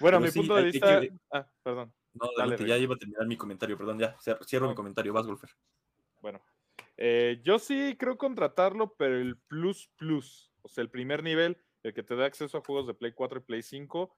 Pero 0.00 0.20
mi 0.20 0.30
sí, 0.30 0.38
punto 0.40 0.56
de 0.56 0.62
vista. 0.64 1.00
que- 1.00 1.12
Ah, 1.30 1.48
perdón. 1.62 1.94
No, 2.14 2.26
Dale, 2.36 2.66
ya 2.66 2.76
iba 2.76 2.94
a 2.94 2.98
terminar 2.98 3.26
mi 3.26 3.36
comentario, 3.36 3.76
perdón, 3.76 3.98
ya, 3.98 4.16
cierro 4.44 4.68
mi 4.68 4.74
comentario, 4.74 5.12
vas, 5.12 5.26
Golfer. 5.26 5.50
Bueno, 6.20 6.42
eh, 6.96 7.40
yo 7.44 7.58
sí 7.58 7.96
creo 7.98 8.18
contratarlo, 8.18 8.94
pero 8.96 9.16
el 9.18 9.36
Plus 9.38 9.88
Plus, 9.96 10.47
o 10.68 10.70
sea, 10.70 10.82
el 10.82 10.90
primer 10.90 11.22
nivel, 11.22 11.56
el 11.82 11.94
que 11.94 12.02
te 12.02 12.14
da 12.14 12.26
acceso 12.26 12.58
a 12.58 12.60
juegos 12.60 12.86
de 12.86 12.94
Play 12.94 13.12
4 13.12 13.38
y 13.38 13.42
Play 13.42 13.62
5, 13.62 14.14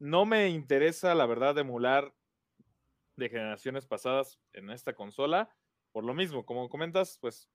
no 0.00 0.26
me 0.26 0.48
interesa, 0.48 1.14
la 1.14 1.26
verdad, 1.26 1.56
emular 1.58 2.12
de 3.16 3.28
generaciones 3.28 3.86
pasadas 3.86 4.40
en 4.52 4.70
esta 4.70 4.94
consola. 4.94 5.48
Por 5.92 6.04
lo 6.04 6.12
mismo, 6.12 6.44
como 6.44 6.68
comentas, 6.68 7.18
pues 7.20 7.48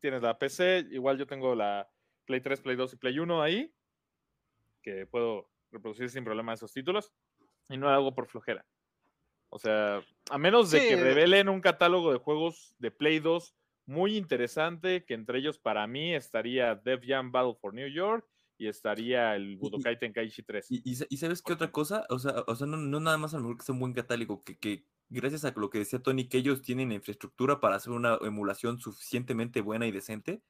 tienes 0.00 0.22
la 0.22 0.38
PC, 0.38 0.86
igual 0.90 1.18
yo 1.18 1.26
tengo 1.26 1.54
la 1.54 1.90
Play 2.24 2.40
3, 2.40 2.60
Play 2.60 2.76
2 2.76 2.94
y 2.94 2.96
Play 2.96 3.18
1 3.18 3.42
ahí, 3.42 3.74
que 4.82 5.06
puedo 5.06 5.50
reproducir 5.70 6.08
sin 6.08 6.24
problema 6.24 6.54
esos 6.54 6.72
títulos 6.72 7.12
y 7.68 7.76
no 7.76 7.88
hago 7.88 8.14
por 8.14 8.28
flojera. 8.28 8.64
O 9.50 9.58
sea, 9.58 10.02
a 10.30 10.38
menos 10.38 10.70
de 10.70 10.80
que 10.88 10.96
revelen 10.96 11.48
un 11.48 11.60
catálogo 11.60 12.12
de 12.12 12.18
juegos 12.18 12.74
de 12.78 12.90
Play 12.90 13.18
2 13.18 13.54
muy 13.86 14.16
interesante, 14.16 15.04
que 15.04 15.14
entre 15.14 15.38
ellos 15.38 15.58
para 15.58 15.86
mí 15.86 16.14
estaría 16.14 16.74
Def 16.76 17.02
Jam 17.06 17.32
Battle 17.32 17.54
for 17.60 17.74
New 17.74 17.88
York 17.88 18.26
y 18.58 18.68
estaría 18.68 19.34
el 19.36 19.56
Budokai 19.56 19.98
Tenkaichi 19.98 20.42
3. 20.42 20.66
Y, 20.68 20.90
y 20.90 20.94
sa- 20.96 21.06
y 21.10 21.16
sabes 21.18 21.42
qué 21.42 21.52
otra 21.52 21.72
cosa, 21.72 22.06
o 22.08 22.18
sea, 22.18 22.44
o 22.46 22.54
sea 22.54 22.66
no, 22.66 22.76
no 22.76 23.00
nada 23.00 23.18
más 23.18 23.34
a 23.34 23.36
lo 23.38 23.42
mejor 23.44 23.58
que 23.58 23.64
sea 23.64 23.72
un 23.74 23.80
buen 23.80 23.92
catálogo, 23.92 24.42
que, 24.44 24.58
que 24.58 24.86
gracias 25.08 25.44
a 25.44 25.52
lo 25.56 25.70
que 25.70 25.78
decía 25.78 26.02
Tony, 26.02 26.28
que 26.28 26.38
ellos 26.38 26.62
tienen 26.62 26.88
la 26.90 26.94
infraestructura 26.96 27.60
para 27.60 27.76
hacer 27.76 27.92
una 27.92 28.18
emulación 28.22 28.78
suficientemente 28.80 29.60
buena 29.60 29.86
y 29.86 29.92
decente, 29.92 30.42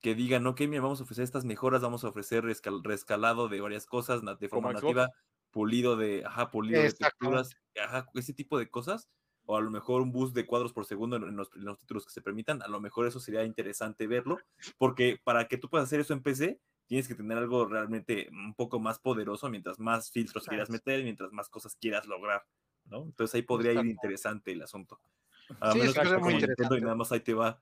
que 0.00 0.14
digan, 0.14 0.46
ok, 0.46 0.62
mira, 0.62 0.82
vamos 0.82 1.00
a 1.00 1.04
ofrecer 1.04 1.24
estas 1.24 1.44
mejoras, 1.44 1.82
vamos 1.82 2.04
a 2.04 2.08
ofrecer 2.10 2.44
rescal- 2.44 2.82
rescalado 2.84 3.48
de 3.48 3.60
varias 3.60 3.86
cosas, 3.86 4.22
de 4.40 4.48
forma 4.48 4.72
nativa, 4.72 5.08
pulido 5.50 5.96
de, 5.96 6.24
ajá, 6.26 6.50
pulido 6.50 6.84
de 6.84 6.92
texturas, 6.94 7.58
ajá, 7.82 8.10
ese 8.14 8.34
tipo 8.34 8.58
de 8.58 8.70
cosas, 8.70 9.10
o 9.50 9.56
a 9.56 9.60
lo 9.60 9.70
mejor 9.70 10.00
un 10.00 10.12
boost 10.12 10.32
de 10.34 10.46
cuadros 10.46 10.72
por 10.72 10.86
segundo 10.86 11.16
en, 11.16 11.24
en 11.24 11.36
los, 11.36 11.50
en 11.56 11.64
los 11.64 11.76
títulos 11.76 12.06
que 12.06 12.12
se 12.12 12.22
permitan, 12.22 12.62
a 12.62 12.68
lo 12.68 12.80
mejor 12.80 13.06
eso 13.08 13.18
sería 13.18 13.44
interesante 13.44 14.06
verlo, 14.06 14.38
porque 14.78 15.18
para 15.24 15.48
que 15.48 15.58
tú 15.58 15.68
puedas 15.68 15.86
hacer 15.88 15.98
eso 15.98 16.12
en 16.12 16.22
PC, 16.22 16.60
tienes 16.86 17.08
que 17.08 17.16
tener 17.16 17.36
algo 17.36 17.66
realmente 17.66 18.28
un 18.30 18.54
poco 18.54 18.78
más 18.78 19.00
poderoso 19.00 19.48
mientras 19.50 19.80
más 19.80 20.10
filtros 20.12 20.46
quieras 20.46 20.70
meter, 20.70 21.02
mientras 21.02 21.32
más 21.32 21.48
cosas 21.48 21.74
quieras 21.74 22.06
lograr, 22.06 22.44
¿no? 22.84 23.02
Entonces 23.04 23.34
ahí 23.34 23.42
podría 23.42 23.72
ir 23.72 23.86
interesante 23.86 24.52
el 24.52 24.62
asunto. 24.62 25.00
A 25.60 25.72
Sí, 25.72 25.78
menos 25.80 25.96
es 25.96 26.00
que 26.00 26.02
que 26.02 26.08
sea 26.08 26.16
es 26.18 26.22
muy 26.22 26.32
como 26.34 26.46
Nintendo 26.46 26.78
y 26.78 26.80
nada 26.82 26.94
más 26.94 27.10
ahí 27.10 27.20
te 27.20 27.34
va, 27.34 27.60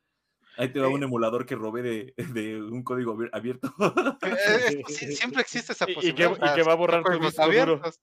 ahí 0.59 0.71
te 0.71 0.81
va 0.81 0.89
un 0.89 1.03
emulador 1.03 1.47
que 1.47 1.57
robé 1.57 1.81
de, 1.83 2.15
de 2.35 2.61
un 2.63 2.83
código 2.83 3.15
abier- 3.17 3.31
abierto. 3.33 3.73
Eh, 4.23 4.37
eh, 4.79 4.83
sí, 4.89 5.15
siempre 5.17 5.41
existe 5.47 5.73
esa 5.73 5.87
Y- 5.89 5.93
y 5.93 5.95
posibilidad. 5.95 6.37
que- 6.39 6.47
y 6.47 6.55
que 6.55 6.63
va 6.65 6.73
a 6.73 6.77
borrar 6.77 7.03
tu 7.03 7.09
códigos 7.09 7.29
disco 7.33 7.47
duro. 7.47 7.61
abiertos. 7.63 8.01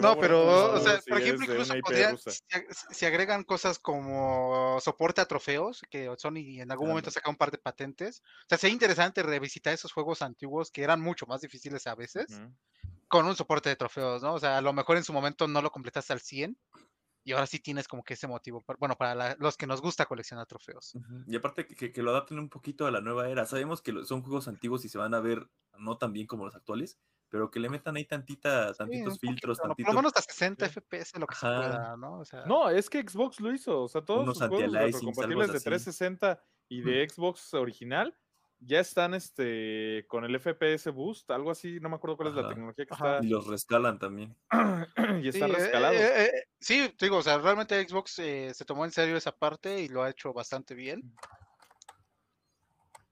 No, 0.00 0.14
pero, 0.20 0.72
o 0.74 0.80
sea, 0.80 1.00
si 1.00 1.10
por 1.10 1.18
ejemplo, 1.18 1.44
incluso 1.52 1.72
podría, 1.82 2.08
si, 2.32 2.56
ag- 2.56 2.94
si 2.94 3.06
agregan 3.06 3.44
cosas 3.44 3.78
como 3.78 4.78
soporte 4.80 5.20
a 5.20 5.26
trofeos, 5.26 5.82
que 5.90 6.10
Sony 6.18 6.60
en 6.60 6.70
algún 6.70 6.88
momento 6.88 7.10
saca 7.10 7.30
un 7.30 7.36
par 7.36 7.50
de 7.50 7.58
patentes. 7.58 8.22
O 8.44 8.46
sea, 8.48 8.58
sería 8.58 8.72
interesante 8.74 9.22
revisitar 9.22 9.74
esos 9.74 9.92
juegos 9.92 10.22
antiguos 10.22 10.70
que 10.70 10.82
eran 10.82 11.00
mucho 11.00 11.26
más 11.26 11.40
difíciles 11.42 11.86
a 11.86 11.94
veces, 11.94 12.40
con 13.08 13.26
un 13.26 13.36
soporte 13.36 13.68
de 13.68 13.76
trofeos, 13.76 14.22
¿no? 14.22 14.34
O 14.34 14.40
sea, 14.40 14.58
a 14.58 14.62
lo 14.62 14.72
mejor 14.72 14.96
en 14.96 15.04
su 15.04 15.12
momento 15.12 15.46
no 15.48 15.62
lo 15.62 15.70
completaste 15.70 16.12
al 16.14 16.20
100 16.20 16.58
y 17.24 17.32
ahora 17.32 17.46
sí 17.46 17.60
tienes 17.60 17.86
como 17.88 18.02
que 18.02 18.14
ese 18.14 18.26
motivo, 18.26 18.64
bueno, 18.78 18.96
para 18.96 19.14
la- 19.14 19.36
los 19.38 19.56
que 19.56 19.66
nos 19.68 19.80
gusta 19.82 20.06
coleccionar 20.06 20.46
trofeos. 20.46 20.94
Y 21.26 21.36
aparte 21.36 21.66
que, 21.66 21.76
que- 21.76 21.92
que 21.92 22.02
lo 22.02 22.10
adapten 22.10 22.38
un 22.38 22.48
poquito 22.48 22.86
a 22.86 22.90
la 22.90 23.00
nueva 23.00 23.28
era. 23.28 23.46
Sabemos 23.46 23.82
que 23.82 23.92
lo- 23.92 24.04
son 24.04 24.22
juegos 24.22 24.48
antiguos 24.48 24.84
y 24.84 24.88
se 24.88 24.98
van 24.98 25.14
a 25.14 25.20
ver 25.20 25.48
no 25.78 25.98
tan 25.98 26.12
bien 26.12 26.26
como 26.26 26.44
los 26.46 26.54
actuales, 26.56 26.98
pero 27.32 27.50
que 27.50 27.58
le 27.58 27.70
metan 27.70 27.96
ahí 27.96 28.04
tantita, 28.04 28.74
tantitos 28.74 29.18
filtros, 29.18 29.58
poquito, 29.58 29.68
¿no? 29.68 29.68
Por 29.68 29.76
tantito, 29.76 29.92
lo 29.92 29.96
menos 30.00 30.12
a 30.16 30.20
60 30.20 30.68
Sí. 30.68 30.74
FPS, 30.80 31.18
lo 31.18 31.26
que 31.26 31.34
se 31.34 31.46
pueda, 31.46 31.96
¿no? 31.96 32.18
O 32.20 32.24
sea, 32.26 32.44
No, 32.44 32.68
es 32.68 32.90
que 32.90 33.00
Xbox 33.00 33.40
lo 33.40 33.52
hizo. 33.54 33.82
O 33.82 33.88
sea, 33.88 34.04
todos 34.04 34.26
sus 34.36 34.46
juegos 34.48 34.74
algo 34.74 35.40
de 35.40 35.56
así. 35.56 35.64
360 35.64 36.44
y 36.68 36.82
de 36.82 37.08
Xbox 37.08 37.54
original 37.54 38.14
ya 38.64 38.78
están 38.80 39.14
este 39.14 40.04
con 40.08 40.24
el 40.24 40.38
FPS 40.38 40.90
Boost, 40.90 41.30
algo 41.30 41.50
así, 41.50 41.80
no 41.80 41.88
me 41.88 41.96
acuerdo 41.96 42.16
cuál 42.18 42.28
es 42.28 42.34
la 42.34 42.48
tecnología 42.48 42.84
que 42.86 42.94
Ajá. 42.94 43.18
y 43.22 43.28
los 43.28 43.46
rescalan 43.46 43.98
también. 43.98 44.36
está 44.50 44.86
y 45.22 45.28
están 45.28 45.50
eh, 45.50 45.54
rescalados. 45.54 46.00
eh, 46.00 46.26
eh, 46.26 46.44
sí, 46.60 46.94
te 46.96 47.06
digo, 47.06 47.16
o 47.16 47.22
sea, 47.22 47.38
realmente 47.38 47.88
Xbox 47.88 48.18
eh, 48.18 48.52
se 48.54 48.64
tomó 48.66 48.84
en 48.84 48.92
serio 48.92 49.16
esa 49.16 49.32
parte 49.32 49.80
y 49.80 49.88
lo 49.88 50.02
ha 50.02 50.10
hecho 50.10 50.32
bastante 50.34 50.74
bien. 50.74 51.14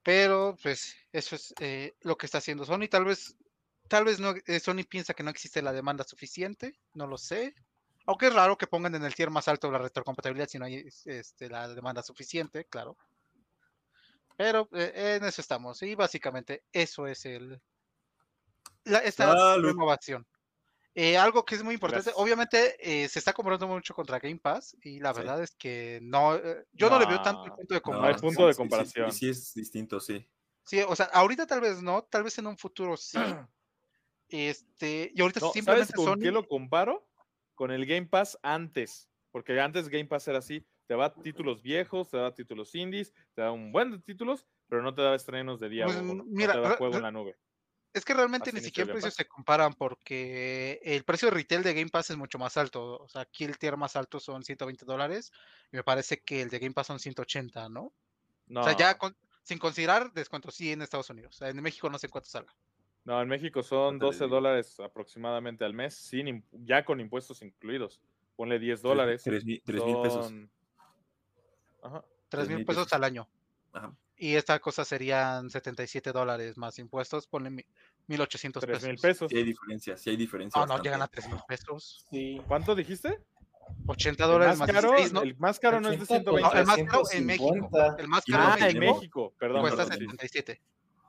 Pero, 0.02 0.56
pues, 0.62 0.94
eso 1.12 1.36
es 1.36 1.52
eh, 1.60 1.94
lo 2.00 2.16
que 2.16 2.26
está 2.26 2.38
haciendo 2.38 2.64
Sony. 2.64 2.88
Tal 2.90 3.04
vez, 3.04 3.36
tal 3.90 4.04
vez 4.04 4.20
no, 4.20 4.34
eh, 4.46 4.60
Sony 4.60 4.84
piensa 4.88 5.14
que 5.14 5.24
no 5.24 5.30
existe 5.30 5.60
la 5.62 5.72
demanda 5.72 6.04
suficiente, 6.04 6.78
no 6.94 7.06
lo 7.08 7.18
sé. 7.18 7.54
Aunque 8.06 8.28
es 8.28 8.32
raro 8.34 8.56
que 8.56 8.68
pongan 8.68 8.94
en 8.94 9.04
el 9.04 9.14
tier 9.14 9.30
más 9.30 9.48
alto 9.48 9.70
la 9.70 9.78
retrocompatibilidad 9.78 10.48
si 10.48 10.58
no 10.58 10.64
hay 10.64 10.86
este, 11.04 11.50
la 11.50 11.68
demanda 11.68 12.02
suficiente, 12.02 12.64
claro. 12.66 12.96
Pero 14.36 14.68
eh, 14.72 15.16
en 15.20 15.24
eso 15.24 15.40
estamos. 15.40 15.82
Y 15.82 15.94
básicamente 15.96 16.64
eso 16.72 17.06
es 17.08 17.26
el 17.26 17.60
la, 18.84 18.98
esta 19.00 19.36
Salud. 19.36 19.68
renovación. 19.68 20.26
Eh, 20.94 21.16
algo 21.18 21.44
que 21.44 21.54
es 21.56 21.62
muy 21.62 21.74
importante, 21.74 22.10
Gracias. 22.10 22.22
obviamente 22.24 22.76
eh, 23.04 23.08
se 23.08 23.18
está 23.20 23.32
comprando 23.32 23.66
mucho 23.68 23.94
contra 23.94 24.18
Game 24.18 24.38
Pass 24.38 24.76
y 24.82 24.98
la 25.00 25.12
Sí. 25.12 25.18
verdad 25.20 25.42
es 25.42 25.54
que 25.56 26.00
no, 26.02 26.34
eh, 26.36 26.66
yo 26.72 26.90
no, 26.90 26.98
le 26.98 27.06
veo 27.06 27.22
tanto 27.22 27.42
el 27.44 27.50
No, 27.50 27.56
punto 27.56 27.74
de 27.74 27.80
comparación. 27.80 28.20
punto 28.20 28.46
de 28.48 28.54
sí, 28.54 28.68
sí, 28.70 28.86
sí, 28.86 28.92
comparación. 28.96 29.12
Sí, 29.12 29.28
es 29.30 29.54
distinto, 29.54 30.00
sí. 30.00 30.26
Sí, 30.64 30.80
o 30.86 30.94
sea, 30.96 31.06
ahorita 31.06 31.46
tal 31.46 31.60
vez 31.60 31.82
no, 31.82 32.02
tal 32.02 32.22
vez 32.24 32.38
en 32.38 32.46
un 32.46 32.56
futuro 32.58 32.96
sí. 32.96 33.18
Este, 34.30 35.12
y 35.14 35.20
ahorita 35.20 35.40
No, 35.40 35.46
¿Sabes 35.46 35.52
simplemente 35.54 35.92
con 35.94 36.04
Sony. 36.06 36.18
qué 36.20 36.30
lo 36.30 36.46
comparo? 36.46 37.08
Con 37.54 37.70
el 37.70 37.86
Game 37.86 38.06
Pass 38.06 38.38
antes. 38.42 39.08
Porque 39.30 39.60
antes 39.60 39.88
Game 39.88 40.06
Pass 40.06 40.28
era 40.28 40.38
así. 40.38 40.66
Te 40.86 40.96
da 40.96 41.12
títulos 41.14 41.62
viejos, 41.62 42.10
te 42.10 42.16
da 42.16 42.34
títulos 42.34 42.74
indies, 42.74 43.12
te 43.34 43.42
da 43.42 43.52
un 43.52 43.70
buen 43.70 43.92
de 43.92 43.98
títulos, 44.00 44.44
pero 44.68 44.82
no 44.82 44.92
te 44.94 45.02
da 45.02 45.14
estrenos 45.14 45.60
de 45.60 45.68
día 45.68 45.84
Pues, 45.84 46.02
mira, 46.02 46.54
no 46.54 46.60
te 46.60 46.60
da 46.62 46.68
re- 46.70 46.76
juego 46.78 46.96
en 46.96 47.02
la 47.02 47.12
nube. 47.12 47.38
Es 47.92 48.04
que 48.04 48.14
realmente 48.14 48.50
Así 48.50 48.58
ni 48.58 48.64
siquiera 48.64 48.92
precios 48.92 49.14
se 49.14 49.26
comparan 49.26 49.74
porque 49.74 50.80
el 50.82 51.04
precio 51.04 51.28
de 51.28 51.34
retail 51.34 51.62
de 51.62 51.74
Game 51.74 51.90
Pass 51.90 52.10
es 52.10 52.16
mucho 52.16 52.38
más 52.38 52.56
alto. 52.56 52.98
O 53.02 53.08
sea, 53.08 53.22
aquí 53.22 53.44
el 53.44 53.58
tier 53.58 53.76
más 53.76 53.94
alto 53.96 54.18
son 54.20 54.42
120 54.44 54.84
dólares 54.84 55.30
y 55.72 55.76
me 55.76 55.84
parece 55.84 56.20
que 56.22 56.42
el 56.42 56.50
de 56.50 56.58
Game 56.58 56.72
Pass 56.74 56.88
son 56.88 56.98
180, 57.00 57.68
¿no? 57.68 57.92
No, 58.46 58.60
O 58.60 58.64
sea, 58.64 58.76
ya 58.76 58.98
con- 58.98 59.16
sin 59.42 59.58
considerar 59.58 60.12
descuento, 60.12 60.50
sí 60.50 60.70
en 60.72 60.82
Estados 60.82 61.10
Unidos. 61.10 61.34
O 61.36 61.38
sea, 61.38 61.48
en 61.48 61.60
México 61.62 61.88
no 61.90 61.98
sé 61.98 62.08
cuánto 62.08 62.28
salga. 62.28 62.52
No, 63.10 63.20
en 63.20 63.28
México 63.28 63.62
son 63.62 63.78
Ahorita 63.96 64.06
les 64.06 64.18
12 64.18 64.24
digo. 64.24 64.36
dólares 64.36 64.80
aproximadamente 64.80 65.64
al 65.64 65.74
mes, 65.74 65.94
sin, 65.94 66.44
ya 66.52 66.84
con 66.84 67.00
impuestos 67.00 67.42
incluidos. 67.42 68.00
Ponle 68.36 68.58
10 68.58 68.80
dólares. 68.82 69.22
Tres 69.24 69.44
mil, 69.44 69.60
tres 69.64 69.84
mil 69.84 69.96
pesos. 70.00 70.26
son- 70.26 70.50
Ajá. 71.82 72.04
3 72.28 72.46
mil 72.48 72.58
3,000 72.58 72.66
pesos 72.66 72.84
pesos. 72.84 72.92
al 72.92 73.04
año. 73.04 73.28
Ajá. 73.72 73.92
Y 74.16 74.34
esta 74.34 74.58
cosa 74.60 74.84
serían 74.84 75.50
77 75.50 76.12
dólares 76.12 76.56
más 76.56 76.78
impuestos, 76.78 77.26
ponle 77.26 77.50
mi- 77.50 77.64
1800 78.06 78.60
3 78.62 78.76
pesos. 78.78 78.88
mil 78.88 78.98
pesos. 78.98 79.28
Sí 79.30 79.36
hay 79.38 79.44
diferencia, 79.44 79.96
sí 79.96 80.10
hay 80.10 80.16
diferencia. 80.16 80.58
No, 80.60 80.66
no 80.66 80.68
bastante. 80.74 80.88
llegan 80.88 81.02
a 81.02 81.08
3 81.08 81.28
mil 81.28 81.40
pesos. 81.48 82.06
Sí. 82.10 82.40
¿Cuánto 82.46 82.74
dijiste? 82.74 83.18
80 83.86 84.24
El 84.24 84.30
dólares 84.30 84.58
más 84.58 84.68
más 84.68 84.74
caro, 84.74 84.88
16, 84.90 85.12
¿no? 85.12 85.22
el 85.22 85.36
más 85.38 85.58
caro 85.58 85.80
no 85.80 85.88
es 85.90 85.98
de 85.98 86.04
80 86.04 86.30
120. 86.30 86.42
No, 86.42 86.60
el 86.60 86.66
más 86.66 86.76
caro 86.76 87.00
en 87.00 87.06
150. 87.06 87.26
México. 87.26 87.96
El 87.98 88.08
más 88.08 88.24
caro 88.24 88.42
Ah, 88.42 88.56
no, 88.58 88.66
en 88.66 88.78
México 88.78 88.94
México, 89.00 89.34
perdón. 89.38 89.60
cuesta 89.62 89.86
perdón, 89.86 90.16
sí. 90.20 90.52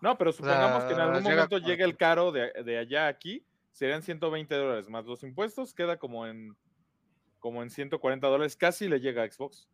77. 0.02 0.08
No, 0.10 0.18
pero 0.18 0.32
supongamos 0.34 0.84
que 0.86 0.94
en 0.94 1.00
algún 1.00 1.24
llega 1.24 1.36
momento 1.48 1.58
llegue 1.60 1.84
el 1.84 1.96
caro 1.98 2.32
de, 2.32 2.52
de 2.64 2.78
allá 2.78 3.06
a 3.06 3.10
aquí, 3.10 3.46
serían 3.72 4.02
120 4.04 4.54
dólares 4.56 4.90
más 4.90 5.06
los 5.06 5.24
impuestos, 5.24 5.74
queda 5.74 5.98
como 5.98 6.26
en 6.28 6.56
como 7.40 7.64
en 7.64 7.70
140 7.72 8.28
dólares, 8.28 8.56
casi 8.56 8.88
le 8.88 9.00
llega 9.00 9.24
a 9.24 9.32
Xbox. 9.32 9.68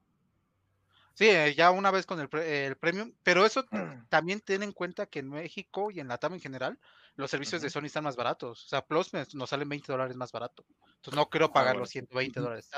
Sí, 1.16 1.28
eh, 1.30 1.54
ya 1.56 1.72
una 1.72 1.90
vez 1.92 2.06
con 2.06 2.20
el, 2.20 2.30
el 2.40 2.76
premium, 2.78 3.12
pero 3.24 3.46
eso 3.46 3.66
también 4.10 4.40
ten 4.40 4.64
en 4.64 4.72
cuenta 4.72 5.06
que 5.08 5.20
en 5.20 5.30
México 5.30 5.90
y 5.92 6.00
en 6.00 6.08
la 6.08 6.18
TAM 6.18 6.36
en 6.36 6.40
general, 6.40 6.80
los 7.16 7.32
servicios 7.32 7.62
de. 7.62 7.70
Sony 7.70 7.86
están 7.88 8.04
más 8.04 8.16
baratos. 8.16 8.64
O 8.66 8.68
sea, 8.70 8.86
Plus 8.86 9.12
me- 9.14 9.26
nos 9.34 9.50
salen 9.50 9.68
20 9.68 9.92
dólares 9.92 10.16
más 10.16 10.32
barato. 10.32 10.64
Entonces 10.98 11.16
no 11.16 11.28
creo 11.30 11.52
pagar 11.52 11.74
bueno. 11.74 11.80
los 11.82 11.90
120 11.90 12.40
dólares. 12.40 12.70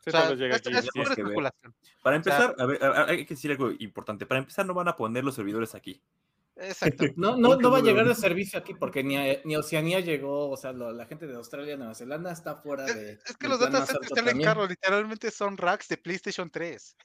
Sí, 0.00 0.10
o 0.10 0.10
sea, 0.10 0.28
es, 0.32 0.66
es 0.66 0.84
especulación. 0.96 1.74
Para 2.02 2.16
empezar, 2.16 2.54
a 2.58 2.66
ver, 2.66 2.84
a- 2.84 3.02
a- 3.02 3.06
hay 3.06 3.24
que 3.24 3.34
decir 3.34 3.52
algo 3.52 3.70
importante. 3.78 4.26
Para 4.26 4.40
empezar, 4.40 4.66
no 4.66 4.74
van 4.74 4.88
a 4.88 4.96
poner 4.96 5.24
los 5.24 5.36
servidores 5.36 5.74
aquí. 5.76 6.02
Exacto. 6.56 7.04
No, 7.16 7.36
no, 7.36 7.56
no 7.56 7.70
va 7.70 7.78
a 7.78 7.82
llegar 7.82 8.06
de 8.06 8.14
servicio 8.14 8.58
aquí 8.58 8.74
porque 8.74 9.02
ni, 9.02 9.16
a- 9.16 9.40
ni 9.44 9.56
Oceanía 9.56 10.00
llegó, 10.00 10.50
o 10.50 10.56
sea, 10.56 10.72
lo- 10.72 10.92
la 10.92 11.06
gente 11.06 11.26
de 11.26 11.34
Australia, 11.36 11.76
Nueva 11.76 11.94
Zelanda 11.94 12.30
está 12.32 12.56
fuera 12.56 12.84
de. 12.84 13.18
es 13.26 13.36
que 13.36 13.48
los 13.48 13.58
data 13.58 13.84
centers 13.86 14.08
salen 14.08 14.24
también. 14.26 14.48
caros, 14.48 14.68
literalmente 14.68 15.30
son 15.30 15.56
racks 15.56 15.88
de 15.88 15.96
PlayStation 15.96 16.48
3. 16.50 16.96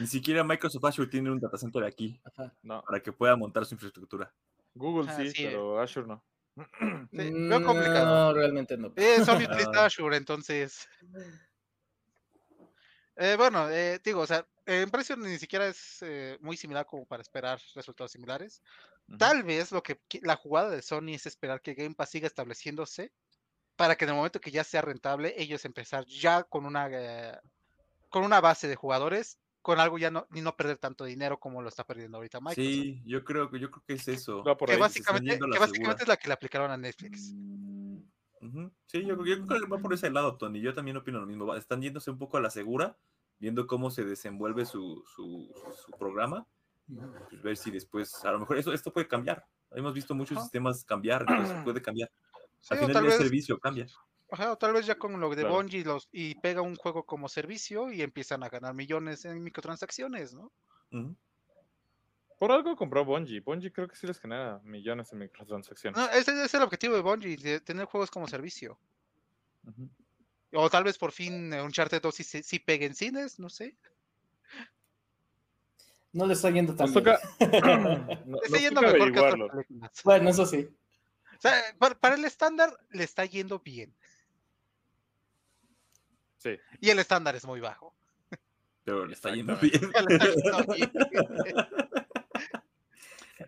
Ni 0.00 0.06
siquiera 0.06 0.42
Microsoft 0.42 0.84
Azure 0.86 1.08
tiene 1.10 1.30
un 1.30 1.38
data 1.38 1.58
center 1.58 1.84
aquí 1.84 2.18
Ajá. 2.24 2.54
No, 2.62 2.82
para 2.82 3.00
que 3.00 3.12
pueda 3.12 3.36
montar 3.36 3.66
su 3.66 3.74
infraestructura. 3.74 4.32
Google 4.74 5.10
Ah, 5.10 5.16
sí, 5.16 5.30
sí. 5.30 5.44
pero 5.44 5.78
Azure 5.78 6.06
no. 6.06 6.24
Sí, 7.12 7.30
veo 7.30 7.62
complicado. 7.62 8.06
No, 8.06 8.32
realmente 8.32 8.76
no. 8.78 8.92
Eh, 8.96 9.22
Sony 9.24 9.44
utiliza. 9.44 9.84
Azure, 9.84 10.16
entonces. 10.16 10.88
Eh, 13.16 13.34
bueno, 13.36 13.68
eh, 13.70 14.00
digo, 14.02 14.22
o 14.22 14.26
sea, 14.26 14.46
en 14.66 14.90
precio 14.90 15.16
ni 15.16 15.38
siquiera 15.38 15.66
es 15.66 15.98
eh, 16.02 16.38
muy 16.40 16.56
similar 16.56 16.86
como 16.86 17.06
para 17.06 17.22
esperar 17.22 17.60
resultados 17.74 18.12
similares. 18.12 18.62
Ujú. 19.08 19.18
Tal 19.18 19.42
vez 19.42 19.72
lo 19.72 19.82
que 19.82 20.00
la 20.22 20.36
jugada 20.36 20.70
de 20.70 20.82
Sony 20.82 21.14
es 21.14 21.26
esperar 21.26 21.60
que 21.60 21.74
Game 21.74 21.94
Pass 21.94 22.10
siga 22.10 22.26
estableciéndose 22.26 23.12
para 23.76 23.96
que 23.96 24.04
en 24.04 24.10
el 24.10 24.16
momento 24.16 24.40
que 24.40 24.50
ya 24.50 24.64
sea 24.64 24.82
rentable, 24.82 25.34
ellos 25.36 25.64
empezar 25.64 26.04
ya 26.06 26.44
con 26.44 26.66
una 26.66 26.88
eh, 26.90 27.38
con 28.08 28.24
una 28.24 28.40
base 28.40 28.68
de 28.68 28.76
jugadores, 28.76 29.38
con 29.62 29.80
algo 29.80 29.98
ya 29.98 30.10
no, 30.10 30.26
y 30.34 30.42
no 30.42 30.54
perder 30.54 30.76
tanto 30.76 31.04
dinero 31.04 31.38
como 31.38 31.62
lo 31.62 31.68
está 31.68 31.84
perdiendo 31.84 32.18
ahorita 32.18 32.40
Microsoft. 32.40 32.56
Sí, 32.62 33.02
yo 33.06 33.24
creo 33.24 33.50
que 33.50 33.58
yo 33.58 33.70
creo 33.70 33.82
que 33.86 33.94
es 33.94 34.06
eso. 34.08 34.44
Va 34.44 34.56
por 34.56 34.68
que 34.68 34.74
ahí. 34.74 34.80
básicamente, 34.80 35.38
que 35.38 35.58
básicamente 35.58 36.02
es 36.02 36.08
la 36.08 36.16
que 36.16 36.28
le 36.28 36.34
aplicaron 36.34 36.70
a 36.70 36.76
Netflix. 36.76 37.34
Ujú. 38.42 38.72
Sí, 38.86 39.06
yo, 39.06 39.24
yo 39.24 39.46
creo 39.46 39.60
que 39.60 39.66
va 39.66 39.78
por 39.78 39.94
ese 39.94 40.10
lado, 40.10 40.36
Tony. 40.36 40.60
Yo 40.60 40.74
también 40.74 40.96
opino 40.96 41.20
lo 41.20 41.26
mismo. 41.26 41.54
Están 41.54 41.80
yéndose 41.80 42.10
un 42.10 42.18
poco 42.18 42.36
a 42.36 42.40
la 42.40 42.50
segura, 42.50 42.98
viendo 43.38 43.66
cómo 43.66 43.90
se 43.90 44.04
desenvuelve 44.04 44.64
su, 44.64 45.04
su, 45.14 45.52
su 45.84 45.92
programa. 45.92 46.46
Pues 47.30 47.42
ver 47.42 47.56
si 47.56 47.70
después, 47.70 48.24
a 48.24 48.32
lo 48.32 48.40
mejor 48.40 48.58
eso, 48.58 48.72
esto 48.72 48.92
puede 48.92 49.08
cambiar. 49.08 49.46
Hemos 49.70 49.94
visto 49.94 50.14
muchos 50.14 50.36
Ajá. 50.36 50.44
sistemas 50.44 50.84
cambiar, 50.84 51.22
entonces 51.22 51.56
puede 51.64 51.80
cambiar. 51.80 52.10
Sí, 52.60 52.74
Al 52.74 52.80
final 52.80 53.04
vez, 53.04 53.16
servicio 53.16 53.58
cambia. 53.58 53.86
ajá, 54.30 54.52
o 54.52 54.58
tal 54.58 54.72
vez 54.72 54.84
ya 54.86 54.96
con 54.98 55.18
lo 55.18 55.30
de 55.30 55.36
Claro. 55.42 55.54
Bungie 55.54 55.84
los, 55.84 56.08
y 56.12 56.34
pega 56.36 56.60
un 56.60 56.76
juego 56.76 57.04
como 57.06 57.28
servicio 57.28 57.90
y 57.90 58.02
empiezan 58.02 58.42
a 58.42 58.48
ganar 58.48 58.74
millones 58.74 59.24
en 59.24 59.42
microtransacciones, 59.42 60.34
¿no? 60.34 60.52
Por 62.38 62.52
algo 62.52 62.76
compró 62.76 63.04
Bungie. 63.04 63.40
Bungie 63.40 63.72
creo 63.72 63.88
que 63.88 63.96
sí 63.96 64.06
les 64.06 64.18
genera 64.18 64.60
millones 64.64 65.12
en 65.12 65.20
microtransacciones. 65.20 65.98
No, 65.98 66.08
ese 66.10 66.44
es 66.44 66.52
el 66.54 66.62
objetivo 66.62 66.94
de 66.94 67.00
Bungie, 67.02 67.36
de 67.36 67.60
tener 67.60 67.86
juegos 67.86 68.10
como 68.10 68.26
servicio. 68.28 68.78
Ujú. 69.64 69.88
O 70.54 70.68
tal 70.70 70.84
vez 70.84 70.98
por 70.98 71.12
fin 71.12 71.52
eh, 71.52 71.62
Uncharted 71.62 72.00
2 72.02 72.14
sí, 72.14 72.24
se- 72.24 72.42
sí 72.42 72.58
pegue 72.58 72.86
en 72.86 72.94
cines, 72.94 73.38
no 73.38 73.48
sé. 73.48 73.74
No 76.12 76.26
le 76.26 76.34
está 76.34 76.50
yendo 76.50 76.74
tan 76.74 76.92
bien. 76.92 77.04
no- 78.26 78.42
está 78.42 78.58
yendo 78.58 78.82
mejor 78.82 79.12
que 79.12 79.18
otras 79.20 79.34
películas. 79.50 79.90
Bueno, 80.04 80.30
eso 80.30 80.44
sí. 80.46 80.68
O 81.38 81.40
sea, 81.40 81.54
para, 81.78 81.94
para 81.98 82.14
el 82.16 82.24
estándar 82.24 82.76
le 82.90 83.04
está 83.04 83.24
yendo 83.24 83.58
bien. 83.60 83.94
Sí. 86.38 86.58
Y 86.80 86.90
el 86.90 86.98
estándar 86.98 87.34
es 87.34 87.44
muy 87.46 87.60
bajo. 87.60 87.94
Pero 88.84 89.06
le 89.06 89.14
está 89.14 89.34
yendo 89.34 89.56
bien. 89.62 89.80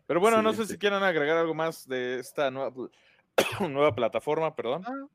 Pero 0.07 0.21
bueno, 0.21 0.38
Sí, 0.38 0.43
no 0.45 0.53
sé 0.55 0.67
sí. 0.67 0.73
si 0.73 0.79
quieran 0.79 1.03
agregar 1.03 1.37
algo 1.37 1.55
más 1.55 1.87
de 1.87 2.19
esta 2.19 2.51
nueva, 2.51 2.73
nueva 3.69 3.95
plataforma, 3.95 4.55
perdón. 4.55 4.85
Ah, 4.87 5.07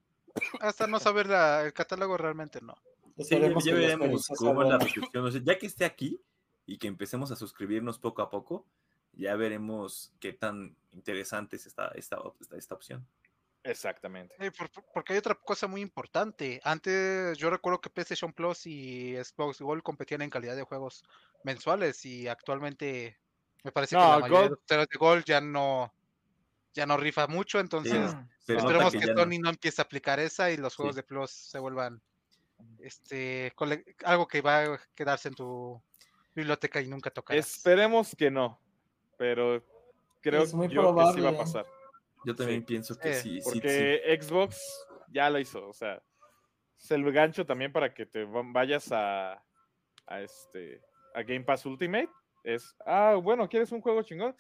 Hasta 0.60 0.88
no 0.88 1.00
saber 1.00 1.28
la- 1.28 1.64
el 1.66 1.74
catálogo 1.74 2.18
realmente 2.18 2.60
no. 2.62 2.76
Ya 3.18 3.26
Sí, 3.26 3.36
veremos 3.36 4.28
cómo 4.38 4.64
es 4.64 4.70
la. 4.70 5.22
O 5.22 5.32
sea, 5.32 5.42
ya 5.44 5.58
que 5.60 5.66
esté 5.68 5.86
aquí 5.86 6.22
y 6.66 6.78
que 6.78 6.88
empecemos 6.88 7.32
a 7.32 7.36
suscribirnos 7.36 8.00
poco 8.00 8.22
a 8.22 8.30
poco, 8.30 8.66
ya 9.14 9.36
veremos 9.36 10.14
qué 10.20 10.34
tan 10.34 10.76
interesante 10.92 11.56
es 11.58 11.66
esta, 11.66 11.90
esta, 11.96 12.18
esta, 12.40 12.56
esta 12.58 12.76
opción. 12.76 13.06
Exactamente. 13.64 14.36
Por- 14.58 14.70
por- 14.72 14.86
porque 14.94 15.14
hay 15.14 15.20
otra 15.20 15.36
cosa 15.36 15.68
muy 15.68 15.82
importante. 15.82 16.62
Antes 16.64 17.38
yo 17.38 17.50
recuerdo 17.50 17.82
que 17.82 17.90
PlayStation 17.90 18.32
Plus 18.32 18.66
y 18.66 19.16
Xbox 19.22 19.60
Gold 19.62 19.84
competían 19.84 20.22
en 20.22 20.30
calidad 20.30 20.56
de 20.56 20.64
juegos 20.64 21.04
mensuales 21.44 22.06
y 22.06 22.28
actualmente 22.30 23.18
me 23.64 23.72
parece 23.74 23.96
que 23.98 24.02
la 24.02 24.20
mayoría 24.20 24.44
de 24.44 24.50
Gold- 24.56 24.78
los 24.78 24.88
de 24.88 24.98
Gold 24.98 25.26
ya 25.26 25.42
no 25.42 25.94
ya 26.74 26.86
no 26.86 26.98
rifa 26.98 27.28
mucho, 27.28 27.60
entonces 27.60 28.16
esperemos 28.48 28.92
que, 28.94 29.00
no- 29.06 29.16
Sony 29.16 29.40
no 29.42 29.50
empiece 29.50 29.82
a 29.82 29.86
aplicar 29.86 30.20
esa 30.20 30.52
y 30.52 30.58
los 30.58 30.76
juegos 30.76 30.96
Sí. 30.96 31.00
de 31.02 31.04
Plus 31.04 31.32
se 31.32 31.60
vuelvan 31.60 32.02
este 32.80 33.52
cole- 33.56 33.84
algo 34.06 34.28
que 34.28 34.42
va 34.42 34.64
a 34.64 34.80
quedarse 34.96 35.30
en 35.30 35.36
tu 35.36 35.82
biblioteca 36.36 36.82
y 36.82 36.88
nunca 36.88 37.10
tocarás. 37.10 37.48
Esperemos 37.58 38.16
que 38.18 38.30
no, 38.30 38.60
pero 39.18 39.64
creo 40.22 40.44
Es 40.44 40.54
muy 40.54 40.68
yo 40.68 40.82
que 40.82 40.88
sí 40.88 40.94
va 40.96 41.02
a 41.10 41.14
probable. 41.14 41.38
pasar. 41.38 41.66
Yo 42.26 42.36
también 42.36 42.62
Sí. 42.62 42.66
pienso 42.66 42.96
que 42.98 43.14
Sí, 43.16 43.42
sí. 43.42 43.50
Porque 43.50 44.18
Xbox 44.22 44.60
ya 45.08 45.30
lo 45.30 45.40
hizo, 45.40 45.68
o 45.68 45.74
sea, 45.74 46.02
es 46.78 46.92
el 46.92 47.10
gancho 47.12 47.46
también 47.46 47.72
para 47.72 47.94
que 47.94 48.06
te 48.06 48.24
va- 48.26 48.44
vayas 48.46 48.92
a, 48.92 49.42
a 50.08 50.22
este 50.22 50.82
a 51.14 51.24
Game 51.24 51.42
Pass 51.44 51.66
Ultimate. 51.66 52.10
Es, 52.44 52.76
ah, 52.86 53.16
bueno, 53.22 53.48
¿quieres 53.50 53.72
un 53.72 53.82
juego 53.82 54.02
chingón? 54.04 54.36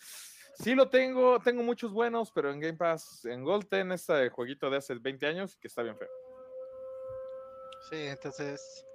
Sí 0.61 0.75
lo 0.75 0.89
tengo, 0.89 1.39
tengo 1.39 1.63
muchos 1.63 1.91
buenos, 1.93 2.31
pero 2.31 2.51
en 2.51 2.59
Game 2.59 2.77
Pass, 2.77 3.23
en 3.25 3.43
Gold 3.45 3.67
ten 3.69 3.91
este 3.93 4.29
jueguito 4.29 4.69
de 4.69 4.77
hace 4.77 4.93
20 4.95 5.25
años 5.25 5.55
que 5.55 5.67
está 5.69 5.81
bien 5.83 5.97
feo. 5.97 6.09
Sí, 7.89 7.95
entonces 8.07 8.85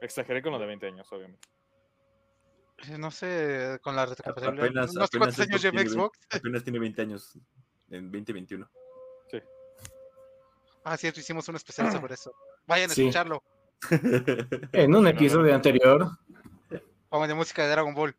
Exageré 0.00 0.42
con 0.42 0.52
lo 0.52 0.58
de 0.58 0.66
20 0.66 0.86
años, 0.88 1.10
obviamente. 1.12 1.48
no 2.98 3.10
sé 3.10 3.78
con 3.82 3.94
la 3.96 4.04
retrocompatibilidad. 4.06 4.66
Apenas, 4.66 4.94
no 4.94 5.06
sé 5.06 5.18
cuántos 5.18 5.40
años 5.40 5.62
lleva 5.62 5.76
tiene 5.80 5.90
Xbox. 5.90 6.18
20 6.30 6.36
apenas 6.38 6.64
tiene 6.64 6.78
20 6.80 7.02
años 7.02 7.38
en 7.90 8.10
2021. 8.10 8.68
Ah, 10.88 10.96
cierto, 10.96 11.18
hicimos 11.18 11.48
un 11.48 11.56
especial 11.56 11.90
sobre 11.90 12.14
eso. 12.14 12.32
Vayan 12.66 12.90
a 12.90 12.94
Sí. 12.94 13.02
escucharlo. 13.02 13.42
En 14.72 14.94
un 14.94 15.08
episodio 15.08 15.52
anterior. 15.52 16.08
Pongan 17.08 17.28
de 17.28 17.34
música 17.34 17.64
de 17.64 17.70
Dragon 17.70 17.92
Ball. 17.94 18.14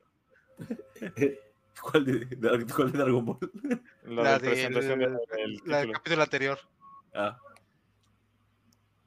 ¿Cuál, 1.91 2.05
de, 2.05 2.25
de- 2.25 2.65
¿Cuál 2.73 2.91
de 2.91 2.97
Dragon 2.97 3.25
Ball? 3.25 3.37
La, 4.05 4.23
La 4.23 4.39
de 4.39 4.49
presentación 4.49 4.99
de- 4.99 5.05
del- 5.07 5.17
del 5.17 5.61
La 5.65 5.77
del 5.77 5.85
título. 5.87 5.91
capítulo 5.93 6.23
anterior. 6.23 6.59
Ah. 7.13 7.37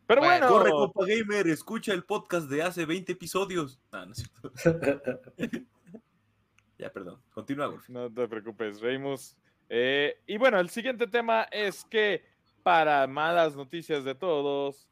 Pero 0.06 0.22
Bueno, 0.22 0.48
bueno, 0.48 0.48
Corre, 0.48 0.70
compa 0.70 1.04
gamer, 1.06 1.46
escucha 1.48 1.92
el 1.92 2.02
podcast 2.04 2.48
de 2.50 2.62
hace 2.62 2.84
20 2.84 3.12
episodios. 3.12 3.80
Ah, 3.92 4.04
no 4.06 4.12
es 4.12 4.18
cierto. 4.18 4.52
ya, 6.78 6.90
perdón. 6.92 7.20
Continúa, 7.32 7.66
Golf. 7.66 7.88
No 7.88 8.12
te 8.12 8.26
preocupes, 8.26 8.80
Reimus. 8.80 9.36
Eh, 9.68 10.20
y 10.26 10.36
bueno, 10.36 10.58
el 10.58 10.68
siguiente 10.70 11.06
tema 11.06 11.44
es 11.52 11.84
que 11.84 12.24
para 12.64 13.06
malas 13.06 13.54
noticias 13.54 14.02
de 14.04 14.16
todos, 14.16 14.88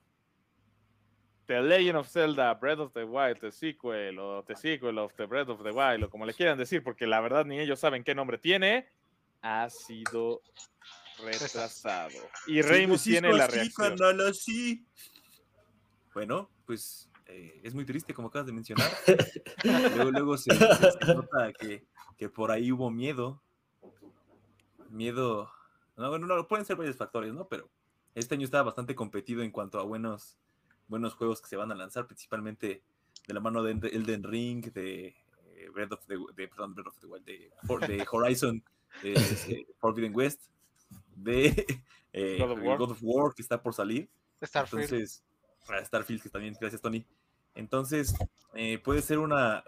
The 1.49 1.63
Legend 1.63 1.97
of 1.97 2.09
Zelda 2.09 2.53
Breath 2.55 2.79
of 2.79 2.93
the 2.93 3.05
Wild, 3.05 3.41
The 3.41 3.51
Sequel 3.51 4.19
o 4.19 4.43
The 4.45 4.55
Sequel 4.55 4.99
of 4.99 5.15
the 5.15 5.25
Breath 5.25 5.49
of 5.49 5.63
the 5.63 5.71
Wild 5.71 6.05
o 6.05 6.11
como 6.11 6.27
le 6.27 6.35
quieran 6.35 6.59
decir, 6.59 6.85
porque 6.85 7.07
la 7.07 7.21
verdad 7.21 7.47
ni 7.47 7.59
ellos 7.59 7.81
saben 7.81 8.05
qué 8.05 8.15
nombre 8.15 8.37
tiene, 8.37 8.87
ha 9.41 9.71
sido 9.71 10.43
retrasado. 11.25 12.19
Y 12.47 12.61
Reimus 12.61 13.03
tiene 13.03 13.33
la 13.33 13.47
reacción. 13.47 13.97
así. 14.29 14.87
Bueno, 16.13 16.51
pues 16.67 17.09
eh, 17.27 17.61
es 17.63 17.75
muy 17.75 17.85
triste, 17.87 18.13
como 18.13 18.29
acabas 18.29 18.47
de 18.47 18.53
mencionar. 18.53 18.91
luego 19.97 20.11
luego 20.11 20.37
se, 20.39 20.55
se- 20.55 20.93
se 20.93 21.15
nota 21.15 21.53
que, 21.59 21.83
que 22.19 22.29
por 22.29 22.51
ahí 22.51 22.71
hubo 22.73 22.91
miedo. 22.91 23.43
Miedo. 24.91 25.51
No, 25.97 26.11
bueno, 26.11 26.27
no, 26.27 26.47
pueden 26.47 26.65
ser 26.67 26.77
varios 26.77 26.97
factores, 26.97 27.33
¿no? 27.33 27.49
Pero 27.49 27.69
este 28.15 28.35
año 28.35 28.45
estaba 28.45 28.65
bastante 28.65 28.95
competido 28.95 29.43
en 29.43 29.51
cuanto 29.51 29.79
a 29.81 29.83
buenos, 29.85 30.37
buenos 30.89 31.15
juegos 31.15 31.41
que 31.41 31.49
se 31.49 31.57
van 31.57 31.71
a 31.71 31.75
lanzar, 31.75 32.07
principalmente 32.07 32.83
de 33.27 33.35
la 33.35 33.41
mano 33.41 33.63
de 33.63 33.75
Eld- 33.75 33.93
Elden 33.95 34.23
Ring, 34.25 34.73
de 34.73 35.09
eh, 35.55 35.69
Breath 35.73 35.93
of 35.93 36.07
the, 36.07 36.17
de, 36.35 36.49
perdón, 36.49 36.75
Breath 36.75 36.89
of 36.89 36.99
the 36.99 37.07
Wild, 37.07 37.25
de, 37.25 37.51
de 37.87 38.07
Horizon 38.11 38.63
eh, 39.03 39.67
Forbidden 39.79 40.15
West, 40.15 40.41
de 41.15 41.67
eh, 42.13 42.39
God 42.41 42.51
of 42.53 42.61
War. 42.63 42.79
God 42.79 42.91
of 42.93 42.99
War, 43.03 43.35
que 43.35 43.43
está 43.43 43.63
por 43.63 43.75
salir. 43.75 44.09
Starfield. 44.43 44.85
Entonces, 44.85 45.23
a 45.69 45.85
Starfield, 45.85 46.23
que 46.23 46.31
también, 46.31 46.57
gracias 46.59 46.81
Tony. 46.81 47.05
Entonces, 47.55 48.15
eh, 48.55 48.79
puede 48.79 49.03
ser 49.03 49.19
una 49.19 49.65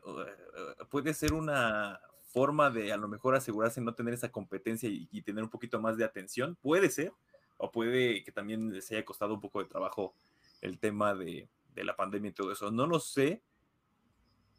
puede 0.90 1.12
ser 1.14 1.32
una 1.32 2.00
forma 2.32 2.70
de 2.70 2.92
a 2.92 2.96
lo 2.96 3.08
mejor 3.08 3.34
asegurarse 3.34 3.80
no 3.80 3.94
tener 3.94 4.14
esa 4.14 4.30
competencia 4.30 4.88
y, 4.88 5.08
y 5.10 5.22
tener 5.22 5.42
un 5.42 5.50
poquito 5.50 5.80
más 5.80 5.96
de 5.96 6.04
atención. 6.04 6.56
Puede 6.62 6.88
ser, 6.90 7.12
o 7.56 7.72
puede 7.72 8.22
que 8.22 8.30
también 8.32 8.72
les 8.72 8.90
haya 8.92 9.04
costado 9.04 9.34
un 9.34 9.40
poco 9.40 9.60
de 9.60 9.68
trabajo 9.68 10.14
el 10.60 10.78
tema 10.78 11.14
de, 11.14 11.48
de 11.74 11.84
la 11.84 11.96
pandemia 11.96 12.30
y 12.30 12.34
todo 12.34 12.52
eso. 12.52 12.70
No 12.70 12.86
lo 12.86 13.00
sé, 13.00 13.42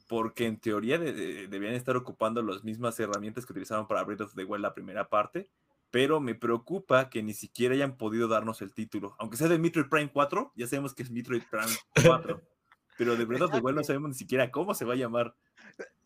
porque 0.08 0.46
en 0.46 0.60
teoría 0.60 0.98
de- 0.98 1.14
de- 1.14 1.48
debían 1.48 1.74
estar 1.74 1.96
ocupando 1.96 2.42
las 2.42 2.64
mismas 2.64 3.00
herramientas 3.00 3.46
que 3.46 3.54
utilizaron 3.54 3.88
para 3.88 4.04
Breath 4.04 4.22
of 4.22 4.36
the 4.36 4.44
Wild 4.44 4.62
la 4.62 4.74
primera 4.74 5.08
parte, 5.10 5.50
pero 5.90 6.20
me 6.20 6.36
preocupa 6.36 7.10
que 7.10 7.24
ni 7.24 7.34
siquiera 7.34 7.76
hayan 7.76 7.98
podido 7.98 8.28
darnos 8.28 8.62
el 8.62 8.74
título. 8.74 9.16
Aunque 9.20 9.38
sea 9.38 9.48
de 9.48 9.58
Metroid 9.60 9.88
Prime 9.90 10.12
4, 10.12 10.52
ya 10.56 10.68
sabemos 10.68 10.94
que 10.94 11.04
es 11.04 11.12
Metroid 11.12 11.44
Prime 11.50 11.74
4, 12.06 12.42
pero 12.98 13.16
de 13.16 13.24
of 13.24 13.52
the 13.52 13.60
Wild 13.60 13.78
no 13.78 13.84
sabemos 13.84 14.10
ni 14.10 14.16
siquiera 14.16 14.52
cómo 14.52 14.74
se 14.74 14.86
va 14.86 14.94
a 14.94 14.98
llamar. 14.98 15.36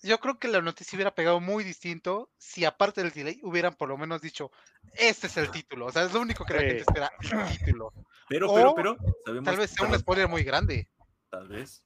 Yo 0.04 0.20
creo 0.20 0.38
que 0.40 0.48
la 0.48 0.62
noticia 0.62 0.96
hubiera 0.96 1.14
pegado 1.16 1.40
muy 1.40 1.64
distinto 1.64 2.30
si 2.38 2.66
aparte 2.66 3.02
del 3.02 3.12
delay 3.12 3.40
hubieran 3.44 3.74
por 3.76 3.90
lo 3.90 3.98
menos 3.98 4.22
dicho, 4.22 4.52
este 4.94 5.28
es 5.28 5.38
el 5.38 5.50
título. 5.52 5.88
O 5.88 5.92
sea, 5.92 6.04
es 6.04 6.14
lo 6.14 6.22
único 6.22 6.46
que 6.46 6.54
la 6.54 6.60
gente 6.62 6.78
espera, 6.88 7.12
el 7.22 7.58
título. 7.58 7.92
Pero, 8.30 8.54
pero, 8.54 8.72
O 8.72 8.76
pero, 8.76 8.98
sabemos 9.26 9.46
Tal 9.46 9.58
vez 9.58 9.70
sea 9.72 9.88
un 9.88 9.98
spoiler 10.00 10.28
muy 10.28 10.44
grande. 10.44 10.88
tal 11.30 11.48
vez, 11.48 11.84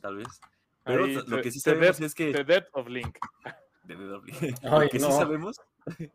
tal 0.00 0.16
vez. 0.16 0.28
Pero 0.84 1.04
Ahí, 1.04 1.14
lo 1.14 1.24
The- 1.36 1.42
que 1.42 1.50
sí 1.52 1.60
The 1.62 1.70
sabemos 1.70 1.98
Death- 2.00 2.06
es 2.06 2.14
que 2.14 2.32
The 2.32 2.44
Death 2.44 2.66
of 2.72 2.88
Link. 2.88 3.18
de 3.84 3.94
DW. 3.94 4.22
Ay, 4.62 4.80
Lo 4.84 4.88
que 4.88 4.98
sí 5.00 5.06
sabemos 5.06 5.60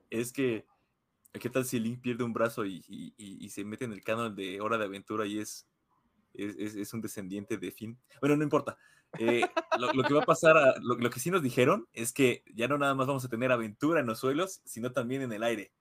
es 0.10 0.34
que 0.34 0.66
qué 1.34 1.50
tal 1.50 1.66
si 1.66 1.80
Link 1.80 2.02
pierde 2.02 2.24
un 2.24 2.34
brazo 2.34 2.66
y, 2.66 2.84
y- 2.88 3.14
y- 3.18 3.46
y 3.46 3.50
se 3.50 3.64
mete 3.64 3.86
en 3.86 3.94
el 3.94 4.04
canon 4.04 4.36
de 4.36 4.60
Hora 4.62 4.78
de 4.78 4.86
Aventura 4.86 5.26
y 5.26 5.40
es, 5.40 5.66
es, 6.34 6.56
es- 6.58 6.76
es 6.76 6.94
un 6.94 7.02
descendiente 7.02 7.58
de 7.58 7.72
Finn. 7.72 7.98
Bueno, 8.20 8.36
no 8.38 8.44
importa. 8.44 8.78
Eh, 9.20 9.42
lo, 9.78 9.94
lo 9.94 10.04
que 10.04 10.14
va 10.14 10.22
a 10.24 10.26
pasar, 10.26 10.58
a- 10.58 10.76
lo, 10.82 10.96
lo 10.96 11.10
que 11.10 11.20
sí 11.20 11.30
nos 11.30 11.44
dijeron 11.44 11.88
es 11.94 12.12
que 12.14 12.44
ya 12.54 12.68
no 12.68 12.78
nada 12.78 12.96
más 12.96 13.06
vamos 13.08 13.24
a 13.26 13.30
tener 13.30 13.52
aventura 13.52 14.00
en 14.00 14.08
los 14.08 14.20
suelos, 14.20 14.62
sino 14.66 14.92
también 14.92 15.22
en 15.22 15.32
el 15.34 15.44
aire. 15.44 15.72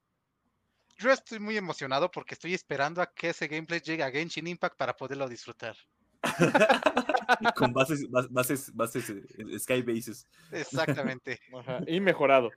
Yo 0.98 1.10
estoy 1.10 1.38
muy 1.40 1.56
emocionado 1.56 2.10
porque 2.10 2.34
estoy 2.34 2.52
esperando 2.54 3.00
a 3.02 3.06
que 3.12 3.30
ese 3.30 3.48
gameplay 3.48 3.80
llegue 3.80 4.02
a 4.02 4.10
Genshin 4.10 4.46
Impact 4.46 4.76
para 4.76 4.94
poderlo 4.94 5.28
disfrutar. 5.28 5.74
Con 7.56 7.72
bases, 7.72 8.02
bas- 8.10 8.28
bases, 8.30 8.72
bases, 8.74 9.10
eh, 9.10 9.58
sky 9.58 9.82
bases. 9.82 10.28
Exactamente. 10.52 11.40
Ajá, 11.58 11.80
Y 11.86 12.00
mejorado. 12.00 12.50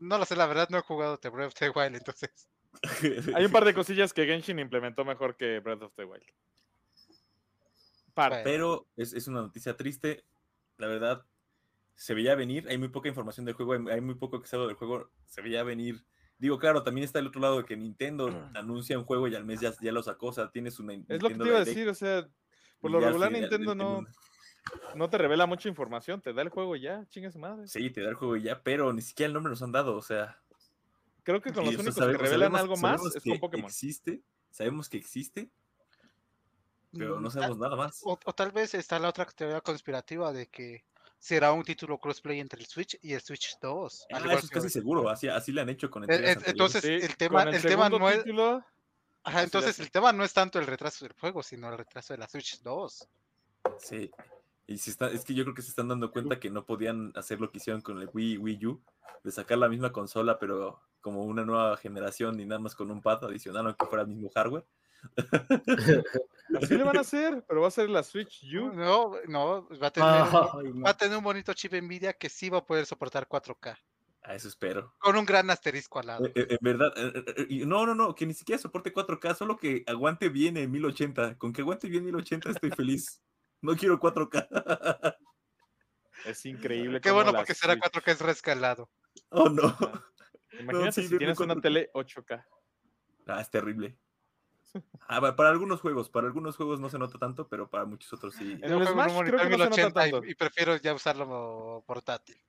No 0.00 0.16
lo 0.18 0.24
sé, 0.24 0.34
la 0.34 0.46
verdad 0.46 0.68
no 0.70 0.78
he 0.78 0.82
jugado 0.82 1.18
The 1.18 1.28
Breath 1.28 1.48
of 1.48 1.54
the 1.54 1.68
Wild, 1.70 1.94
entonces. 1.96 2.48
Hay 3.34 3.44
un 3.44 3.52
par 3.52 3.64
de 3.64 3.74
cosillas 3.74 4.12
que 4.12 4.26
Genshin 4.26 4.58
implementó 4.58 5.04
mejor 5.04 5.36
que 5.36 5.60
Breath 5.60 5.82
of 5.82 5.94
the 5.96 6.04
Wild. 6.04 6.24
Par. 8.14 8.30
Bueno. 8.30 8.44
Pero 8.44 8.88
es, 8.96 9.12
es 9.12 9.28
una 9.28 9.42
noticia 9.42 9.76
triste. 9.76 10.24
La 10.78 10.86
verdad, 10.86 11.24
se 12.00 12.14
veía 12.14 12.34
venir, 12.34 12.66
hay 12.70 12.78
muy 12.78 12.88
poca 12.88 13.10
información 13.10 13.44
del 13.44 13.54
juego, 13.54 13.74
hay, 13.74 13.94
hay 13.94 14.00
muy 14.00 14.14
poco 14.14 14.40
que 14.40 14.48
se 14.48 14.56
del 14.56 14.74
juego, 14.74 15.10
se 15.26 15.42
veía 15.42 15.62
venir. 15.62 16.02
Digo, 16.38 16.58
claro, 16.58 16.82
también 16.82 17.04
está 17.04 17.18
el 17.18 17.26
otro 17.26 17.42
lado 17.42 17.58
de 17.58 17.64
que 17.66 17.76
Nintendo 17.76 18.50
anuncia 18.54 18.98
un 18.98 19.04
juego 19.04 19.28
y 19.28 19.34
al 19.34 19.44
mes 19.44 19.60
ya, 19.60 19.74
ya 19.82 19.92
lo 19.92 20.02
sacó, 20.02 20.28
o 20.28 20.32
sea, 20.32 20.50
tiene 20.50 20.70
su 20.70 20.82
Es 21.08 21.22
lo 21.22 21.28
que 21.28 21.34
te 21.34 21.46
iba 21.46 21.58
a 21.58 21.64
decir, 21.66 21.86
o 21.90 21.94
sea, 21.94 22.26
por 22.80 22.90
lo 22.90 23.00
regular 23.00 23.30
Nintendo 23.30 23.74
no, 23.74 24.06
no 24.94 25.10
te 25.10 25.18
revela 25.18 25.44
mucha 25.44 25.68
información, 25.68 26.22
te 26.22 26.32
da 26.32 26.40
el 26.40 26.48
juego 26.48 26.74
y 26.74 26.80
ya, 26.80 27.04
chinga 27.10 27.30
su 27.30 27.38
madre. 27.38 27.68
Sí, 27.68 27.90
te 27.90 28.00
da 28.00 28.08
el 28.08 28.14
juego 28.14 28.34
y 28.38 28.44
ya, 28.44 28.62
pero 28.62 28.90
ni 28.94 29.02
siquiera 29.02 29.26
el 29.26 29.34
nombre 29.34 29.50
nos 29.50 29.62
han 29.62 29.72
dado, 29.72 29.94
o 29.94 30.02
sea. 30.02 30.40
Creo 31.30 31.42
que 31.42 31.52
con 31.52 31.64
los 31.64 31.74
únicos 31.76 31.94
que 31.94 32.18
revelan 32.18 32.56
algo 32.56 32.76
más 32.76 33.00
es 33.14 33.22
con 33.22 33.38
Pokémon. 33.38 33.66
Existe, 33.66 34.22
sabemos 34.50 34.88
que 34.88 34.96
existe, 34.96 35.48
pero 36.92 37.20
no 37.20 37.28
mm, 37.28 37.32
sabemos 37.32 37.58
nada 37.58 37.76
más. 37.76 38.00
O, 38.02 38.16
tal 38.16 38.50
vez 38.50 38.74
está 38.74 38.98
la 38.98 39.08
otra 39.08 39.24
teoría 39.26 39.60
conspirativa 39.60 40.32
de 40.32 40.48
que 40.48 40.84
será 41.18 41.52
un 41.52 41.62
título 41.62 41.98
crossplay 41.98 42.40
entre 42.40 42.60
el 42.60 42.66
Switch 42.66 42.98
y 43.02 43.12
el 43.12 43.20
Switch 43.20 43.58
2. 43.60 44.06
Ah, 44.12 44.18
eso 44.18 44.38
es 44.38 44.50
casi 44.50 44.70
seguro, 44.70 45.08
así, 45.08 45.28
así 45.28 45.52
le 45.52 45.60
han 45.60 45.68
hecho 45.68 45.88
con 45.88 46.02
el 46.02 46.10
e, 46.10 46.32
Entonces, 46.46 46.84
el 46.84 47.16
tema, 47.16 47.44
el, 47.44 47.62
tema 47.62 47.88
no 47.88 48.10
es. 48.10 48.24
entonces 49.36 49.78
el 49.78 49.90
tema 49.90 50.12
no 50.12 50.24
es 50.24 50.32
tanto 50.32 50.58
el 50.58 50.66
retraso 50.66 51.04
del 51.04 51.14
juego, 51.14 51.42
sino 51.42 51.70
el 51.70 51.78
retraso 51.78 52.12
de 52.12 52.18
la 52.18 52.28
Switch 52.28 52.60
2. 52.62 53.08
Sí. 53.78 54.10
Y 54.66 54.78
si 54.78 54.90
está, 54.90 55.10
es 55.10 55.24
que 55.24 55.34
yo 55.34 55.44
creo 55.44 55.54
que 55.54 55.62
se 55.62 55.68
están 55.68 55.88
dando 55.88 56.10
cuenta 56.10 56.40
que 56.40 56.50
no 56.50 56.64
podían 56.64 57.12
hacer 57.14 57.40
lo 57.40 57.50
que 57.50 57.58
hicieron 57.58 57.82
con 57.82 58.00
el 58.00 58.10
Wii, 58.12 58.38
Wii 58.38 58.66
U, 58.66 58.82
de 59.22 59.30
sacar 59.30 59.58
la 59.58 59.68
misma 59.68 59.92
consola, 59.92 60.38
pero 60.38 60.80
como 61.00 61.24
una 61.24 61.44
nueva 61.44 61.76
generación 61.76 62.38
y 62.40 62.46
nada 62.46 62.60
más 62.60 62.74
con 62.74 62.90
un 62.90 63.02
pad 63.02 63.24
adicional, 63.24 63.66
aunque 63.66 63.86
fuera 63.86 64.02
el 64.02 64.08
mismo 64.08 64.30
hardware. 64.34 64.64
Así 66.56 66.76
le 66.76 66.84
van 66.84 66.96
a 66.96 67.00
hacer, 67.00 67.44
pero 67.48 67.62
va 67.62 67.68
a 67.68 67.72
ser 67.72 67.88
la 67.88 68.02
Switch 68.02 68.42
U. 68.54 68.72
No, 68.72 69.12
no, 69.28 69.68
va 69.82 69.86
a 69.86 69.90
tener, 69.90 70.08
va 70.84 70.90
a 70.90 70.96
tener 70.96 71.16
un 71.16 71.24
bonito 71.24 71.54
chip 71.54 71.72
Nvidia 71.72 72.12
que 72.12 72.28
sí 72.28 72.50
va 72.50 72.58
a 72.58 72.66
poder 72.66 72.86
soportar 72.86 73.28
4K. 73.28 73.76
A 74.22 74.34
eso 74.34 74.48
espero. 74.48 74.94
Con 74.98 75.16
un 75.16 75.24
gran 75.24 75.48
asterisco 75.48 75.98
al 75.98 76.06
lado. 76.06 76.26
Eh, 76.26 76.32
eh, 76.34 76.46
en 76.50 76.58
verdad, 76.60 76.92
eh, 76.96 77.64
no, 77.66 77.86
no, 77.86 77.94
no, 77.94 78.14
que 78.14 78.26
ni 78.26 78.34
siquiera 78.34 78.60
soporte 78.60 78.92
4K, 78.92 79.34
solo 79.34 79.56
que 79.56 79.82
aguante 79.86 80.28
bien 80.28 80.56
en 80.58 80.70
1080. 80.70 81.38
Con 81.38 81.52
que 81.52 81.62
aguante 81.62 81.88
bien 81.88 82.04
1080 82.04 82.50
estoy 82.50 82.70
feliz. 82.70 83.22
No 83.62 83.74
quiero 83.76 83.98
4K. 83.98 85.16
Es 86.26 86.44
increíble. 86.44 87.00
Qué 87.00 87.10
bueno, 87.10 87.32
porque 87.32 87.54
será 87.54 87.76
4K 87.76 88.12
es 88.12 88.20
rescalado. 88.20 88.90
Oh, 89.30 89.48
no. 89.48 89.74
Imagínate 90.60 91.02
si 91.02 91.18
tienes 91.18 91.38
una 91.40 91.60
tele 91.60 91.90
8K. 91.92 92.44
Ah, 93.26 93.40
es 93.40 93.50
terrible. 93.50 93.96
Ah, 95.08 95.34
para 95.34 95.48
algunos 95.48 95.80
juegos, 95.80 96.08
para 96.08 96.28
algunos 96.28 96.56
juegos 96.56 96.78
no 96.78 96.88
se 96.88 96.98
nota 96.98 97.18
tanto, 97.18 97.48
pero 97.48 97.68
para 97.68 97.84
muchos 97.84 98.12
otros 98.12 98.34
sí. 98.34 98.52
En 98.62 98.72
el 98.72 98.86
Smash 98.86 99.18
creo 99.24 99.38
que 99.40 99.56
no 99.56 99.72
se 99.72 99.82
nota 99.82 100.02
tanto. 100.02 100.24
Y, 100.24 100.34
prefiero 100.34 100.76
ya 100.76 100.94
usarlo 100.94 101.82
portátil. 101.86 102.40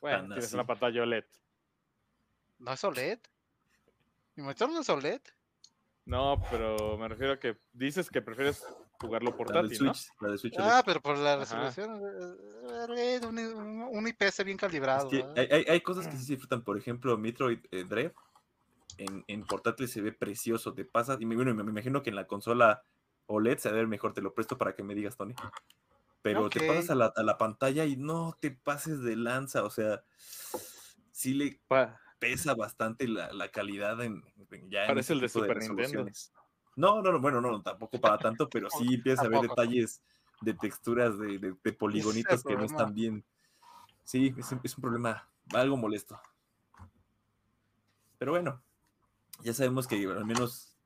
Bueno, 0.00 0.28
tienes 0.28 0.52
una 0.52 0.66
pantalla 0.66 1.02
OLED. 1.02 1.24
¿No 2.58 2.72
es 2.72 2.84
OLED? 2.84 3.18
¿Mi 4.34 4.42
monitor 4.42 4.70
no 4.70 4.80
es 4.80 4.88
OLED? 4.88 5.20
No, 6.04 6.42
pero 6.50 6.96
me 6.98 7.08
refiero 7.08 7.34
a 7.34 7.38
que 7.38 7.56
dices 7.72 8.10
que 8.10 8.22
prefieres 8.22 8.66
jugarlo 9.00 9.36
portátil, 9.36 9.76
Switch, 9.76 10.08
¿no? 10.20 10.26
La 10.26 10.32
de 10.32 10.38
Switch 10.38 10.54
ah, 10.58 10.82
pero 10.84 11.00
por 11.00 11.16
la 11.16 11.36
resolución, 11.36 12.00
eh, 12.00 13.18
eh, 13.18 13.20
un, 13.26 13.38
un, 13.38 14.08
IPS 14.08 14.44
bien 14.44 14.58
calibrado. 14.58 15.08
hay, 15.36 15.64
hay, 15.68 15.80
cosas 15.80 16.06
que 16.06 16.16
sí 16.16 16.24
se 16.24 16.32
disfrutan, 16.32 16.62
por 16.62 16.76
ejemplo, 16.76 17.16
Metroid 17.16 17.60
eh, 17.70 17.84
Dread 17.84 18.12
en, 18.98 19.24
en, 19.26 19.44
portátil 19.44 19.88
se 19.88 20.02
ve 20.02 20.12
precioso, 20.12 20.74
te 20.74 20.84
pasa, 20.84 21.16
y 21.18 21.24
bueno, 21.24 21.54
me, 21.54 21.62
imagino 21.62 22.02
que 22.02 22.10
en 22.10 22.16
la 22.16 22.26
consola 22.26 22.82
OLED 23.26 23.58
se 23.58 23.72
ve 23.72 23.86
mejor, 23.86 24.12
te 24.12 24.20
lo 24.20 24.34
presto 24.34 24.58
para 24.58 24.74
que 24.74 24.82
me 24.82 24.94
digas, 24.94 25.16
Tony. 25.16 25.34
Pero 26.22 26.50
te 26.50 26.66
pasas 26.66 26.90
a 26.90 26.94
la, 26.94 27.06
a 27.16 27.22
la, 27.22 27.38
pantalla 27.38 27.86
y 27.86 27.96
no 27.96 28.36
te 28.38 28.50
pases 28.50 29.00
de 29.00 29.16
lanza, 29.16 29.64
o 29.64 29.70
sea, 29.70 30.02
sí 31.12 31.32
le 31.32 31.58
pesa 32.18 32.54
bastante 32.54 33.08
la, 33.08 33.32
la 33.32 33.48
calidad 33.48 34.02
en, 34.02 34.22
ya 34.68 34.86
Parece 34.86 35.14
el 35.14 35.20
de 35.20 35.28
Super 35.30 35.58
Nintendo. 35.58 36.06
No, 36.76 37.02
no, 37.02 37.12
no, 37.12 37.20
bueno, 37.20 37.40
no, 37.40 37.60
tampoco 37.62 38.00
para 38.00 38.18
tanto, 38.18 38.48
pero 38.48 38.68
sí 38.78 38.94
empieza 38.94 39.22
a 39.22 39.28
ver 39.28 39.42
detalles 39.42 40.02
de 40.40 40.54
texturas, 40.54 41.18
de, 41.18 41.38
de, 41.62 41.72
poligonitos 41.72 42.42
que 42.42 42.56
no 42.56 42.64
están 42.64 42.94
bien. 42.94 43.24
Sí, 44.04 44.34
es, 44.38 44.52
es 44.62 44.76
un 44.76 44.82
problema 44.82 45.28
algo 45.52 45.76
molesto. 45.76 46.20
Pero 48.18 48.32
bueno, 48.32 48.62
ya 49.42 49.54
sabemos 49.54 49.86
que 49.86 50.04
al 50.06 50.24
menos, 50.24 50.76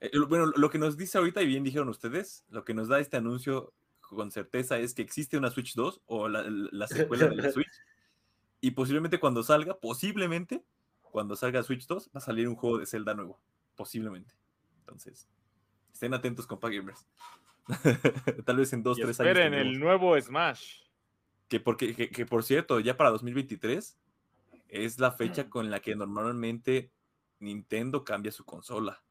eh, 0.00 0.10
bueno, 0.28 0.46
lo 0.46 0.70
que 0.70 0.78
nos 0.78 0.96
dice 0.96 1.18
ahorita, 1.18 1.42
y 1.42 1.46
bien 1.46 1.64
dijeron 1.64 1.88
ustedes, 1.88 2.44
lo 2.48 2.64
que 2.64 2.74
nos 2.74 2.88
da 2.88 3.00
este 3.00 3.16
anuncio 3.16 3.72
con 4.00 4.30
certeza 4.30 4.78
es 4.78 4.94
que 4.94 5.02
existe 5.02 5.36
una 5.36 5.50
Switch 5.50 5.74
2 5.74 6.02
o 6.06 6.28
la, 6.28 6.42
secuela 6.88 7.26
de 7.26 7.36
la 7.36 7.52
Switch. 7.52 7.72
Y 8.60 8.72
posiblemente 8.72 9.20
cuando 9.20 9.42
salga, 9.42 9.78
posiblemente, 9.78 10.64
cuando 11.02 11.36
salga 11.36 11.62
Switch 11.62 11.86
2, 11.86 12.08
va 12.08 12.18
a 12.18 12.20
salir 12.20 12.48
un 12.48 12.56
juego 12.56 12.78
de 12.78 12.86
Zelda 12.86 13.14
nuevo. 13.14 13.40
Posiblemente. 13.76 14.34
Entonces, 14.90 15.28
estén 15.92 16.14
atentos, 16.14 16.46
compa 16.46 16.68
gamers. 16.68 17.06
Tal 18.44 18.56
vez 18.56 18.72
en 18.72 18.82
dos, 18.82 18.96
tres 18.96 19.20
años. 19.20 19.30
Esperen 19.30 19.54
el 19.54 19.78
nuevo 19.78 20.20
Smash. 20.20 20.82
Que, 21.48 21.60
porque, 21.60 21.94
que 21.94 22.26
por 22.26 22.42
cierto, 22.42 22.80
ya 22.80 22.96
para 22.96 23.10
2023 23.10 23.98
es 24.68 24.98
la 24.98 25.12
fecha 25.12 25.48
con 25.48 25.70
la 25.70 25.80
que 25.80 25.94
normalmente 25.94 26.92
Nintendo 27.38 28.04
cambia 28.04 28.32
su 28.32 28.44
consola. 28.44 29.02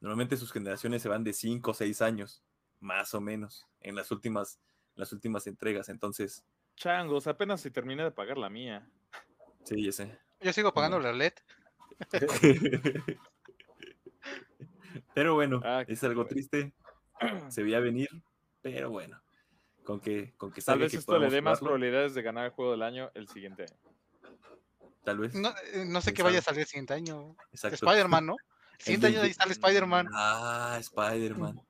Normalmente 0.00 0.36
sus 0.36 0.52
generaciones 0.52 1.02
se 1.02 1.08
van 1.08 1.24
de 1.24 1.32
5 1.32 1.70
o 1.70 1.74
6 1.74 2.02
años, 2.02 2.42
más 2.80 3.14
o 3.14 3.20
menos, 3.20 3.66
en 3.80 3.94
las 3.94 4.10
últimas, 4.10 4.60
las 4.94 5.12
últimas 5.12 5.46
entregas. 5.46 5.88
Entonces. 5.88 6.44
Changos, 6.76 7.26
apenas 7.26 7.60
si 7.60 7.70
terminé 7.70 8.04
de 8.04 8.10
pagar 8.10 8.38
la 8.38 8.50
mía. 8.50 8.88
Sí, 9.64 9.84
ya 9.84 9.92
sé. 9.92 10.18
Yo 10.40 10.52
sigo 10.52 10.72
pagando 10.72 10.98
la 11.00 11.12
LED. 11.12 11.32
pero 15.16 15.32
bueno, 15.32 15.62
ah, 15.64 15.82
es 15.88 16.04
algo 16.04 16.26
triste. 16.26 16.74
Se 17.48 17.62
veía 17.62 17.80
venir, 17.80 18.10
pero 18.60 18.90
bueno. 18.90 19.18
Con 19.82 19.98
que, 19.98 20.34
con 20.36 20.52
que 20.52 20.60
Tal 20.60 20.78
vez 20.78 20.92
esto 20.92 21.18
le 21.18 21.30
dé 21.30 21.40
más 21.40 21.58
probabilidades 21.58 22.12
de 22.12 22.20
ganar 22.20 22.44
el 22.44 22.50
juego 22.50 22.72
del 22.72 22.82
año 22.82 23.10
el 23.14 23.26
siguiente 23.26 23.62
año. 23.62 24.36
Tal 25.04 25.18
vez. 25.18 25.34
No, 25.34 25.54
eh, 25.72 25.86
no 25.86 26.02
sé 26.02 26.12
qué 26.12 26.22
vaya 26.22 26.40
a 26.40 26.42
salir 26.42 26.60
el 26.60 26.66
siguiente 26.66 26.92
año. 26.92 27.34
Spider-Man, 27.50 28.26
¿no? 28.26 28.36
El 28.78 28.84
siguiente 28.84 29.06
año 29.06 29.22
ahí 29.22 29.32
sale 29.32 29.52
Spider-Man. 29.52 30.06
Ah, 30.12 30.76
Spider-Man. 30.80 31.62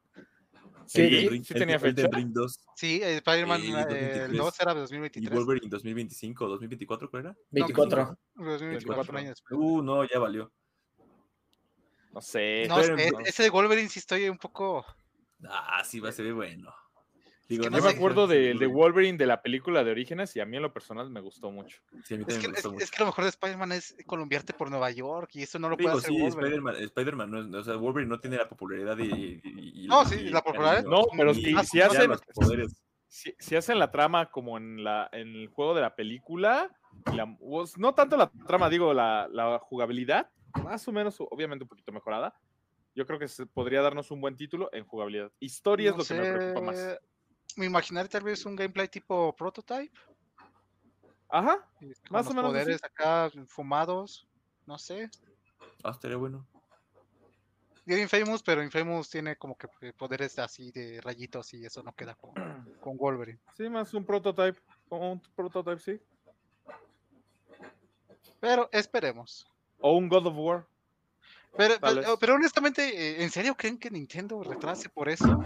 Sí, 0.87 1.45
sí 1.45 1.55
tenía 1.55 1.79
fecha. 1.79 2.09
Ring 2.11 2.33
2. 2.33 2.61
Sí, 2.75 3.01
Spider-Man 3.01 3.63
eh, 3.91 4.25
el 4.25 4.37
2 4.37 4.61
era 4.61 4.75
de 4.75 4.81
2023. 4.81 5.31
Y 5.31 5.37
Wolverine 5.37 5.69
2025, 5.69 6.49
2024, 6.49 7.11
¿cuál 7.11 7.27
era? 7.27 7.37
24. 7.53 8.19
2024 8.35 9.19
años. 9.19 9.45
Uh, 9.53 9.83
no, 9.83 10.03
ya 10.03 10.19
valió. 10.19 10.51
No 12.17 12.23
sé. 12.23 12.67
No, 12.67 12.81
ese 12.81 13.43
de 13.43 13.51
Wolverine 13.51 13.91
sí 13.91 13.99
estoy 13.99 14.27
un 14.31 14.39
poco. 14.39 14.87
Ah, 15.47 15.83
sí 15.85 16.01
va 16.01 16.09
a 16.09 16.13
ser 16.13 16.33
bueno. 16.33 16.75
Digo, 17.47 17.65
yo 17.65 17.71
me 17.71 17.91
acuerdo 17.91 18.27
del 18.27 18.59
de 18.59 18.67
Wolverine 18.67 19.19
de 19.19 19.27
la 19.27 19.43
película 19.43 19.85
de 19.85 19.91
Orígenes 19.91 20.35
y 20.35 20.41
a 20.41 20.47
mí 20.47 20.57
en 20.57 20.63
lo 20.63 20.73
personal 20.73 21.11
me 21.11 21.21
gustó 21.21 21.51
mucho. 21.51 21.83
es, 21.93 22.09
que, 22.09 22.15
es, 22.81 22.91
que, 22.91 23.01
lo 23.01 23.05
mejor 23.05 23.25
de 23.25 23.29
Spider-Man 23.29 23.73
es 23.73 23.95
columbiarte 24.07 24.55
por 24.55 24.71
Nueva 24.71 24.91
York 24.93 25.29
y 25.35 25.43
eso 25.43 25.59
no 25.59 25.69
lo 25.69 25.77
puede 25.77 25.95
hacer 25.95 26.11
sí. 26.11 26.25
Spider-Man, 26.25 27.51
no, 27.51 27.59
o 27.59 27.63
sea, 27.63 27.77
Wolverine 27.77 28.09
no 28.09 28.19
tiene 28.19 28.39
la 28.39 28.49
popularidad 28.49 28.97
y... 28.97 29.43
y 29.45 29.87
no, 29.87 30.07
sí, 30.07 30.31
la 30.31 30.43
popularidad. 30.43 30.85
No, 30.85 31.05
pero 31.15 31.35
si, 31.35 31.55
si 31.67 31.83
hacen... 31.83 32.13
Si, 33.09 33.35
si, 33.39 33.57
hacen 33.57 33.79
la 33.79 33.91
trama 33.91 34.31
como 34.31 34.57
en, 34.57 34.83
la, 34.83 35.09
en 35.13 35.29
el 35.37 35.49
juego 35.49 35.75
de 35.75 35.83
la 35.83 35.95
película, 35.95 36.71
la, 37.15 37.37
no 37.77 37.95
tanto 37.95 38.17
la 38.17 38.31
trama, 38.47 38.71
digo, 38.71 38.93
la, 38.93 39.29
la 39.31 39.59
jugabilidad, 39.59 40.31
más 40.57 40.87
o 40.89 40.93
menos, 40.93 41.17
obviamente 41.19 41.65
un 41.65 41.69
poquito 41.69 41.93
mejorada, 41.93 42.35
yo 42.95 43.07
creo 43.07 43.19
que 43.19 43.29
se 43.29 43.47
podría 43.47 43.83
darnos 43.83 44.11
un 44.11 44.21
buen 44.21 44.37
título 44.37 44.71
en 44.73 44.85
jugabilidad. 44.85 45.31
Historia 45.39 45.91
es 45.91 45.97
lo 45.97 46.05
que 46.05 46.15
me 46.15 46.33
preocupa 46.33 46.61
más 46.61 46.99
me 47.57 47.67
imaginaré 47.67 48.09
tal 48.09 48.23
vez 48.23 48.45
un 48.45 48.55
gameplay 48.55 48.89
tipo 48.89 49.35
prototype. 49.35 49.93
Ajá. 51.29 51.67
más 52.11 52.27
o 52.27 52.35
menos. 52.35 52.51
Poderes 52.51 52.85
acá 52.85 53.31
fumados, 53.47 54.29
no 54.67 54.79
sé. 54.79 55.11
Ah, 55.83 55.91
estaría 55.91 56.17
bueno. 56.17 56.47
Bien 57.85 58.01
Infamous, 58.01 58.43
pero 58.43 58.63
Infamous 58.63 59.09
tiene 59.09 59.37
como 59.37 59.57
que 59.57 59.69
poderes 59.93 60.39
así 60.39 60.73
de 60.73 61.01
rayitos 61.01 61.55
y 61.55 61.65
eso 61.65 61.83
no 61.83 61.95
queda 61.95 62.15
con, 62.17 62.33
con 62.81 62.97
Wolverine. 62.97 63.41
Sí, 63.57 63.69
más 63.69 63.95
un 63.95 64.05
prototype. 64.05 64.61
Un 64.89 65.21
prototype, 65.35 65.79
sí. 65.79 66.01
Pero 68.41 68.69
esperemos. 68.73 69.47
O 69.81 69.97
un 69.97 70.09
God 70.09 70.27
of 70.27 70.35
War. 70.37 70.67
Pero, 71.57 71.75
pero, 72.19 72.35
honestamente, 72.35 72.83
eh, 72.83 73.23
¿en 73.23 73.31
serio 73.31 73.57
creen 73.57 73.79
que 73.79 73.91
Nintendo 73.91 74.43
retrase 74.43 74.89
por 74.89 75.09
eso? 75.09 75.43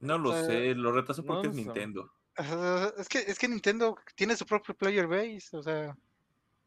No 0.00 0.18
lo 0.18 0.44
sé, 0.44 0.74
lo 0.74 0.92
retraso 0.92 1.24
porque 1.24 1.48
es 1.48 1.54
Nintendo. 1.54 2.12
Es 2.98 3.08
que, 3.08 3.18
es 3.18 3.38
que 3.38 3.48
Nintendo 3.48 3.96
tiene 4.14 4.36
su 4.36 4.44
propio 4.44 4.74
player 4.74 5.06
base, 5.06 5.56
o 5.56 5.62
sea, 5.62 5.96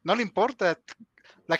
no 0.02 0.14
le 0.14 0.22
importa. 0.22 0.78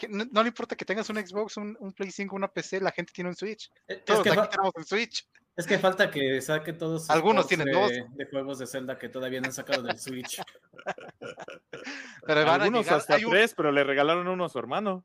no, 0.09 0.25
no, 0.31 0.43
le 0.43 0.49
importa 0.49 0.75
que 0.75 0.85
tengas 0.85 1.09
un 1.11 1.17
Xbox, 1.17 1.57
un, 1.57 1.77
un, 1.79 1.93
Play 1.93 2.11
5, 2.11 2.35
una 2.35 2.49
PC, 2.49 2.81
la 2.81 2.91
gente 2.91 3.13
tiene 3.13 3.31
un 3.31 3.37
Switch. 3.37 3.71
Todos 4.05 4.27
aquí 4.27 4.49
tenemos 4.51 4.73
un 4.75 4.85
Switch. 4.85 5.29
Es 5.59 5.67
que 5.67 5.79
falta 5.79 6.09
que 6.11 6.41
saque 6.41 6.73
todos 6.73 7.03
sus 7.03 7.11
Algunos 7.11 7.47
tienen 7.49 7.67
de, 7.67 7.73
dos. 7.73 7.91
de 7.91 8.27
juegos 8.31 8.59
de 8.61 8.67
Zelda 8.67 8.97
que 8.97 9.09
todavía 9.09 9.41
no 9.41 9.49
han 9.49 9.53
sacado 9.53 9.83
del 9.83 9.99
Switch. 9.99 10.41
Pero 12.27 12.41
van 12.45 12.49
a 12.61 12.65
Algunos 12.65 12.85
llegar- 12.85 13.01
hasta 13.01 13.17
hay, 13.17 13.25
un, 13.25 13.31
tres, 13.33 13.55
pero 13.55 13.73
le 13.73 13.83
regalaron 13.85 14.29
uno 14.29 14.45
a 14.45 14.49
su 14.49 14.59
hermano. 14.59 15.05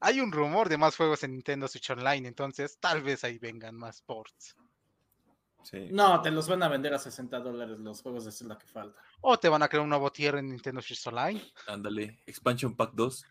hay 0.00 0.20
un 0.20 0.32
rumor 0.32 0.68
de 0.68 0.78
más 0.78 0.96
juegos 0.96 1.22
en 1.24 1.32
Nintendo 1.32 1.66
Switch 1.68 1.90
Online, 1.90 2.26
entonces 2.28 2.78
tal 2.78 3.02
vez 3.02 3.24
ahí 3.24 3.38
vengan 3.38 3.74
más 3.76 4.00
ports. 4.02 4.56
Sí. 5.62 5.88
No, 5.90 6.20
te 6.20 6.30
los 6.30 6.46
van 6.48 6.62
a 6.62 6.68
vender 6.68 6.92
a 6.94 6.98
60 6.98 7.38
dólares 7.40 7.78
los 7.78 8.02
juegos 8.02 8.24
de 8.26 8.32
Zelda 8.32 8.58
que 8.58 8.66
faltan. 8.66 9.02
O 9.22 9.38
te 9.38 9.48
van 9.48 9.62
a 9.62 9.68
crear 9.68 9.82
un 9.82 9.88
nuevo 9.88 10.12
tier 10.12 10.34
en 10.36 10.48
Nintendo 10.50 10.80
Switch 10.82 11.06
Online. 11.06 11.42
Ándale. 11.66 12.22
Expansion 12.26 12.74
Pack 12.76 12.92
2. 12.92 13.26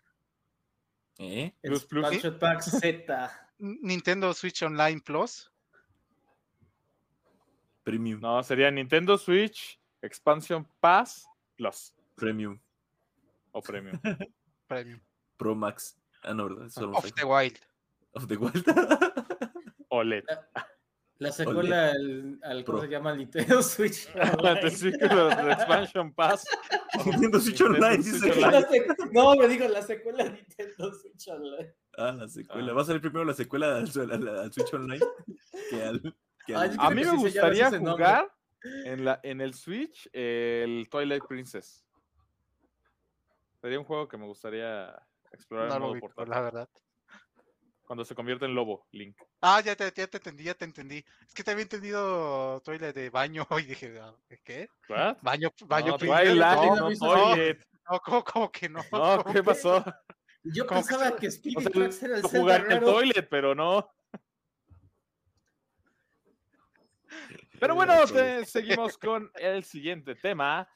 ¿Eh? 1.18 1.54
Plus, 1.62 1.84
plus. 1.84 2.04
Expansion 2.12 2.38
Pack 2.40 2.62
Z. 2.62 3.43
Nintendo 3.58 4.32
Switch 4.34 4.62
Online 4.62 5.00
Plus. 5.00 5.50
Premium. 7.84 8.20
No, 8.20 8.42
sería 8.42 8.70
Nintendo 8.70 9.18
Switch 9.18 9.78
Expansion 10.02 10.66
Pass 10.80 11.28
Plus 11.56 11.94
Premium. 12.16 12.58
o 13.52 13.60
Premium. 13.60 14.00
Premium. 14.66 15.00
Pro 15.36 15.54
Max. 15.54 15.96
Ah, 16.22 16.32
no, 16.32 16.48
¿verdad? 16.48 16.68
Solo 16.70 16.96
Of 16.96 17.12
the 17.12 17.24
Wild. 17.24 17.58
Of 18.12 18.26
the 18.26 18.36
Wild. 18.36 18.64
OLED. 19.88 20.24
La 21.18 21.30
secuela 21.30 21.90
al, 21.90 22.40
al 22.42 22.64
¿cómo 22.64 22.80
se 22.80 22.88
llama? 22.88 23.14
Nintendo 23.14 23.62
Switch. 23.62 24.08
Online. 24.38 25.46
de 25.46 25.52
Expansion 25.52 26.12
Pass. 26.12 26.44
Nintendo 27.04 27.40
Switch 27.40 27.60
Nintendo 27.60 27.86
Online, 27.86 28.02
Switch 28.02 28.22
dice. 28.22 28.44
Online. 28.44 28.86
La 28.88 29.06
No, 29.12 29.34
me 29.36 29.48
digo 29.48 29.68
la 29.68 29.82
secuela 29.82 30.24
de 30.24 30.30
Nintendo 30.30 30.92
Switch 30.92 31.28
Online. 31.28 31.72
Ah, 31.98 32.12
la 32.12 32.28
secuela. 32.28 32.72
Ah. 32.72 32.74
Va 32.74 32.82
a 32.82 32.84
salir 32.84 33.00
primero 33.00 33.24
la 33.24 33.34
secuela 33.34 33.76
al, 33.76 34.10
al- 34.12 34.38
al 34.38 34.52
Switch 34.52 34.72
Online 34.74 35.04
que 35.70 35.82
al. 35.82 36.00
que 36.46 36.54
Ah, 36.54 36.70
A 36.78 36.90
mí 36.90 37.02
que 37.02 37.06
me 37.06 37.10
sí 37.12 37.16
gustaría 37.16 37.70
jugar 37.70 38.32
en, 38.84 39.04
la, 39.04 39.20
en 39.22 39.40
el 39.40 39.54
Switch 39.54 40.08
el 40.12 40.88
Twilight 40.90 41.24
Princess. 41.28 41.84
Sería 43.60 43.78
un 43.78 43.84
juego 43.84 44.08
que 44.08 44.16
me 44.18 44.26
gustaría 44.26 44.94
explorar 45.32 45.68
No 45.68 45.74
en 45.74 45.80
lo 45.80 45.86
modo 45.86 45.94
vi, 45.94 46.00
portátil. 46.00 46.30
la 46.30 46.40
verdad. 46.40 46.68
Cuando 47.86 48.04
se 48.04 48.14
convierte 48.14 48.46
en 48.46 48.54
lobo, 48.54 48.86
Link. 48.92 49.16
Ah, 49.42 49.60
ya 49.60 49.76
te, 49.76 49.84
ya 49.94 50.06
te 50.06 50.16
entendí, 50.16 50.44
ya 50.44 50.54
te 50.54 50.64
entendí. 50.64 51.04
Es 51.26 51.34
que 51.34 51.44
te 51.44 51.50
había 51.50 51.62
entendido 51.64 52.60
toilet 52.62 52.94
de 52.94 53.10
baño 53.10 53.46
y 53.60 53.62
dije, 53.64 53.98
ah, 54.00 54.14
¿qué? 54.42 54.68
¿What? 54.88 55.18
Baño, 55.22 55.50
baño 55.66 55.92
No, 55.92 55.98
princess? 55.98 56.20
Twilight, 56.24 56.60
No, 56.62 56.76
no, 56.76 56.90
no, 56.90 56.96
Toilet. 56.98 57.66
no, 57.90 58.00
¿cómo, 58.00 58.24
cómo 58.24 58.50
que 58.50 58.68
no? 58.70 58.80
No, 58.90 59.22
¿Cómo 59.22 59.34
¿qué 59.34 59.42
pasó? 59.42 59.84
Yo 60.44 60.66
pensaba 60.66 61.16
que 61.16 61.30
Speedy 61.30 61.56
O 61.56 61.60
sea, 61.62 61.70
Tracks 61.70 62.02
era 62.02 62.16
el 62.18 62.22
jugar 62.22 62.60
en 62.66 62.72
el 62.72 62.80
raro. 62.80 62.92
Toilet, 62.92 63.28
pero 63.28 63.54
no. 63.54 63.90
Pero 67.60 67.74
bueno, 67.74 67.94
Toilet. 68.06 68.40
te- 68.40 68.46
seguimos 68.46 68.98
con 68.98 69.30
el 69.36 69.64
siguiente 69.64 70.14
tema. 70.16 70.68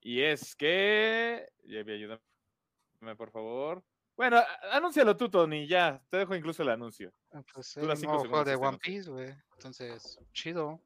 Y 0.00 0.20
es 0.22 0.54
que. 0.54 1.48
Ayúdame, 1.68 3.16
por 3.16 3.30
favor. 3.30 3.82
Bueno, 4.16 4.40
anúncialo 4.70 5.16
tú, 5.16 5.28
Tony, 5.28 5.66
ya. 5.66 6.00
Te 6.08 6.18
dejo 6.18 6.34
incluso 6.36 6.62
el 6.62 6.68
anuncio. 6.70 7.12
Pues 7.52 7.74
Dura 7.74 7.94
es 7.94 7.98
un 7.98 8.00
cinco 8.00 8.12
nuevo 8.14 8.28
juego 8.30 8.44
segundos 8.44 8.46
de 8.46 8.54
One. 8.68 8.78
Piece, 8.78 9.10
güey. 9.10 9.34
Entonces, 9.54 10.18
chido. 10.32 10.80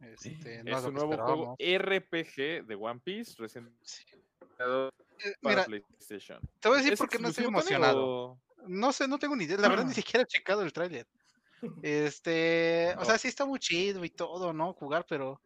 Este, 0.00 0.62
no 0.62 0.78
es 0.78 0.84
un 0.84 0.94
nuevo 0.94 1.16
juego. 1.16 1.56
RPG 1.58 2.64
de 2.66 2.74
One 2.78 3.00
Piece 3.00 3.34
recién 3.38 3.76
Sí. 3.82 4.04
Eh, 5.24 5.34
para 5.42 5.54
Mira, 5.54 5.64
PlayStation. 5.66 6.40
te 6.60 6.68
voy 6.68 6.76
a 6.76 6.78
decir 6.78 6.92
¿Es 6.94 6.98
por 6.98 7.08
qué 7.08 7.18
no 7.18 7.28
estoy 7.28 7.44
emocionado. 7.46 8.06
o- 8.06 8.40
No 8.66 8.92
sé, 8.92 9.06
no 9.08 9.18
tengo 9.18 9.36
ni 9.36 9.44
idea. 9.44 9.56
La 9.58 9.68
verdad, 9.68 9.84
ni 9.84 9.94
siquiera 9.94 10.22
he 10.22 10.26
checado 10.26 10.62
el 10.62 10.72
tráiler. 10.72 11.06
Este, 11.82 12.94
o 12.98 13.04
sea, 13.04 13.18
sí 13.18 13.28
está 13.28 13.44
muy 13.46 13.58
chido 13.58 14.04
y 14.04 14.10
todo, 14.10 14.52
¿no? 14.52 14.72
Jugar, 14.74 15.06
pero 15.08 15.40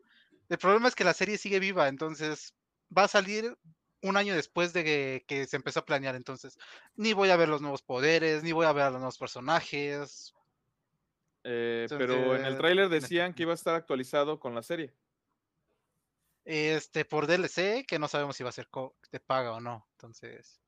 el 0.49 0.59
problema 0.59 0.89
es 0.89 0.95
que 0.95 1.05
la 1.05 1.15
serie 1.15 1.39
sigue 1.39 1.59
viva, 1.61 1.89
entonces 1.89 2.55
va 2.97 3.05
a 3.05 3.09
salir 3.09 3.57
un 4.03 4.17
año 4.17 4.35
después 4.35 4.73
de 4.73 4.83
que, 4.85 5.25
que 5.29 5.47
se 5.47 5.57
empezó 5.57 5.81
a 5.81 5.85
planear, 5.85 6.15
entonces 6.17 6.59
ni 6.97 7.13
voy 7.13 7.31
a 7.31 7.37
ver 7.37 7.49
los 7.49 7.61
nuevos 7.61 7.83
poderes, 7.83 8.43
ni 8.43 8.53
voy 8.53 8.67
a 8.67 8.73
ver 8.73 8.85
a 8.85 8.91
los 8.91 8.99
nuevos 8.99 9.19
personajes. 9.19 10.35
Eh, 11.45 11.87
pero 11.89 12.37
en 12.37 12.45
el 12.45 12.57
tráiler 12.57 12.89
decían 12.89 13.35
que 13.35 13.43
iba 13.43 13.53
a 13.53 13.55
estar 13.55 13.75
actualizado 13.75 14.39
con 14.41 14.55
la 14.55 14.63
serie. 14.63 14.93
Este, 16.45 17.05
por 17.05 17.27
DLC, 17.27 17.85
que 17.87 17.99
no 17.99 18.09
sabemos 18.09 18.37
si 18.37 18.43
va 18.43 18.49
a 18.51 18.53
ser 18.53 18.69
co- 18.69 18.97
de 19.11 19.21
paga 19.21 19.53
o 19.53 19.61
no. 19.61 19.87
Entonces, 19.93 20.61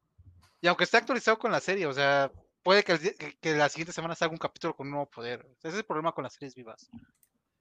y 0.60 0.66
aunque 0.68 0.84
esté 0.84 0.96
actualizado 0.98 1.38
con 1.38 1.50
la 1.52 1.60
serie, 1.60 1.86
o 1.86 1.92
sea, 1.92 2.30
puede 2.62 2.84
que, 2.84 2.98
que- 2.98 3.36
que 3.38 3.54
la 3.54 3.68
siguiente 3.68 3.92
semana 3.92 4.14
salga 4.14 4.32
un 4.32 4.38
capítulo 4.38 4.74
con 4.76 4.86
un 4.86 4.92
nuevo 4.92 5.10
poder. 5.10 5.46
Ese 5.58 5.68
es 5.68 5.74
el 5.74 5.84
problema 5.84 6.12
con 6.12 6.24
las 6.24 6.34
series 6.34 6.54
vivas. 6.54 6.90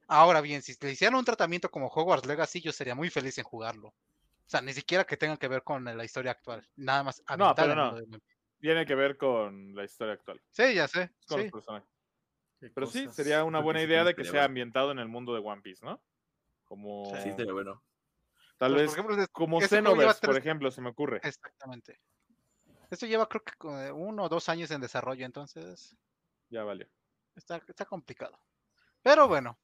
Ahora 0.07 0.41
bien, 0.41 0.61
si 0.61 0.75
le 0.79 0.91
hicieran 0.91 1.15
un 1.17 1.25
tratamiento 1.25 1.69
como 1.71 1.87
Hogwarts 1.87 2.27
Legacy, 2.27 2.61
yo 2.61 2.71
sería 2.71 2.93
muy 2.95 3.09
feliz 3.09 3.37
en 3.37 3.45
jugarlo. 3.45 3.87
O 3.89 4.49
sea, 4.53 4.61
ni 4.61 4.73
siquiera 4.73 5.05
que 5.05 5.17
tenga 5.17 5.37
que 5.37 5.47
ver 5.47 5.63
con 5.63 5.83
la 5.85 6.03
historia 6.05 6.31
actual. 6.31 6.67
Nada 6.75 7.03
más. 7.03 7.23
No, 7.37 7.55
pero 7.55 7.75
no. 7.75 7.95
de 7.95 8.03
One 8.03 8.19
Piece. 8.19 8.37
Tiene 8.59 8.85
que 8.85 8.95
ver 8.95 9.17
con 9.17 9.73
la 9.75 9.83
historia 9.83 10.13
actual, 10.13 10.39
Sí, 10.51 10.73
ya 10.75 10.87
sé. 10.87 11.09
con 11.27 11.37
sí. 11.39 11.43
los 11.45 11.51
personajes. 11.51 11.89
Pero 12.73 12.87
sí, 12.87 13.07
sería 13.11 13.43
una 13.43 13.59
buena 13.59 13.81
idea 13.81 14.03
de 14.05 14.15
que 14.15 14.23
sea 14.23 14.45
ambientado 14.45 14.91
en 14.91 14.99
el 14.99 15.07
mundo 15.09 15.33
de 15.33 15.41
One 15.41 15.61
Piece, 15.61 15.85
¿no? 15.85 16.01
Como 16.63 17.11
Sí, 17.21 17.29
estaría 17.29 17.51
bueno. 17.51 17.83
Tal 18.57 18.71
Pues, 18.73 18.81
vez 18.83 18.89
por 18.91 18.99
ejemplo, 18.99 19.15
de- 19.15 19.27
como 19.29 19.61
Xenoverse, 19.61 20.25
por 20.25 20.37
ejemplo, 20.37 20.71
se 20.71 20.81
me 20.81 20.89
ocurre. 20.89 21.19
Exactamente. 21.23 21.99
Esto 22.89 23.05
lleva 23.05 23.27
creo 23.27 23.43
que 23.43 23.91
uno 23.91 24.23
o 24.23 24.29
dos 24.29 24.49
años 24.49 24.69
en 24.71 24.81
desarrollo, 24.81 25.25
entonces 25.25 25.95
Ya 26.49 26.63
valió. 26.63 26.87
Está, 27.35 27.61
está 27.67 27.85
complicado. 27.85 28.37
Pero 29.01 29.27
bueno. 29.27 29.57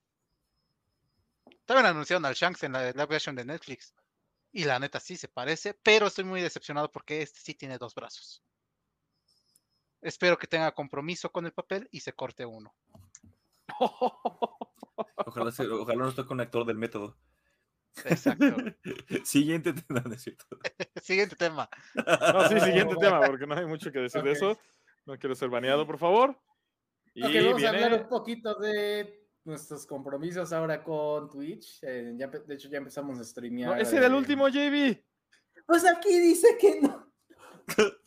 También 1.65 1.85
anunciaron 1.85 2.25
al 2.25 2.33
Shanks 2.33 2.63
en 2.63 2.71
la 2.73 2.91
live 2.91 3.15
action 3.15 3.35
de 3.35 3.45
Netflix. 3.45 3.93
Y 4.51 4.63
la 4.63 4.79
neta 4.79 4.99
sí 4.99 5.15
se 5.15 5.27
parece, 5.27 5.75
pero 5.75 6.07
estoy 6.07 6.23
muy 6.23 6.41
decepcionado 6.41 6.89
porque 6.91 7.21
este 7.21 7.39
sí 7.39 7.53
tiene 7.53 7.77
dos 7.77 7.93
brazos. 7.93 8.41
Espero 10.01 10.37
que 10.39 10.47
tenga 10.47 10.71
compromiso 10.73 11.31
con 11.31 11.45
el 11.45 11.51
papel 11.53 11.87
y 11.91 11.99
se 11.99 12.13
corte 12.13 12.43
uno. 12.45 12.73
Ojalá, 15.17 15.51
se- 15.51 15.67
ojalá 15.67 16.03
no 16.03 16.09
esté 16.09 16.25
con 16.25 16.37
un 16.37 16.41
actor 16.41 16.65
del 16.65 16.77
método. 16.77 17.15
Exacto. 18.05 18.45
Siguiente 19.23 19.73
tema, 19.73 20.01
¿no 20.05 20.13
es 20.13 20.21
cierto? 20.21 20.45
Siguiente 21.01 21.35
tema. 21.35 21.69
No, 21.95 22.47
sí, 22.47 22.59
siguiente 22.59 22.95
tema, 22.99 23.21
porque 23.21 23.45
no 23.47 23.55
hay 23.55 23.65
mucho 23.65 23.91
que 23.91 23.99
decir 23.99 24.21
de 24.23 24.31
eso. 24.31 24.57
No 25.05 25.17
quiero 25.17 25.35
ser 25.35 25.49
baneado, 25.49 25.85
por 25.85 25.97
favor. 25.97 26.39
Y 27.13 27.23
Ok, 27.23 27.31
vamos 27.45 27.63
a 27.63 27.69
hablar 27.69 27.93
un 27.93 28.07
poquito 28.07 28.55
de 28.55 29.27
nuestros 29.43 29.85
compromisos 29.87 30.53
ahora 30.53 30.83
con 30.83 31.29
Twitch. 31.29 31.79
Eh, 31.81 32.13
ya 32.15 32.27
de 32.27 32.53
hecho, 32.53 32.69
ya 32.69 32.77
empezamos 32.77 33.19
a 33.19 33.23
streamear. 33.23 33.71
No, 33.75 33.81
ese 33.81 33.97
era 33.97 34.05
el 34.07 34.13
último, 34.13 34.47
JB. 34.47 35.03
Pues 35.65 35.85
aquí 35.85 36.19
dice 36.19 36.57
que 36.59 36.81
no. 36.81 37.09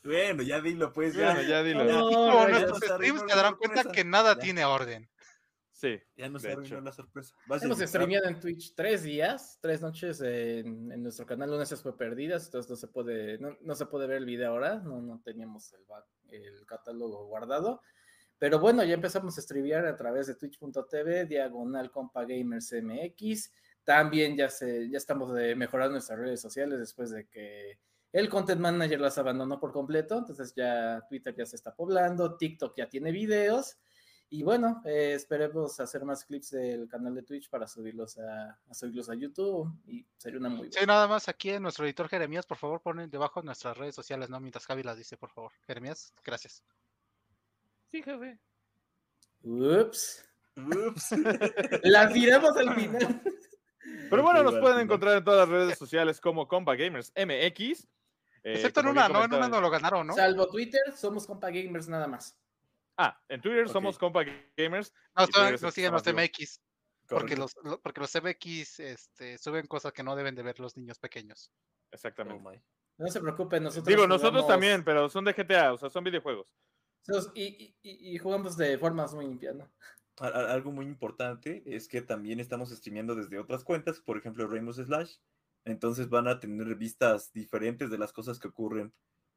Bueno, 0.02 0.42
ya 0.42 0.60
dilo, 0.60 0.92
pues. 0.92 1.14
Ya, 1.14 1.34
Bueno, 1.34 1.48
ya 1.48 1.62
dilo. 1.62 1.84
No, 1.84 2.10
como 2.10 2.48
nuestros 2.48 2.78
streams 2.78 3.20
se 3.28 3.36
darán 3.36 3.54
cuenta 3.56 3.90
que 3.92 4.04
nada 4.04 4.34
Ya. 4.34 4.40
tiene 4.40 4.64
orden. 4.64 5.08
Sí. 5.82 5.98
ya 6.16 6.28
nos 6.28 6.44
arruinó 6.44 6.62
hecho. 6.62 6.80
la 6.80 6.92
sorpresa. 6.92 7.34
Vas 7.48 7.60
a 7.60 7.64
Hemos 7.64 7.80
streameado 7.80 8.28
en 8.28 8.38
Twitch 8.38 8.72
tres 8.76 9.02
días, 9.02 9.58
tres 9.60 9.82
noches 9.82 10.20
en, 10.20 10.92
en 10.92 11.02
nuestro 11.02 11.26
canal. 11.26 11.48
Una 11.48 11.58
de 11.58 11.64
esas 11.64 11.82
fue 11.82 11.98
perdidas, 11.98 12.44
entonces 12.44 12.70
no 12.70 12.76
se 12.76 12.86
puede, 12.86 13.36
no, 13.38 13.56
no 13.60 13.74
se 13.74 13.86
puede 13.86 14.06
ver 14.06 14.18
el 14.18 14.24
video 14.24 14.52
ahora. 14.52 14.76
No, 14.76 15.02
no 15.02 15.20
teníamos 15.24 15.72
el, 15.72 15.80
el 16.40 16.64
catálogo 16.66 17.26
guardado. 17.26 17.82
Pero 18.38 18.60
bueno, 18.60 18.84
ya 18.84 18.94
empezamos 18.94 19.36
a 19.36 19.42
streamear 19.42 19.84
a 19.86 19.96
través 19.96 20.28
de 20.28 20.36
twitch.tv, 20.36 21.26
diagonal 21.26 21.90
compa 21.90 22.24
gamers 22.26 22.72
MX. 22.80 23.50
También 23.82 24.36
ya, 24.36 24.48
se, 24.50 24.88
ya 24.88 24.98
estamos 24.98 25.32
mejorando 25.56 25.94
nuestras 25.94 26.20
redes 26.20 26.40
sociales 26.40 26.78
después 26.78 27.10
de 27.10 27.26
que 27.26 27.80
el 28.12 28.28
content 28.28 28.60
manager 28.60 29.00
las 29.00 29.18
abandonó 29.18 29.58
por 29.58 29.72
completo. 29.72 30.16
Entonces 30.16 30.54
ya 30.54 31.04
Twitter 31.08 31.34
ya 31.36 31.44
se 31.44 31.56
está 31.56 31.74
poblando, 31.74 32.36
TikTok 32.36 32.76
ya 32.76 32.88
tiene 32.88 33.10
videos. 33.10 33.78
Y 34.34 34.42
bueno, 34.42 34.80
eh, 34.86 35.12
esperemos 35.14 35.78
hacer 35.78 36.06
más 36.06 36.24
clips 36.24 36.52
del 36.52 36.88
canal 36.88 37.14
de 37.14 37.22
Twitch 37.22 37.50
para 37.50 37.66
subirlos 37.66 38.16
a, 38.16 38.58
a 38.66 38.72
subirlos 38.74 39.10
a 39.10 39.14
YouTube 39.14 39.70
y 39.86 40.06
sería 40.16 40.38
una 40.38 40.48
muy 40.48 40.68
Sí, 40.72 40.78
buena. 40.78 40.94
nada 40.94 41.06
más 41.06 41.28
aquí 41.28 41.50
en 41.50 41.62
nuestro 41.62 41.84
editor 41.84 42.08
Jeremías, 42.08 42.46
por 42.46 42.56
favor, 42.56 42.80
ponen 42.80 43.10
debajo 43.10 43.40
de 43.42 43.44
nuestras 43.46 43.76
redes 43.76 43.94
sociales, 43.94 44.30
¿no? 44.30 44.40
Mientras 44.40 44.64
Javi 44.64 44.82
las 44.84 44.96
dice, 44.96 45.18
por 45.18 45.28
favor. 45.28 45.52
Jeremías, 45.66 46.14
gracias. 46.24 46.64
Sí, 47.90 48.02
jefe. 48.02 48.38
Ups. 49.42 50.24
Ups. 50.56 51.08
Las 51.82 52.14
diremos 52.14 52.56
al 52.56 52.74
final. 52.74 53.20
Pero 54.08 54.22
bueno, 54.22 54.42
nos 54.42 54.58
pueden 54.60 54.80
encontrar 54.80 55.18
en 55.18 55.24
todas 55.24 55.46
las 55.46 55.48
redes 55.50 55.78
sociales 55.78 56.20
como 56.22 56.48
Compa 56.48 56.74
Gamers 56.74 57.12
MX. 57.16 57.84
eh, 58.44 58.54
Excepto 58.54 58.80
en 58.80 58.88
una, 58.88 59.08
¿no? 59.10 59.24
En 59.24 59.34
una 59.34 59.48
no 59.48 59.60
lo 59.60 59.68
ganaron, 59.68 60.06
¿no? 60.06 60.14
Salvo 60.14 60.48
Twitter, 60.48 60.80
somos 60.96 61.26
compa 61.26 61.50
gamers 61.50 61.86
nada 61.88 62.06
más. 62.06 62.38
Ah, 62.96 63.18
en 63.28 63.40
Twitter 63.40 63.68
somos 63.68 63.98
Compa 63.98 64.22
Gamers. 64.56 64.92
No, 65.16 65.24
y 65.24 65.26
Twitter 65.26 65.54
es 65.54 65.60
el 65.62 65.66
no 65.66 65.68
que 65.68 65.72
siguen 65.74 65.92
los. 65.92 66.06
MX. 66.06 66.60
Porque 67.08 67.36
los, 67.36 67.54
lo- 67.62 67.80
porque 67.80 68.00
los 68.00 68.14
MX 68.14 68.80
este, 68.80 69.38
suben 69.38 69.66
cosas 69.66 69.92
que 69.92 70.02
no 70.02 70.14
deben 70.16 70.34
de 70.34 70.42
ver 70.42 70.60
los 70.60 70.76
niños 70.76 70.98
pequeños. 70.98 71.50
Oh, 71.52 71.88
Exactamente. 71.92 72.62
No 72.98 73.08
se 73.08 73.20
preocupen, 73.20 73.64
nosotros. 73.64 73.86
Digo, 73.86 74.06
nosotros 74.06 74.46
también, 74.46 74.84
pero 74.84 75.08
son 75.08 75.24
de 75.24 75.32
GTA, 75.34 75.72
o 75.72 75.78
sea, 75.78 75.90
son 75.90 76.04
videojuegos. 76.04 76.54
Y, 77.34 77.42
y- 77.42 77.76
y- 77.82 78.14
y 78.14 78.18
jugamos 78.18 78.56
de 78.56 78.78
formas 78.78 79.12
muy 79.14 79.26
limpias, 79.26 79.56
¿no? 79.56 79.70
algo 80.18 80.70
muy 80.70 80.84
importante 80.86 81.62
es 81.66 81.88
que 81.88 82.02
también 82.02 82.38
estamos 82.38 82.68
streameando 82.70 83.14
desde 83.14 83.38
otras 83.38 83.64
cuentas, 83.64 83.98
por 83.98 84.18
ejemplo, 84.18 84.46
Rainbow 84.46 84.72
Slash. 84.74 85.16
Entonces 85.64 86.08
van 86.10 86.28
a 86.28 86.38
tener 86.38 86.74
vistas 86.76 87.32
diferentes 87.32 87.90
de 87.90 87.98
las 87.98 88.12
cosas 88.12 88.38
que 88.38 88.46
ocurren 88.48 88.92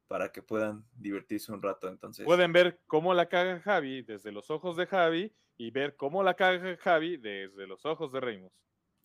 para 0.08 0.30
que 0.32 0.42
puedan 0.42 0.84
divertirse 0.94 1.52
un 1.52 1.62
rato. 1.62 1.88
Entonces, 1.88 2.24
Pueden 2.24 2.52
ver 2.52 2.80
cómo 2.86 3.14
la 3.14 3.28
caga 3.28 3.60
Javi 3.60 4.02
desde 4.02 4.32
los 4.32 4.50
ojos 4.50 4.76
de 4.76 4.86
Javi 4.86 5.34
y 5.58 5.70
ver 5.70 5.96
cómo 5.96 6.22
la 6.22 6.34
caga 6.34 6.76
Javi 6.76 7.16
desde 7.16 7.66
los 7.66 7.84
ojos 7.86 8.12
de 8.12 8.20
Remus. 8.20 8.52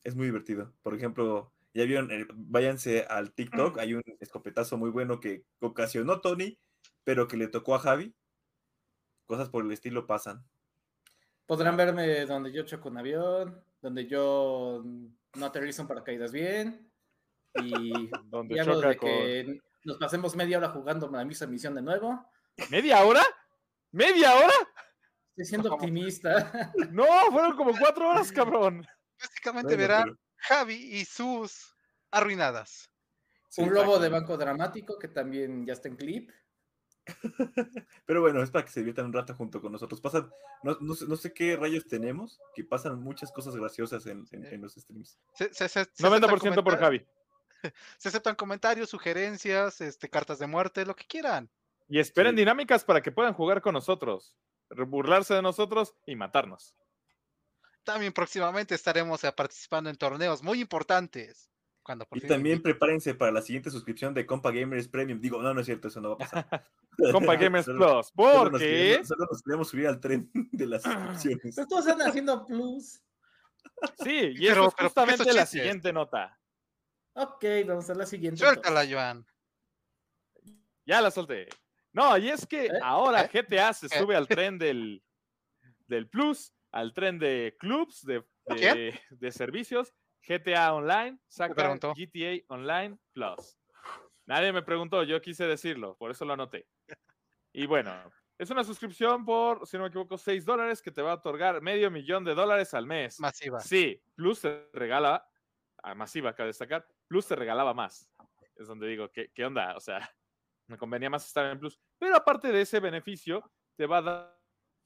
es 0.04 0.16
muy 0.16 0.26
divertido. 0.28 0.74
Por 0.82 0.96
ejemplo, 0.96 1.54
ya 1.74 1.86
vieron, 1.86 2.12
eh, 2.12 2.26
váyanse 2.34 3.06
al 3.10 3.34
TikTok, 3.34 3.78
hay 3.80 3.94
un 3.94 4.04
escopetazo 4.20 4.78
muy 4.78 4.90
bueno 4.90 5.20
que 5.20 5.44
ocasionó 5.60 6.20
Tony, 6.22 6.58
pero 7.04 7.28
que 7.28 7.38
le 7.38 7.48
tocó 7.48 7.76
a 7.76 7.80
Javi. 7.80 8.14
Cosas 9.26 9.50
por 9.50 9.64
el 9.66 9.72
estilo 9.72 10.06
pasan. 10.08 10.46
Podrán 11.46 11.78
verme 11.78 12.26
donde 12.26 12.52
yo 12.52 12.64
choco 12.64 12.90
un 12.90 12.98
avión, 12.98 13.64
donde 13.82 14.08
yo 14.08 14.84
no 15.36 15.46
aterrizo 15.46 15.82
en 15.82 15.88
paracaídas 15.88 16.32
bien. 16.32 16.92
Y, 17.56 17.92
Donde 18.26 18.56
y 18.56 18.60
hablo 18.60 18.76
choca 18.76 18.90
de 18.90 18.98
con. 18.98 19.10
que 19.10 19.62
nos 19.84 19.98
pasemos 19.98 20.36
media 20.36 20.58
hora 20.58 20.70
jugando 20.70 21.10
la 21.10 21.26
misma 21.26 21.48
misión 21.48 21.76
de 21.76 21.82
nuevo. 21.82 22.30
¿Media 22.70 23.04
hora? 23.04 23.24
¿Media 23.92 24.34
hora? 24.36 24.54
Estoy 25.30 25.46
siendo 25.46 25.74
optimista. 25.74 26.72
No, 26.92 27.06
fueron 27.32 27.56
como 27.56 27.72
cuatro 27.78 28.10
horas, 28.10 28.32
cabrón. 28.32 28.86
Básicamente 29.20 29.76
Bueno, 29.76 29.82
verán 29.82 30.04
pero- 30.04 30.18
Javi 30.38 30.74
y 30.76 31.06
sus 31.06 31.76
arruinadas. 32.12 32.90
sí, 33.50 33.62
un 33.62 33.74
lobo 33.74 34.00
de 34.00 34.10
banco 34.10 34.38
dramático 34.38 34.98
que 35.00 35.08
también 35.08 35.66
ya 35.66 35.74
está 35.74 35.88
en 35.88 35.96
clip. 35.96 36.32
Pero 38.06 38.22
bueno, 38.22 38.44
es 38.44 38.52
para 38.52 38.64
que 38.66 38.72
se 38.72 38.80
diviertan 38.82 39.06
un 39.08 39.14
rato 39.14 39.34
junto 39.36 39.60
con 39.62 39.72
nosotros. 39.72 40.00
Pasan, 40.02 40.30
no, 40.64 40.78
no 40.82 40.94
sé, 40.96 41.06
no 41.08 41.16
sé 41.16 41.34
qué 41.34 41.56
rayos 41.56 41.88
tenemos, 41.88 42.40
que 42.54 42.64
pasan 42.64 43.02
muchas 43.02 43.32
cosas 43.32 43.56
graciosas 43.56 44.06
en, 44.06 44.26
en- 44.32 44.46
en 44.46 44.62
los 44.62 44.74
streams. 44.76 45.18
Se, 45.34 45.54
se- 45.54 45.68
se- 45.70 45.86
se 45.86 46.04
90% 46.04 46.36
aceptan 46.38 46.64
por 46.64 46.78
Javi. 46.78 47.06
Se 47.98 48.10
aceptan 48.10 48.36
comentarios, 48.36 48.90
sugerencias, 48.90 49.82
este, 49.82 50.10
cartas 50.10 50.40
de 50.40 50.48
muerte, 50.48 50.86
lo 50.86 50.96
que 50.96 51.06
quieran. 51.06 51.50
Y 51.88 52.00
esperen 52.00 52.34
Sí. 52.34 52.38
dinámicas 52.38 52.84
para 52.84 53.02
que 53.02 53.12
puedan 53.12 53.34
jugar 53.34 53.62
con 53.62 53.74
nosotros, 53.74 54.36
burlarse 54.70 55.34
de 55.34 55.42
nosotros 55.42 55.94
y 56.06 56.16
matarnos. 56.16 56.76
También 57.84 58.14
próximamente 58.14 58.76
estaremos 58.76 59.24
eh, 59.24 59.32
participando 59.32 59.90
en 59.90 59.96
torneos 59.98 60.44
muy 60.44 60.62
importantes. 60.62 61.50
Cuando 61.84 62.06
por 62.06 62.20
Y 62.20 62.22
fin 62.22 62.30
también 62.30 62.62
prepárense 62.62 63.16
para 63.16 63.32
la 63.32 63.42
siguiente 63.42 63.72
suscripción 63.72 64.14
de 64.14 64.26
Compa 64.28 64.52
Gamers 64.52 64.88
Premium. 64.88 65.20
Digo, 65.20 65.42
no, 65.42 65.52
no 65.52 65.62
es 65.62 65.66
cierto, 65.66 65.88
eso 65.88 66.00
no 66.00 66.10
va 66.10 66.16
a 66.16 66.18
pasar. 66.20 66.70
Compa 67.12 67.36
Gamers 67.36 67.66
Solo- 67.66 68.02
Plus. 68.02 68.12
Porque 68.14 68.60
queremos- 68.60 69.08
Solo 69.08 69.26
nos 69.32 69.42
queremos 69.42 69.68
subir 69.70 69.88
al 69.88 70.00
tren 70.00 70.30
de 70.34 70.68
las 70.68 70.84
suscripciones. 70.84 71.56
Pero 71.56 71.68
todos 71.68 71.88
andan 71.88 72.10
haciendo 72.10 72.46
plus. 72.46 73.02
sí, 74.04 74.12
y 74.14 74.48
Pero- 74.48 74.52
eso 74.52 74.52
es 74.52 74.54
pero 74.54 74.64
¿por 74.66 74.76
qué 74.76 74.84
justamente 74.84 75.34
la 75.34 75.46
siguiente 75.48 75.92
nota. 75.92 76.38
Ok, 77.14 77.46
vamos 77.68 77.90
a 77.90 77.96
la 77.96 78.06
siguiente. 78.06 78.40
Suéltala, 78.40 78.84
entonces. 78.84 78.94
Joan. 78.94 79.26
Ya 80.86 81.02
la 81.02 81.12
solté. 81.12 81.48
No, 81.94 82.18
y 82.18 82.30
es 82.30 82.46
que 82.48 82.68
¿Eh? 82.68 82.80
ahora 82.82 83.24
¿Eh? 83.24 83.30
GTA 83.32 83.74
se 83.74 83.88
¿Eh? 83.88 84.00
sube 84.00 84.16
al 84.16 84.28
tren 84.28 84.58
del, 84.58 85.04
del 85.88 86.10
Plus, 86.10 86.54
al 86.72 86.94
tren 86.94 87.20
de 87.20 87.56
clubs, 87.60 88.02
de, 88.06 88.26
¿Quién? 88.46 88.76
de, 88.76 89.02
de 89.10 89.32
servicios. 89.32 89.94
GTA 90.28 90.74
Online 90.74 91.20
saca? 91.28 91.76
GTA 91.76 92.44
Online 92.48 92.98
Plus. 93.12 93.58
Nadie 94.26 94.54
me 94.54 94.62
preguntó, 94.62 95.04
yo 95.04 95.20
quise 95.22 95.46
decirlo, 95.46 95.98
por 95.98 96.12
eso 96.12 96.26
lo 96.26 96.34
anoté. 96.34 96.68
Y 97.52 97.66
bueno, 97.66 97.92
es 98.38 98.50
una 98.50 98.64
suscripción 98.64 99.26
por, 99.26 99.68
si 99.68 99.78
no 99.78 99.84
me 99.84 99.90
equivoco, 99.90 100.18
6 100.18 100.46
dólares 100.46 100.82
que 100.82 100.92
te 100.92 101.02
va 101.02 101.12
a 101.12 101.16
otorgar 101.16 101.62
medio 101.62 101.92
millón 101.92 102.24
de 102.24 102.36
dólares 102.36 102.74
al 102.74 102.86
mes. 102.86 103.20
Masiva. 103.20 103.60
Sí, 103.60 104.02
Plus 104.16 104.42
te 104.42 104.70
regala, 104.74 105.28
a 105.84 105.96
masiva, 105.96 106.34
cabe 106.36 106.48
destacar, 106.48 106.88
Plus 107.12 107.28
te 107.28 107.36
regalaba 107.36 107.74
más. 107.74 108.10
Es 108.56 108.68
donde 108.68 108.88
digo, 108.88 109.12
¿qué, 109.12 109.34
qué 109.36 109.44
onda? 109.44 109.76
O 109.76 109.82
sea, 109.82 110.00
me 110.68 110.78
convenía 110.78 111.10
más 111.10 111.28
estar 111.28 111.46
en 111.52 111.60
Plus. 111.60 111.78
Pero 112.00 112.16
aparte 112.16 112.54
de 112.54 112.62
ese 112.62 112.80
beneficio, 112.80 113.52
te 113.76 113.86
va 113.86 113.98
a 113.98 114.34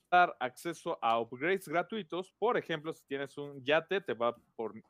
dar 0.09 0.36
acceso 0.39 0.97
a 1.03 1.19
upgrades 1.19 1.67
gratuitos. 1.67 2.34
Por 2.39 2.57
ejemplo, 2.57 2.91
si 2.93 3.05
tienes 3.05 3.38
un 3.38 3.63
yate, 3.63 4.01
te 4.01 4.15
va 4.15 4.30
a 4.30 4.36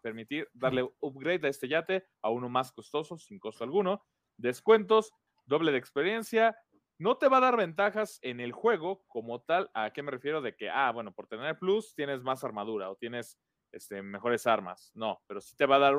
permitir 0.02 0.48
darle 0.54 0.90
upgrade 1.02 1.46
a 1.46 1.50
este 1.50 1.68
yate 1.68 2.08
a 2.22 2.30
uno 2.30 2.48
más 2.48 2.72
costoso, 2.72 3.18
sin 3.18 3.38
costo 3.38 3.66
alguno. 3.66 4.06
Descuentos, 4.38 5.12
doble 5.44 5.74
de 5.74 5.78
experiencia. 5.78 6.58
No 6.98 7.18
te 7.18 7.28
va 7.28 7.40
a 7.40 7.42
dar 7.42 7.58
ventajas 7.58 8.18
en 8.22 8.40
el 8.40 8.54
juego 8.54 9.04
como 9.10 9.42
tal. 9.42 9.70
¿A 9.74 9.92
qué 9.92 10.02
me 10.04 10.12
refiero? 10.12 10.42
De 10.42 10.56
que, 10.56 10.70
ah, 10.70 10.90
bueno, 10.94 11.12
por 11.12 11.28
tener 11.28 11.60
Plus 11.60 11.94
tienes 11.96 12.24
más 12.24 12.46
armadura 12.46 12.90
o 12.90 12.96
tienes 12.96 13.38
este, 13.74 14.02
mejores 14.02 14.48
armas. 14.48 14.94
No, 14.94 15.22
pero 15.28 15.42
sí 15.42 15.54
te 15.58 15.66
va 15.66 15.76
a 15.76 15.80
dar 15.80 15.96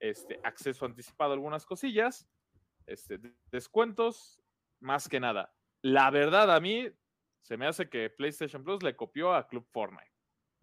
este, 0.00 0.40
acceso 0.42 0.84
anticipado 0.86 1.30
a 1.30 1.34
algunas 1.34 1.64
cosillas, 1.66 2.28
este, 2.86 3.18
de- 3.18 3.34
descuentos, 3.50 4.42
más 4.80 5.08
que 5.08 5.20
nada. 5.20 5.54
La 5.82 6.10
verdad, 6.10 6.54
a 6.54 6.58
mí 6.60 6.88
se 7.42 7.56
me 7.56 7.66
hace 7.66 7.88
que 7.88 8.10
PlayStation 8.10 8.64
Plus 8.64 8.82
le 8.82 8.96
copió 8.96 9.34
a 9.34 9.46
Club 9.46 9.66
Fortnite, 9.70 10.10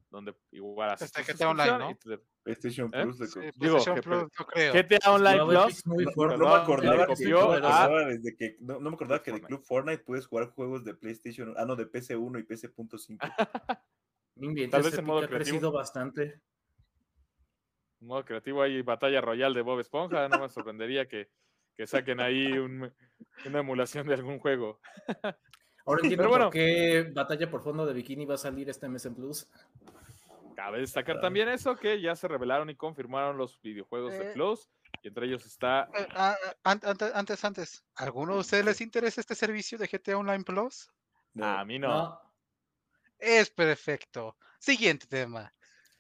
donde 0.10 0.36
igual 0.52 0.96
Este 1.00 1.24
tu 1.24 1.32
GTA 1.34 1.50
Online, 1.50 1.92
y 1.92 1.96
te- 1.96 2.20
PlayStation 2.44 2.90
¿Eh? 2.94 3.04
Plus. 3.04 3.20
le 3.20 3.28
Sí, 3.28 3.34
co- 3.34 3.40
Digo, 3.42 3.54
PlayStation 3.60 3.96
que- 3.96 4.02
Plus, 4.02 4.24
no 4.40 4.46
creo. 4.48 4.74
GTA 4.74 5.12
Online 5.12 5.38
No, 5.38 5.46
Plus 5.48 5.86
No, 5.86 5.94
no 5.96 6.38
me 6.48 6.56
acordaba, 6.56 7.06
que- 7.08 7.14
copió 7.14 7.42
no 7.42 7.50
me 7.50 7.58
acordaba 7.58 8.06
desde 8.06 8.36
que, 8.36 8.58
no, 8.60 8.80
no 8.80 8.90
me 8.90 8.96
acordaba 8.96 9.22
que 9.24 9.32
de. 9.34 9.42
Club 9.42 9.62
Fortnite 9.64 10.04
puedes 10.04 10.26
jugar 10.28 10.50
juegos 10.52 10.84
de 10.86 10.94
PlayStation, 10.96 11.54
ah 11.58 11.66
no, 11.66 11.76
de 11.76 11.86
PC1 11.92 12.40
y 12.40 12.44
PC.5. 12.44 13.20
No 14.36 14.46
inventes, 14.52 14.72
Tal 14.72 14.84
vez 14.84 14.98
en 14.98 15.06
modo 15.06 15.20
ha 15.20 15.28
crecido 15.28 15.72
bastante. 15.72 16.42
En 18.02 18.08
modo 18.08 18.24
creativo 18.26 18.62
hay 18.62 18.82
batalla 18.82 19.22
royal 19.22 19.54
de 19.54 19.62
Bob 19.62 19.80
Esponja, 19.80 20.28
no 20.30 20.40
me 20.40 20.50
sorprendería 20.50 21.08
que, 21.08 21.30
que 21.76 21.88
saquen 21.88 22.20
ahí 22.20 22.52
un- 22.58 22.94
una 23.46 23.60
emulación 23.60 24.08
de 24.08 24.14
algún 24.16 24.40
juego. 24.40 24.80
Ahora 25.86 26.02
entiendo 26.04 26.18
Pero 26.24 26.30
bueno. 26.30 26.46
por 26.46 26.54
qué 26.54 27.10
Batalla 27.14 27.50
por 27.50 27.64
Fondo 27.64 27.86
de 27.86 27.94
Bikini 27.94 28.26
va 28.26 28.36
a 28.36 28.38
salir 28.38 28.70
este 28.70 28.90
mes 28.90 29.06
en 29.06 29.16
Plus. 29.16 29.48
Cabe 30.56 30.80
destacar 30.80 31.18
Ah. 31.18 31.22
también 31.22 31.48
eso, 31.50 31.76
que 31.76 32.02
ya 32.02 32.16
se 32.16 32.28
revelaron 32.28 32.70
y 32.70 32.76
confirmaron 32.76 33.38
los 33.38 33.62
videojuegos 33.62 34.12
de 34.14 34.30
Eh. 34.30 34.34
Plus, 34.34 34.70
y 35.04 35.08
entre 35.08 35.28
ellos 35.28 35.46
está 35.46 35.88
Eh, 35.98 36.08
ah, 36.16 36.36
ah, 36.44 36.56
an- 36.72 36.82
ante- 36.84 37.12
antes, 37.14 37.46
antes. 37.46 37.86
¿Alguno 37.96 38.34
de 38.34 38.40
ustedes 38.40 38.66
les 38.66 38.82
interesa 38.82 39.22
este 39.22 39.36
servicio 39.36 39.78
de 39.78 39.88
GTA 39.88 40.18
Online 40.18 40.44
Plus? 40.44 40.92
No. 41.34 41.46
a 41.46 41.64
mí 41.64 41.78
no. 41.80 41.88
No, 41.90 42.22
Es 43.20 43.50
perfecto. 43.52 44.36
Siguiente 44.60 45.06
tema. 45.08 45.54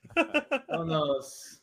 vámonos. 0.68 1.57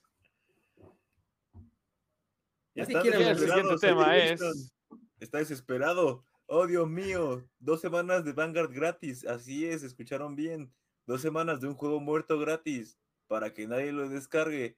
Ya 2.74 2.82
está 2.82 3.00
el 3.00 3.04
desesperado, 3.04 3.36
siguiente 3.38 3.78
señor 3.78 3.80
tema 4.04 4.14
Winston. 4.14 4.50
es 4.52 4.72
Está 5.20 5.38
desesperado. 5.38 6.24
Oh, 6.46 6.66
Dios 6.66 6.88
mío. 6.88 7.48
Dos 7.58 7.80
semanas 7.80 8.24
de 8.24 8.32
Vanguard 8.32 8.72
gratis. 8.72 9.24
Así 9.26 9.64
es, 9.66 9.82
escucharon 9.82 10.34
bien. 10.36 10.72
Dos 11.06 11.20
semanas 11.22 11.60
de 11.60 11.68
un 11.68 11.74
juego 11.74 12.00
muerto 12.00 12.38
gratis. 12.38 12.98
Para 13.26 13.52
que 13.52 13.66
nadie 13.66 13.92
lo 13.92 14.08
descargue. 14.08 14.76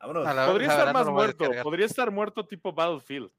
Vámonos. 0.00 0.26
A 0.26 0.34
la- 0.34 0.46
Podría 0.46 0.68
estar 0.68 0.86
no 0.86 0.92
más 0.92 1.08
muerto, 1.08 1.50
podría 1.62 1.86
estar 1.86 2.10
muerto 2.10 2.46
tipo 2.46 2.72
Battlefield. 2.72 3.32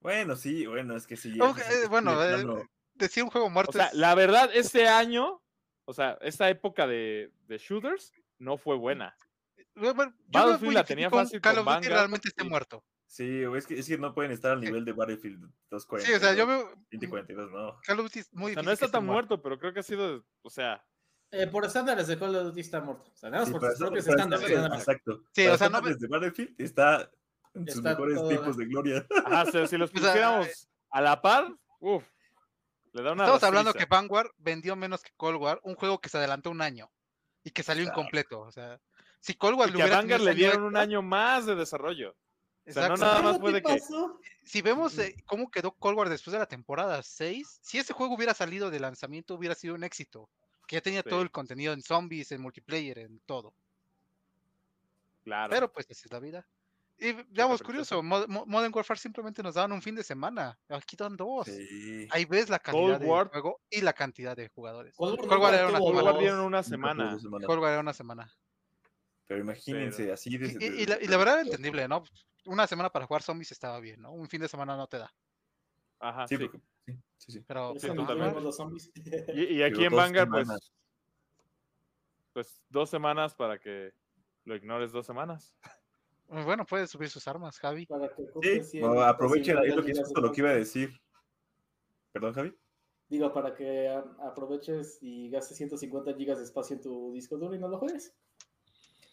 Bueno, 0.00 0.36
sí, 0.36 0.66
bueno, 0.66 0.96
es 0.96 1.06
que 1.06 1.16
sí. 1.16 1.38
Es- 1.38 1.84
eh, 1.84 1.88
bueno, 1.88 2.22
eh. 2.22 2.68
Decir 2.94 3.24
un 3.24 3.30
juego 3.30 3.50
muerto 3.50 3.70
O 3.70 3.72
sea, 3.74 3.86
es- 3.88 3.94
la 3.94 4.14
verdad, 4.14 4.50
este 4.54 4.86
año, 4.88 5.42
o 5.84 5.92
sea, 5.92 6.16
esta 6.22 6.48
época 6.48 6.86
de, 6.86 7.32
de 7.46 7.58
shooters 7.58 8.12
no 8.38 8.56
fue 8.56 8.76
buena. 8.76 9.16
Bueno, 9.74 10.14
Battlefield 10.28 10.72
la 10.74 10.84
tenía 10.84 11.10
fácil 11.10 11.40
Call 11.40 11.58
of 11.58 11.66
Duty 11.66 11.88
realmente 11.88 12.28
esté 12.28 12.44
muerto. 12.44 12.84
Sí, 13.06 13.42
es 13.56 13.66
que, 13.66 13.78
es 13.78 13.86
que 13.86 13.96
no 13.98 14.12
pueden 14.14 14.32
estar 14.32 14.52
al 14.52 14.60
nivel 14.60 14.84
de 14.84 14.92
Battlefield 14.92 15.40
242. 15.70 16.04
Sí, 16.04 16.12
o 16.14 16.18
sea, 16.18 16.34
yo 16.34 16.46
veo 16.46 16.74
2042, 16.90 17.50
no. 17.50 17.78
Call 17.86 18.00
of 18.00 18.06
Duty 18.06 18.18
es 18.20 18.26
O 18.32 18.36
muy 18.38 18.52
sea, 18.54 18.62
difícil. 18.62 18.64
no 18.66 18.72
está 18.72 18.80
que 18.80 18.84
esté 18.86 18.92
tan 18.98 19.06
muerto, 19.06 19.40
pero 19.42 19.58
creo 19.58 19.72
que 19.72 19.80
ha 19.80 19.84
sido, 19.84 20.24
o 20.42 20.50
sea, 20.50 20.84
Eh, 21.30 21.46
por 21.48 21.64
estándares 21.64 22.06
de 22.06 22.18
Call 22.18 22.34
of 22.36 22.44
Duty 22.46 22.60
está 22.60 22.80
muerto. 22.80 23.10
O 23.12 23.16
sea, 23.16 23.30
nada 23.30 23.42
más 23.42 23.48
Sí, 23.48 23.52
por 23.58 23.70
sus 23.70 23.78
propios 23.78 24.06
estándares. 24.06 24.40
estándares, 24.44 24.56
nada 24.56 24.68
más. 24.68 24.78
Exacto. 24.80 25.22
Sí, 25.32 25.42
Para 25.42 25.54
o 25.54 25.58
sea, 25.58 25.68
no 25.68 25.76
estándares 25.78 25.98
de 26.00 26.08
Battlefield 26.08 26.54
está 26.60 27.10
en 27.54 27.66
sus 27.66 27.76
Está 27.76 27.90
mejores 27.90 28.16
todo- 28.16 28.28
tiempos 28.28 28.56
de 28.56 28.64
gloria. 28.66 29.06
ajá, 29.26 29.42
o 29.42 29.50
sea, 29.50 29.66
si 29.66 29.76
los 29.76 29.90
O 29.90 29.98
sea, 29.98 30.00
pusiéramos 30.12 30.68
a 30.90 31.00
la 31.00 31.20
par, 31.22 31.52
uff, 31.80 32.04
le 32.92 33.02
da 33.02 33.12
una 33.12 33.24
Estamos 33.24 33.42
hablando 33.44 33.72
que 33.72 33.80
rastriza. 33.80 34.00
Vanguard 34.00 34.30
vendió 34.38 34.76
menos 34.76 35.02
que 35.02 35.10
Cold 35.16 35.40
War, 35.40 35.60
un 35.64 35.74
juego 35.74 36.00
que 36.00 36.08
se 36.08 36.18
adelantó 36.18 36.50
un 36.50 36.62
año 36.62 36.90
y 37.44 37.50
que 37.50 37.62
salió 37.64 37.84
Claro. 37.84 38.00
incompleto. 38.00 38.40
O 38.40 38.50
sea, 38.52 38.80
si 39.24 39.32
Cold 39.34 39.58
War 39.58 39.68
Y 39.70 39.72
le 39.72 39.76
que 39.78 39.82
a 39.82 39.86
hubiera 39.86 40.00
Vanguard 40.02 40.20
tenido 40.20 40.32
le 40.34 40.36
dieron 40.38 40.62
un 40.64 40.76
año 40.76 41.00
más 41.00 41.46
de 41.46 41.54
desarrollo. 41.54 42.14
O 42.66 42.72
sea, 42.72 42.88
no 42.88 42.94
exacto. 42.94 43.04
nada 43.06 43.22
más 43.22 43.32
¿Qué 43.36 43.40
fue 43.40 43.52
de 43.52 43.62
que? 43.62 43.80
Si 44.44 44.60
vemos 44.60 44.98
eh, 44.98 45.16
cómo 45.24 45.50
quedó 45.50 45.72
Cold 45.72 45.96
War 45.96 46.08
después 46.10 46.32
de 46.32 46.38
la 46.40 46.46
temporada 46.46 47.02
6, 47.02 47.60
si 47.62 47.78
ese 47.78 47.94
juego 47.94 48.14
hubiera 48.14 48.34
salido 48.34 48.70
de 48.70 48.80
lanzamiento, 48.80 49.34
hubiera 49.34 49.54
sido 49.54 49.74
un 49.74 49.82
éxito. 49.84 50.28
Que 50.66 50.76
ya 50.76 50.82
tenía 50.82 51.02
todo 51.02 51.22
el 51.22 51.30
contenido 51.30 51.72
en 51.72 51.80
zombies, 51.82 52.32
en 52.32 52.42
multiplayer, 52.42 52.98
en 52.98 53.18
todo. 53.20 53.54
claro. 55.24 55.50
Pero 55.50 55.72
pues 55.72 55.86
así 55.90 56.02
es 56.04 56.12
la 56.12 56.20
vida. 56.20 56.46
Y 56.98 57.12
veamos, 57.30 57.62
curioso, 57.62 58.02
Mo- 58.02 58.26
Mo- 58.28 58.44
Modern 58.46 58.72
Warfare 58.74 59.00
simplemente 59.00 59.42
nos 59.42 59.54
daban 59.54 59.72
un 59.72 59.82
fin 59.82 59.94
de 59.94 60.04
semana. 60.04 60.56
Aquí 60.68 60.96
dan 60.96 61.16
dos. 61.16 61.46
Sí. 61.46 62.06
Ahí 62.10 62.24
ves 62.24 62.48
la 62.48 62.58
del 62.58 63.08
War. 63.08 63.28
juego 63.30 63.60
y 63.68 63.80
la 63.80 63.92
cantidad 63.94 64.36
de 64.36 64.48
jugadores. 64.48 64.94
Cold 64.96 65.18
War 65.18 65.28
Cold 65.28 65.40
War 65.42 65.52
nunca 65.52 65.58
era 65.58 65.68
una 65.70 65.78
Cold 65.80 65.90
semana. 65.96 66.10
War 66.12 66.20
dieron 66.20 66.40
una 66.40 66.62
semana. 66.62 67.18
Cold 67.46 67.60
War 67.60 67.72
era 67.72 67.80
una 67.80 67.92
semana. 67.92 68.32
Pero 69.26 69.40
imagínense, 69.40 70.12
así 70.12 70.36
de, 70.36 70.48
Y, 70.48 70.64
y- 70.64 70.82
y 70.82 70.86
la, 70.86 70.98
y 71.02 71.06
la 71.06 71.16
verdad 71.16 71.34
era 71.40 71.42
entendible, 71.42 71.88
¿no? 71.88 72.02
Una 72.46 72.66
semana 72.66 72.90
para 72.90 73.06
jugar 73.06 73.22
zombies 73.22 73.52
estaba 73.52 73.80
bien, 73.80 74.02
¿no? 74.02 74.12
Un 74.12 74.28
fin 74.28 74.40
de 74.40 74.48
semana 74.48 74.76
no 74.76 74.86
te 74.86 74.98
da. 74.98 75.10
Ajá, 76.00 76.28
Sí, 76.28 76.36
sí. 76.36 76.42
porque- 76.48 76.58
sí, 76.86 76.92
sí, 77.16 77.32
sí. 77.32 77.40
Pero 77.46 77.72
Sí, 77.78 77.86
totalmente. 77.88 78.14
jugamos 78.14 78.42
los 78.42 78.56
zombies. 78.56 78.90
Y, 79.34 79.44
y 79.54 79.62
aquí 79.62 79.84
en 79.84 79.90
dos 79.90 79.98
Vanguard, 79.98 80.28
pues, 80.28 80.42
semanas. 80.46 80.72
pues 82.32 82.62
dos 82.68 82.90
semanas 82.90 83.34
para 83.34 83.58
que 83.58 83.92
lo 84.44 84.56
ignores 84.56 84.92
dos 84.92 85.06
semanas. 85.06 85.56
Pues 86.26 86.44
bueno, 86.44 86.64
puedes 86.66 86.90
subir 86.90 87.08
sus 87.08 87.26
armas, 87.28 87.58
Javi. 87.58 87.86
Para 87.86 88.08
que 88.08 88.22
Sí, 88.22 88.28
ocupes 88.30 88.70
100, 88.70 88.82
no, 88.94 89.00
aprovechen, 89.02 89.56
ahí 89.58 89.68
lo 89.68 89.84
que 89.84 89.92
es 89.92 89.96
150 89.98 90.04
justo 90.04 90.20
lo 90.20 90.32
que 90.32 90.40
iba 90.40 90.50
a 90.50 90.54
decir. 90.54 91.00
Perdón, 92.12 92.34
Javi. 92.34 92.58
Digo, 93.08 93.32
para 93.32 93.54
que 93.54 93.88
a- 93.88 94.04
aproveches 94.26 94.98
y 95.02 95.30
gastes 95.30 95.56
150 95.58 96.14
gigas 96.14 96.38
de 96.38 96.44
espacio 96.44 96.76
en 96.76 96.82
tu 96.82 97.12
disco 97.12 97.36
duro 97.36 97.54
y 97.54 97.58
no 97.58 97.68
lo 97.68 97.78
juegues. 97.78 98.14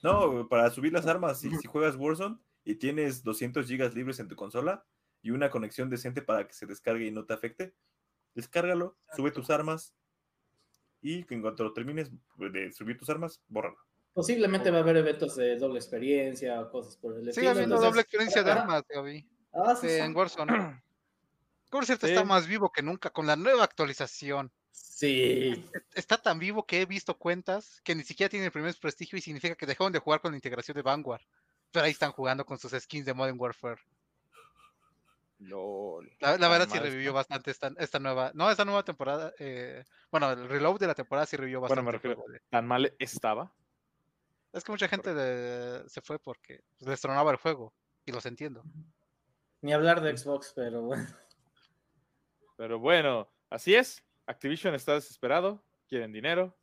No, 0.01 0.47
para 0.49 0.69
subir 0.71 0.93
las 0.93 1.05
armas, 1.07 1.39
si, 1.39 1.49
si 1.57 1.67
juegas 1.67 1.95
Warzone 1.95 2.37
y 2.63 2.75
tienes 2.75 3.23
200 3.23 3.67
gigas 3.67 3.93
libres 3.93 4.19
en 4.19 4.27
tu 4.27 4.35
consola 4.35 4.83
y 5.21 5.31
una 5.31 5.49
conexión 5.49 5.89
decente 5.89 6.21
para 6.21 6.47
que 6.47 6.53
se 6.53 6.65
descargue 6.65 7.05
y 7.07 7.11
no 7.11 7.25
te 7.25 7.33
afecte, 7.33 7.75
descárgalo, 8.33 8.97
sube 9.15 9.31
tus 9.31 9.49
armas 9.49 9.93
y 11.01 11.23
que 11.23 11.35
en 11.35 11.41
cuanto 11.41 11.63
lo 11.63 11.73
termines 11.73 12.11
de 12.37 12.71
subir 12.71 12.97
tus 12.97 13.09
armas, 13.09 13.41
bórralo. 13.47 13.77
Posiblemente 14.13 14.71
va 14.71 14.79
a 14.79 14.81
haber 14.81 14.97
eventos 14.97 15.35
de 15.35 15.55
doble 15.57 15.77
experiencia 15.79 16.59
o 16.61 16.69
cosas 16.71 16.97
por 16.97 17.13
el 17.13 17.19
Sigue 17.21 17.29
estilo. 17.29 17.49
habiendo 17.51 17.75
entonces- 17.75 17.89
doble 17.91 18.01
experiencia 18.01 18.43
de 18.43 18.51
Ah, 18.51 18.61
armas, 18.61 18.83
Javi. 18.89 19.29
Ah, 19.53 19.75
sí, 19.79 19.87
sí. 19.87 19.95
en 19.95 20.15
Warzone. 20.15 20.47
Está 21.89 22.07
Sí. 22.07 22.25
más 22.25 22.47
vivo 22.47 22.69
que 22.71 22.81
nunca 22.81 23.11
con 23.11 23.25
la 23.27 23.35
nueva 23.37 23.63
actualización. 23.63 24.51
Sí. 24.71 25.69
Está 25.93 26.17
tan 26.17 26.39
vivo 26.39 26.65
que 26.65 26.81
he 26.81 26.85
visto 26.85 27.17
cuentas 27.17 27.81
que 27.83 27.95
ni 27.95 28.03
siquiera 28.03 28.29
tienen 28.29 28.45
el 28.45 28.51
primer 28.51 28.75
prestigio 28.79 29.17
y 29.17 29.21
significa 29.21 29.55
que 29.55 29.65
dejaron 29.65 29.91
de 29.93 29.99
jugar 29.99 30.21
con 30.21 30.31
la 30.31 30.37
integración 30.37 30.75
de 30.75 30.81
Vanguard. 30.81 31.21
Pero 31.71 31.85
ahí 31.85 31.91
están 31.91 32.11
jugando 32.11 32.45
con 32.45 32.59
sus 32.59 32.71
skins 32.73 33.05
de 33.05 33.13
Modern 33.13 33.39
Warfare. 33.39 33.81
LOL. 35.39 36.11
La, 36.19 36.37
la 36.37 36.47
verdad 36.49 36.67
sí 36.67 36.75
mal 36.75 36.83
revivió 36.83 37.09
está. 37.09 37.13
bastante 37.13 37.51
esta, 37.51 37.71
esta 37.79 37.99
nueva. 37.99 38.31
No, 38.35 38.49
esta 38.51 38.63
nueva 38.65 38.83
temporada. 38.83 39.33
eh, 39.39 39.83
bueno, 40.11 40.31
el 40.31 40.47
reload 40.47 40.79
de 40.79 40.87
la 40.87 40.93
temporada 40.95 41.25
sí 41.25 41.35
revivió 41.35 41.59
Bueno, 41.59 41.83
bastante. 41.83 42.07
me 42.07 42.13
el 42.13 42.17
refiero- 42.19 42.45
Tan 42.49 42.67
mal 42.67 42.93
estaba. 42.99 43.51
Es 44.53 44.63
que 44.63 44.71
mucha 44.71 44.87
gente 44.87 45.13
de- 45.13 45.89
se 45.89 46.01
fue 46.01 46.19
porque 46.19 46.61
pues, 46.77 46.89
les 46.89 47.01
tronaba 47.01 47.31
el 47.31 47.37
juego. 47.37 47.73
Y 48.05 48.11
los 48.11 48.25
entiendo. 48.25 48.63
Ni 49.61 49.73
hablar 49.73 50.01
de 50.01 50.15
Xbox, 50.15 50.53
pero 50.55 50.81
bueno. 50.81 51.07
Pero 52.57 52.77
bueno, 52.79 53.27
así 53.49 53.73
es. 53.75 54.03
Activision 54.25 54.75
está 54.75 54.93
desesperado. 54.93 55.63
Quieren 55.87 56.11
dinero. 56.11 56.57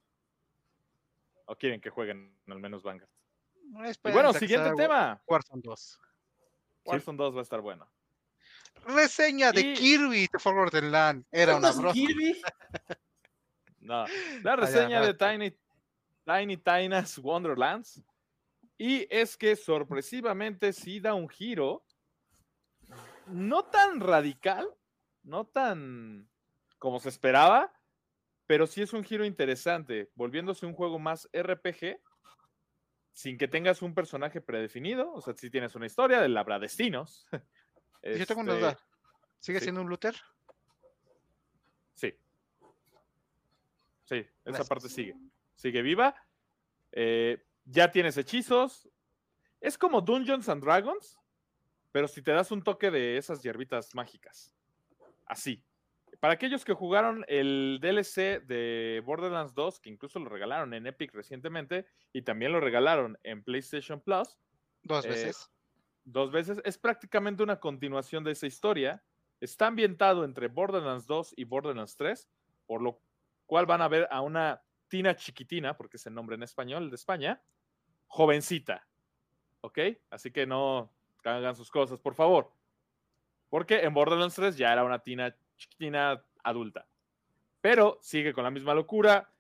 O 1.47 1.57
quieren 1.57 1.81
que 1.81 1.91
jueguen 1.91 2.37
al 2.49 2.59
menos 2.61 2.83
Vanguard. 2.83 3.09
Y 4.05 4.11
bueno, 4.13 4.33
siguiente 4.33 4.73
tema. 4.77 5.21
Warzone 5.27 5.63
2. 5.63 6.01
Warzone 6.85 7.17
2 7.19 7.35
va 7.35 7.39
a 7.41 7.43
estar 7.43 7.61
bueno. 7.61 7.91
Reseña 8.87 9.53
de 9.53 9.61
Y- 9.61 9.75
Kirby 9.75 10.29
The 10.29 10.39
Forgotten 10.39 10.91
Land. 10.91 11.25
Era 11.31 11.57
una 11.57 11.73
¿Cuántos 11.73 11.81
broma. 11.81 11.93
Kirby? 11.95 12.41
No. 13.81 14.05
La 14.43 14.57
reseña 14.57 15.01
de. 15.01 15.15
Tiny, 15.15 15.57
Tiny 16.27 16.57
Tina's 16.59 17.17
Wonderlands. 17.19 18.03
Y 18.77 19.07
es 19.11 19.37
que 19.37 19.57
sorpresivamente 19.57 20.73
sí 20.75 21.01
da 21.01 21.15
un 21.15 21.29
giro. 21.29 21.85
No 23.27 23.65
tan 23.65 24.01
radical, 24.01 24.69
no 25.23 25.47
tan 25.47 26.29
como 26.79 27.01
se 27.01 27.09
esperaba, 27.09 27.73
pero 28.47 28.67
sí 28.67 28.83
es 28.83 28.93
un 28.93 29.05
giro 29.05 29.25
interesante, 29.25 30.11
volviéndose 30.15 30.67
un 30.67 30.73
juego 30.73 30.99
más 30.99 31.29
RPG, 31.33 32.01
sin 33.13 33.37
que 33.37 33.49
tengas 33.49 33.83
un 33.83 33.95
personaje 33.95 34.41
predefinido. 34.41 35.13
O 35.13 35.21
sea, 35.21 35.35
si 35.35 35.51
tienes 35.51 35.75
una 35.75 35.87
historia 35.87 36.21
de 36.21 36.29
labradestinos. 36.29 37.27
Yo 38.03 38.27
tengo 38.27 38.43
una 38.43 38.53
este, 38.53 38.65
duda. 38.65 38.79
¿Sigue 39.41 39.59
sí. 39.59 39.65
siendo 39.65 39.83
un 39.83 39.89
looter? 39.89 40.15
Sí. 41.95 42.15
Sí, 44.05 44.17
esa 44.17 44.31
Gracias. 44.45 44.69
parte 44.69 44.89
sigue. 44.89 45.17
Sigue 45.57 45.83
viva. 45.83 46.15
Eh, 46.93 47.45
ya 47.65 47.91
tienes 47.91 48.17
hechizos. 48.17 48.89
Es 49.61 49.77
como 49.77 50.01
Dungeons 50.01 50.49
and 50.49 50.63
Dragons, 50.63 51.19
pero 51.93 52.09
si 52.09 52.23
te 52.23 52.31
das 52.31 52.51
un 52.51 52.63
toque 52.63 52.91
de 52.91 53.17
esas 53.17 53.43
hierbitas 53.43 53.95
mágicas. 53.95 54.55
Así. 55.27 55.65
Para 56.21 56.35
aquellos 56.35 56.65
que 56.65 56.73
jugaron 56.75 57.25
el 57.29 57.79
DLC 57.81 58.41
de 58.45 59.03
Borderlands 59.05 59.55
2, 59.55 59.79
que 59.81 59.91
incluso 59.91 60.19
lo 60.19 60.29
regalaron 60.29 60.75
en 60.75 60.87
Epic 60.87 61.15
recientemente, 61.15 61.87
y 62.13 62.23
también 62.23 62.53
lo 62.53 62.61
regalaron 62.61 63.19
en 63.23 63.43
PlayStation 63.45 64.01
Plus, 64.01 64.37
Dos 64.83 65.05
Eh, 65.05 65.09
veces. 65.09 65.51
dos 66.05 66.33
veces. 66.33 66.61
Es 66.65 66.79
prácticamente 66.79 67.43
una 67.43 67.61
continuación 67.61 68.25
de 68.25 68.33
esa 68.33 68.47
historia. 68.47 69.03
Está 69.41 69.67
ambientado 69.69 70.25
entre 70.25 70.49
Borderlands 70.49 71.07
2 71.07 71.35
y 71.37 71.45
Borderlands 71.45 71.97
3, 71.97 72.29
por 72.67 72.83
lo 72.83 73.01
cual 73.47 73.67
van 73.67 73.83
a 73.83 73.89
ver 73.89 74.09
a 74.11 74.21
una 74.21 74.63
Tina 74.89 75.15
chiquitina, 75.15 75.77
porque 75.77 75.99
es 75.99 76.07
el 76.07 76.15
nombre 76.15 76.35
en 76.37 76.43
español 76.43 76.91
de 76.91 76.97
España, 76.97 77.43
jovencita. 78.07 78.89
¿Ok? 79.61 79.79
Así 80.11 80.31
que 80.33 80.47
no 80.47 80.93
hagan 81.25 81.55
sus 81.55 81.71
cosas, 81.71 82.01
por 82.01 82.15
favor. 82.15 82.53
Porque 83.51 83.81
en 83.83 83.93
Borderlands 83.95 84.35
3 84.35 84.57
ya 84.57 84.73
era 84.73 84.85
una 84.85 85.01
Tina 85.01 85.37
chiquitina 85.59 86.25
adulta. 86.43 86.87
Pero 87.61 87.99
sigue 88.01 88.33
con 88.33 88.45
la 88.45 88.51
misma 88.51 88.73
locura. 88.75 89.31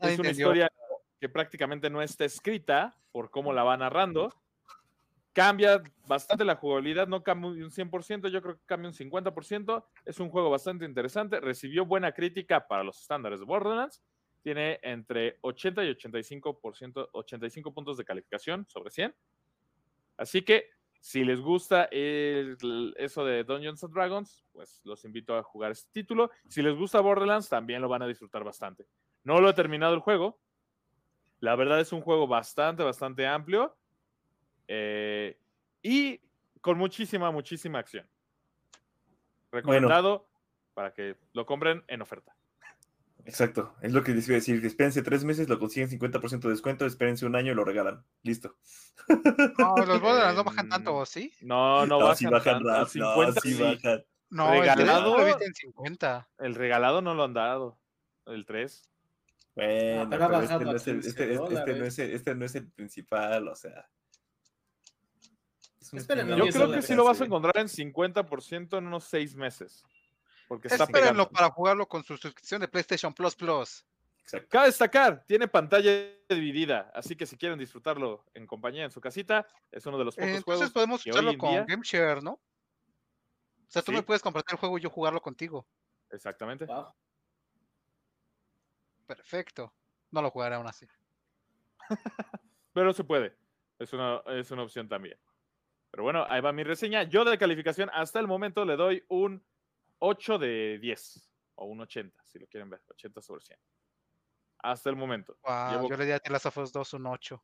Es 0.00 0.18
una 0.18 0.30
historia 0.30 0.72
que 1.20 1.28
prácticamente 1.28 1.90
no 1.90 2.00
está 2.00 2.24
escrita 2.24 2.96
por 3.12 3.30
cómo 3.30 3.52
la 3.52 3.64
va 3.64 3.76
narrando. 3.76 4.32
Cambia 5.32 5.82
bastante 6.06 6.44
la 6.44 6.56
jugabilidad, 6.56 7.06
no 7.06 7.22
cambia 7.22 7.50
un 7.50 7.70
100%, 7.70 8.28
yo 8.28 8.42
creo 8.42 8.56
que 8.56 8.64
cambia 8.66 8.88
un 8.88 8.94
50%. 8.94 9.84
Es 10.04 10.18
un 10.18 10.30
juego 10.30 10.50
bastante 10.50 10.84
interesante. 10.84 11.38
Recibió 11.40 11.84
buena 11.84 12.12
crítica 12.12 12.66
para 12.66 12.82
los 12.82 13.00
estándares 13.00 13.40
de 13.40 13.46
Borderlands. 13.46 14.02
Tiene 14.42 14.80
entre 14.82 15.36
80 15.42 15.84
y 15.84 15.94
85%, 15.94 17.10
85 17.12 17.74
puntos 17.74 17.98
de 17.98 18.04
calificación 18.04 18.66
sobre 18.68 18.90
100. 18.90 19.14
Así 20.16 20.42
que 20.42 20.70
si 21.00 21.24
les 21.24 21.40
gusta 21.40 21.84
el- 21.90 22.94
eso 22.98 23.24
de 23.24 23.42
Dungeons 23.44 23.82
and 23.82 23.94
Dragons, 23.94 24.44
pues 24.52 24.80
los 24.84 25.04
invito 25.04 25.34
a 25.36 25.42
jugar 25.42 25.72
este 25.72 25.90
título. 25.92 26.30
Si 26.46 26.62
les 26.62 26.76
gusta 26.76 27.00
Borderlands, 27.00 27.48
también 27.48 27.80
lo 27.80 27.88
van 27.88 28.02
a 28.02 28.06
disfrutar 28.06 28.44
bastante. 28.44 28.86
No 29.24 29.40
lo 29.40 29.48
he 29.50 29.54
terminado 29.54 29.94
el 29.94 30.00
juego. 30.00 30.38
La 31.40 31.56
verdad 31.56 31.80
es 31.80 31.92
un 31.92 32.02
juego 32.02 32.26
bastante, 32.28 32.82
bastante 32.82 33.26
amplio. 33.26 33.76
eh, 34.68 35.36
y 35.82 36.20
con 36.60 36.78
muchísima, 36.78 37.30
muchísima 37.32 37.78
acción. 37.80 38.08
Recomendado 39.50 40.28
para 40.74 40.92
que 40.92 41.16
lo 41.32 41.44
compren 41.46 41.82
en 41.88 42.02
oferta. 42.02 42.36
Exacto, 43.24 43.74
es 43.82 43.92
lo 43.92 44.02
que 44.02 44.12
les 44.12 44.26
iba 44.28 44.34
a 44.36 44.40
decir. 44.40 44.64
Espérense 44.64 45.02
tres 45.02 45.24
meses, 45.24 45.48
lo 45.48 45.58
consiguen 45.58 45.88
50% 45.90 46.40
de 46.40 46.48
descuento, 46.50 46.86
espérense 46.86 47.26
un 47.26 47.36
año 47.36 47.52
y 47.52 47.54
lo 47.54 47.64
regalan. 47.64 48.04
Listo. 48.22 48.56
No, 49.58 49.76
los 49.76 50.00
Borderlands 50.02 50.36
no 50.36 50.44
bajan 50.44 50.68
tanto, 50.68 51.04
¿sí? 51.06 51.32
No, 51.42 51.86
no, 51.86 51.98
No, 51.98 51.98
bajan, 52.04 52.16
sí 52.16 52.26
bajan 52.26 52.54
tanto, 52.54 52.68
al 52.70 52.76
rap, 52.76 52.94
no, 52.94 53.14
50 53.14 53.40
sí 53.40 53.54
bajan. 53.54 54.04
No, 54.30 54.52
el 54.54 54.60
Regalado. 54.60 55.18
lo 55.18 55.26
en 55.42 55.54
50. 55.54 56.28
El 56.38 56.54
regalado 56.54 57.02
no 57.02 57.14
lo 57.14 57.24
han 57.24 57.34
dado. 57.34 57.78
El 58.26 58.46
3. 58.46 58.82
Bueno, 59.56 60.02
Ah, 60.02 60.06
pero 60.08 60.24
este 60.24 60.36
bajado 60.54 60.64
no, 60.64 60.76
es 60.76 60.86
el, 60.86 61.00
15 61.00 61.08
este, 61.08 61.34
este- 61.34 61.54
este 61.54 61.74
no 61.74 61.84
es 61.84 61.98
el, 61.98 62.10
este 62.12 62.34
no 62.36 62.44
es 62.44 62.54
el 62.54 62.68
principal, 62.70 63.48
o 63.48 63.56
sea. 63.56 63.88
Es 65.80 65.90
Yo 65.92 66.06
creo 66.06 66.70
que 66.70 66.82
sí 66.82 66.94
lo 66.94 67.04
vas 67.04 67.20
a 67.20 67.24
encontrar 67.24 67.56
en 67.58 67.68
50% 67.68 68.78
en 68.78 68.86
unos 68.86 69.04
6 69.04 69.34
meses. 69.34 69.84
Porque 70.50 70.66
está 70.66 70.82
Espérenlo 70.82 71.28
pegando. 71.28 71.30
para 71.30 71.50
jugarlo 71.50 71.86
con 71.86 72.02
su 72.02 72.16
suscripción 72.16 72.60
de 72.60 72.66
PlayStation 72.66 73.14
Plus 73.14 73.36
Plus. 73.36 73.84
Exacto. 74.18 74.48
Cabe 74.50 74.66
destacar, 74.66 75.24
tiene 75.24 75.46
pantalla 75.46 75.92
dividida, 76.28 76.90
así 76.92 77.14
que 77.14 77.24
si 77.24 77.36
quieren 77.36 77.56
disfrutarlo 77.56 78.24
en 78.34 78.48
compañía 78.48 78.84
en 78.84 78.90
su 78.90 79.00
casita, 79.00 79.46
es 79.70 79.86
uno 79.86 79.96
de 79.96 80.04
los 80.04 80.18
Eh, 80.18 80.22
pocos 80.22 80.28
entonces 80.38 80.44
juegos 80.44 80.72
podemos 80.72 81.06
usarlo 81.06 81.38
con 81.38 81.50
día- 81.50 81.64
GameShare, 81.68 82.20
¿no? 82.22 82.32
O 82.32 82.40
sea, 83.68 83.82
tú 83.82 83.92
Sí. 83.92 83.96
me 83.96 84.02
puedes 84.02 84.22
compartir 84.22 84.54
el 84.54 84.58
juego 84.58 84.76
y 84.76 84.80
yo 84.80 84.90
jugarlo 84.90 85.22
contigo. 85.22 85.64
Exactamente. 86.10 86.64
Wow. 86.66 86.88
Perfecto. 89.06 89.72
No 90.10 90.22
lo 90.22 90.30
jugaré 90.30 90.56
aún 90.56 90.66
así. 90.66 90.86
Pero 92.72 92.92
se 92.92 93.04
puede. 93.04 93.36
Es 93.78 93.92
una, 93.92 94.20
es 94.26 94.50
una 94.50 94.62
opción 94.64 94.88
también. 94.88 95.18
Pero 95.90 96.02
bueno, 96.04 96.26
ahí 96.28 96.40
va 96.40 96.52
mi 96.52 96.62
reseña. 96.64 97.02
Yo 97.04 97.24
de 97.24 97.38
calificación 97.38 97.90
hasta 97.92 98.20
el 98.20 98.26
momento 98.26 98.64
le 98.64 98.76
doy 98.76 99.04
un 99.08 99.42
8 100.00 100.38
de 100.38 100.78
10 100.80 101.30
o 101.56 101.66
un 101.66 101.80
80, 101.80 102.22
si 102.26 102.38
lo 102.38 102.46
quieren 102.48 102.68
ver. 102.70 102.82
80 102.88 103.22
sobre 103.22 103.42
100. 103.44 103.58
Hasta 104.58 104.90
el 104.90 104.96
momento. 104.96 105.38
Wow, 105.42 105.70
Llevo- 105.70 105.88
Yo 105.90 105.96
le 105.96 106.06
di 106.06 106.12
a 106.12 106.18
The 106.18 106.30
Last 106.30 106.46
of 106.46 106.56
Us 106.58 106.72
2 106.72 106.92
un 106.94 107.06
8. 107.06 107.42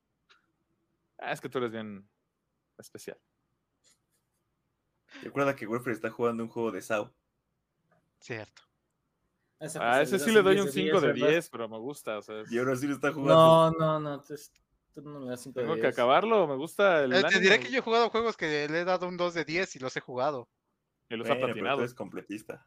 Ah, 1.19 1.33
es 1.33 1.41
que 1.41 1.49
tú 1.49 1.59
eres 1.59 1.71
bien, 1.71 2.09
especial. 2.79 3.19
Recuerda 5.23 5.55
que 5.57 5.67
Wilfred 5.67 5.93
está 5.95 6.11
jugando 6.11 6.43
un 6.43 6.49
juego 6.51 6.71
de 6.73 6.83
SAO. 6.83 7.15
Cierto. 8.21 8.63
A 9.59 9.65
ese 9.67 9.79
posibilidad 9.79 10.07
sí 10.07 10.15
es 10.17 10.35
le 10.35 10.43
doy 10.43 10.55
10 10.57 10.67
un 10.67 10.73
5 10.73 11.01
de 11.01 11.07
¿verdad? 11.09 11.29
10, 11.29 11.49
pero 11.51 11.69
me 11.69 11.79
gusta. 11.79 12.19
O 12.19 12.23
sea, 12.23 12.43
Y 12.51 12.59
ahora 12.59 12.77
sí 12.77 12.87
lo 12.87 12.95
está 12.95 13.13
jugando. 13.13 13.35
No, 13.35 13.71
no, 13.71 14.01
no. 14.01 14.21
Tú, 14.21 14.35
tú 14.95 15.01
no 15.03 15.21
le 15.21 15.31
das 15.31 15.41
5 15.43 15.59
de 15.59 15.65
tengo 15.65 15.75
10. 15.77 15.83
que 15.85 15.89
acabarlo. 15.89 16.47
Me 16.47 16.57
gusta 16.57 17.05
el. 17.05 17.15
Eh, 17.15 17.23
te 17.31 17.41
diré 17.41 17.61
que 17.61 17.71
yo 17.71 17.79
he 17.79 17.83
jugado 17.83 18.11
juegos 18.11 18.37
que 18.37 18.69
le 18.69 18.81
he 18.81 18.85
dado 18.85 19.09
un 19.09 19.17
2 19.17 19.33
de 19.33 19.45
10 19.47 19.75
y 19.77 19.79
los 19.79 19.97
he 19.97 20.01
jugado. 20.01 20.51
Y 21.09 21.17
los 21.17 21.27
Bueno, 21.29 21.45
ha 21.45 21.49
patinado. 21.49 21.79
eres 21.81 21.95
completista. 21.95 22.67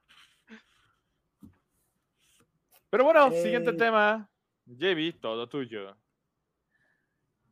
Pero 2.90 3.04
bueno, 3.04 3.32
siguiente 3.32 3.72
Eh. 3.72 3.74
tema. 3.74 4.30
JB, 4.66 5.20
todo 5.20 5.48
tuyo. 5.50 5.96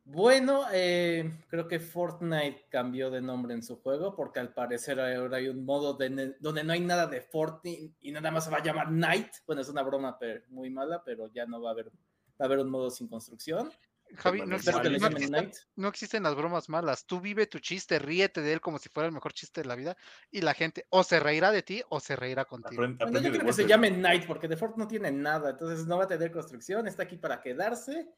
Bueno, 0.04 0.62
eh, 0.72 1.44
creo 1.48 1.68
que 1.68 1.78
Fortnite 1.80 2.66
cambió 2.70 3.10
de 3.10 3.20
nombre 3.20 3.52
en 3.52 3.62
su 3.62 3.76
juego 3.82 4.16
porque 4.16 4.40
al 4.40 4.54
parecer 4.54 4.98
ahora 4.98 5.36
hay 5.36 5.48
un 5.48 5.66
modo 5.66 5.92
de- 5.94 6.34
donde 6.40 6.64
no 6.64 6.72
hay 6.72 6.80
nada 6.80 7.06
de 7.06 7.20
Fortnite 7.20 7.94
y 8.00 8.10
nada 8.10 8.30
más 8.30 8.44
se 8.46 8.50
va 8.50 8.56
a 8.58 8.62
llamar 8.62 8.90
Night. 8.90 9.28
Bueno, 9.46 9.60
es 9.60 9.68
una 9.68 9.82
broma 9.82 10.18
pero, 10.18 10.42
muy 10.48 10.70
mala, 10.70 11.02
pero 11.04 11.26
ya 11.28 11.44
no 11.44 11.60
va 11.60 11.70
a 11.70 11.72
haber, 11.72 11.88
va 11.88 11.92
a 12.38 12.44
haber 12.44 12.60
un 12.60 12.70
modo 12.70 12.88
sin 12.90 13.06
construcción. 13.08 13.70
Javi, 14.16 14.42
no 14.46 14.56
existen, 14.56 16.22
no 16.22 16.22
no 16.22 16.28
las 16.28 16.34
bromas 16.34 16.68
malas. 16.68 17.04
Tú 17.06 17.20
vive 17.20 17.46
tu 17.46 17.58
chiste, 17.58 17.98
ríete 17.98 18.40
de 18.40 18.54
él 18.54 18.60
como 18.60 18.78
si 18.78 18.88
fuera 18.88 19.06
el 19.06 19.12
mejor 19.12 19.32
chiste 19.32 19.62
de 19.62 19.68
la 19.68 19.74
vida 19.74 19.96
y 20.30 20.40
la 20.40 20.54
gente 20.54 20.86
o 20.90 21.04
se 21.04 21.20
reirá 21.20 21.50
de 21.50 21.62
ti 21.62 21.82
o 21.88 22.00
se 22.00 22.16
reirá 22.16 22.44
contigo. 22.44 22.82
Aprende, 22.82 23.04
Bueno, 23.04 23.20
yo 23.20 23.30
creo 23.32 23.46
que 23.46 23.52
se 23.52 23.66
llame 23.66 23.90
Night 23.90 24.26
porque 24.26 24.48
de 24.48 24.56
Fortnite 24.56 24.78
no 24.78 24.88
tiene 24.88 25.10
nada, 25.12 25.50
entonces 25.50 25.86
no 25.86 25.98
va 25.98 26.04
a 26.04 26.08
tener 26.08 26.30
construcción, 26.30 26.86
está 26.86 27.04
aquí 27.04 27.16
para 27.16 27.40
quedarse. 27.40 28.08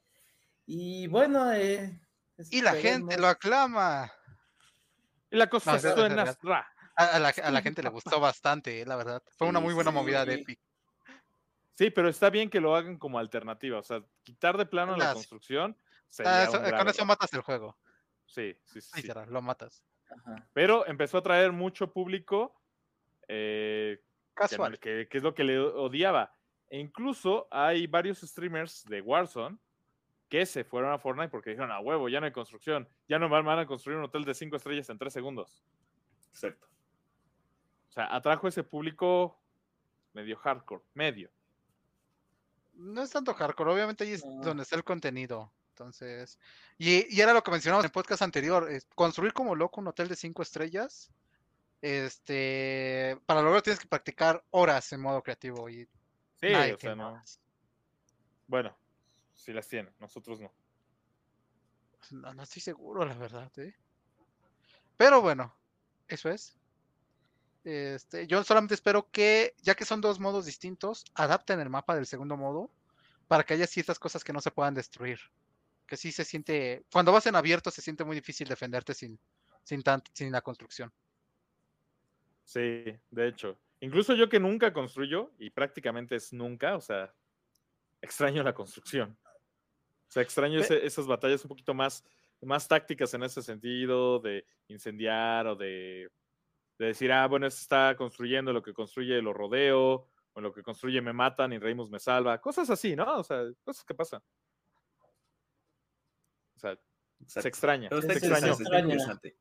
Y 0.67 1.07
bueno, 1.09 1.53
eh, 1.53 2.01
Y 2.51 2.63
la 2.63 2.75
gente 2.75 3.19
lo 3.19 3.27
aclama. 3.27 4.13
Y 5.31 5.37
la 5.37 5.49
cosa 5.49 5.73
No, 5.73 5.79
es. 5.79 6.39
A, 6.97 7.07
a 7.07 7.19
la, 7.19 7.29
a 7.29 7.51
la 7.51 7.63
gente 7.63 7.83
le 7.83 7.89
gustó 7.89 8.21
bastante, 8.21 8.83
eh, 8.83 8.87
la 8.87 8.97
verdad. 8.97 9.23
Fue 9.39 9.49
una 9.49 9.61
muy 9.61 9.75
buena 9.75 9.91
movida 9.91 10.25
de. 10.25 10.35
Epic. 10.35 10.61
Sí, 11.81 11.89
pero 11.89 12.11
está 12.11 12.29
bien 12.29 12.51
que 12.51 12.61
lo 12.61 12.77
hagan 12.77 12.99
como 12.99 13.19
alternativa. 13.19 13.79
O 13.79 13.83
sea, 13.83 14.05
quitar 14.23 14.59
de 14.59 14.67
plano 14.67 14.93
la 14.99 15.07
Las- 15.07 15.15
construcción. 15.15 15.75
Ah, 15.79 16.05
sería 16.11 16.43
eso- 16.43 16.59
un 16.61 16.71
con 16.73 16.89
eso 16.89 17.07
matas 17.07 17.33
el 17.33 17.41
juego. 17.41 17.79
Sí, 18.27 18.55
sí, 18.67 18.83
sí. 18.83 18.91
Ahí 18.93 19.01
sí. 19.01 19.07
será, 19.09 19.25
lo 19.25 19.41
matas. 19.41 19.83
Ajá. 20.11 20.47
Pero 20.53 20.87
empezó 20.87 21.17
a 21.17 21.23
traer 21.23 21.53
mucho 21.53 21.91
público. 21.91 22.55
eh, 23.29 24.03
Casual. 24.35 24.79
que- 24.79 25.07
que 25.09 25.17
es 25.19 25.23
lo 25.25 25.35
que 25.35 25.43
le 25.45 25.59
odiaba. 25.59 26.35
E 26.69 26.79
incluso 26.81 27.49
hay 27.51 27.87
varios 27.87 28.19
streamers 28.21 28.85
de 28.85 29.01
Warzone 29.01 29.57
que 30.29 30.45
se 30.45 30.65
fueron 30.65 30.93
a 30.93 30.99
Fortnite 30.99 31.29
porque 31.31 31.51
dijeron, 31.51 31.71
a 31.73 31.79
huevo, 31.81 32.09
ya 32.11 32.21
no 32.21 32.27
hay 32.27 32.33
construcción. 32.33 32.87
Ya 33.09 33.19
no 33.19 33.29
van 33.31 33.47
van 33.47 33.59
a 33.61 33.67
construir 33.67 33.97
un 33.99 34.05
hotel 34.05 34.25
de 34.27 34.35
cinco 34.35 34.57
estrellas 34.57 34.91
en 34.91 34.99
tres 34.99 35.13
segundos. 35.15 35.65
Exacto. 36.31 36.67
O 37.89 37.93
sea, 37.93 38.15
atrajo 38.15 38.49
ese 38.49 38.65
público 38.65 39.41
medio 40.13 40.37
hardcore, 40.37 40.83
medio. 40.93 41.31
No 42.81 43.03
es 43.03 43.11
tanto 43.11 43.35
hardcore, 43.35 43.73
obviamente 43.73 44.05
ahí 44.05 44.13
es 44.13 44.25
No. 44.25 44.43
donde 44.43 44.63
está 44.63 44.77
el 44.77 44.85
contenido. 44.85 45.53
Entonces, 45.71 46.39
y, 46.79 47.15
y 47.15 47.21
era 47.21 47.33
lo 47.33 47.43
que 47.43 47.51
mencionamos 47.51 47.85
en 47.85 47.89
el 47.89 47.93
podcast 47.93 48.23
anterior, 48.23 48.71
es 48.71 48.87
construir 48.95 49.33
como 49.33 49.55
loco 49.55 49.81
un 49.81 49.89
hotel 49.89 50.09
de 50.09 50.17
cinco 50.17 50.43
estrellas, 50.43 51.11
este, 51.83 53.19
para 53.27 53.41
lograrlo 53.41 53.63
tienes 53.63 53.81
que 53.81 53.89
practicar 53.89 54.45
horas 54.51 54.93
en 54.93 55.01
modo 55.01 55.23
creativo 55.23 55.69
y 55.71 55.89
Sí, 56.41 56.47
o 56.55 56.79
sea, 56.79 56.95
no. 56.95 57.23
Bueno, 58.47 58.77
si 59.35 59.53
las 59.53 59.69
tienen, 59.69 59.95
nosotros 59.99 60.41
no. 60.41 60.53
No, 62.11 62.35
no 62.35 62.43
estoy 62.43 62.63
seguro, 62.63 63.05
la 63.05 63.15
verdad, 63.15 63.51
¿eh? 63.59 63.75
Pero 64.97 65.21
bueno, 65.21 65.55
eso 66.09 66.31
es. 66.31 66.60
Este, 67.65 68.27
yo 68.27 68.43
solamente 68.43 68.75
espero 68.75 69.11
que, 69.11 69.55
ya 69.63 69.75
que 69.75 69.85
son 69.85 70.01
dos 70.01 70.19
modos 70.19 70.47
distintos, 70.47 71.05
adapten 71.15 71.61
el 71.61 71.69
mapa 71.71 71.95
del 71.95 72.07
segundo 72.07 72.37
modo 72.37 72.71
para 73.29 73.45
que 73.45 73.55
haya 73.55 73.67
ciertas 73.67 73.99
cosas 73.99 74.25
que 74.25 74.33
no 74.33 74.41
se 74.41 74.51
puedan 74.51 74.75
destruir. 74.75 75.21
Que 75.87 75.97
sí 75.97 76.13
se 76.13 76.25
siente, 76.25 76.85
cuando 76.93 77.13
vas 77.13 77.27
en 77.27 77.37
abierto 77.37 77.71
se 77.71 77.83
siente 77.83 78.05
muy 78.05 78.17
difícil 78.17 78.49
defenderte 78.49 78.95
sin, 78.95 79.19
sin, 79.63 79.83
tan, 79.83 80.03
sin 80.13 80.33
la 80.33 80.41
construcción. 80.41 80.93
Sí, 82.45 82.85
de 83.11 83.29
hecho. 83.29 83.59
Incluso 83.81 84.15
yo 84.15 84.29
que 84.29 84.41
nunca 84.41 84.73
construyo, 84.73 85.33
y 85.39 85.51
prácticamente 85.51 86.17
es 86.17 86.33
nunca, 86.33 86.77
o 86.77 86.81
sea, 86.81 87.15
extraño 88.03 88.43
la 88.43 88.55
construcción. 88.55 89.17
O 89.25 90.13
sea, 90.13 90.23
extraño 90.23 90.61
ese- 90.61 90.85
esas 90.85 91.07
batallas 91.07 91.45
un 91.45 91.49
poquito 91.49 91.73
más, 91.73 92.05
más 92.43 92.67
tácticas 92.67 93.15
en 93.15 93.23
ese 93.23 93.43
sentido, 93.43 94.19
de 94.19 94.45
incendiar 94.69 95.47
o 95.47 95.55
de, 95.57 96.11
de 96.81 96.87
decir, 96.87 97.13
ah, 97.13 97.27
bueno, 97.27 97.47
este 97.47 97.61
está 97.61 97.95
construyendo, 97.95 98.55
lo 98.55 98.63
que 98.63 98.73
construye 98.73 99.21
lo 99.21 99.35
rodeo, 99.35 100.09
o 100.33 100.41
lo 100.41 100.51
que 100.53 100.63
construye 100.63 101.03
me 101.03 101.13
matan 101.13 101.53
y 101.53 101.59
Reimus 101.59 101.91
me 101.91 101.99
salva. 101.99 102.41
Cosas 102.41 102.71
así, 102.71 102.97
¿no? 102.97 103.19
O 103.19 103.23
sea, 103.23 103.43
cosas 103.63 103.85
que 103.85 103.95
pasan. 103.95 104.23
O 106.57 106.59
sea, 106.59 106.73
exacto. 107.21 107.41
se 107.43 107.49
extraña. 107.49 107.89
Pero 107.91 108.01
está 108.01 108.13
Se 108.15 108.19
extraña. 108.19 108.83
interesante. 108.85 109.37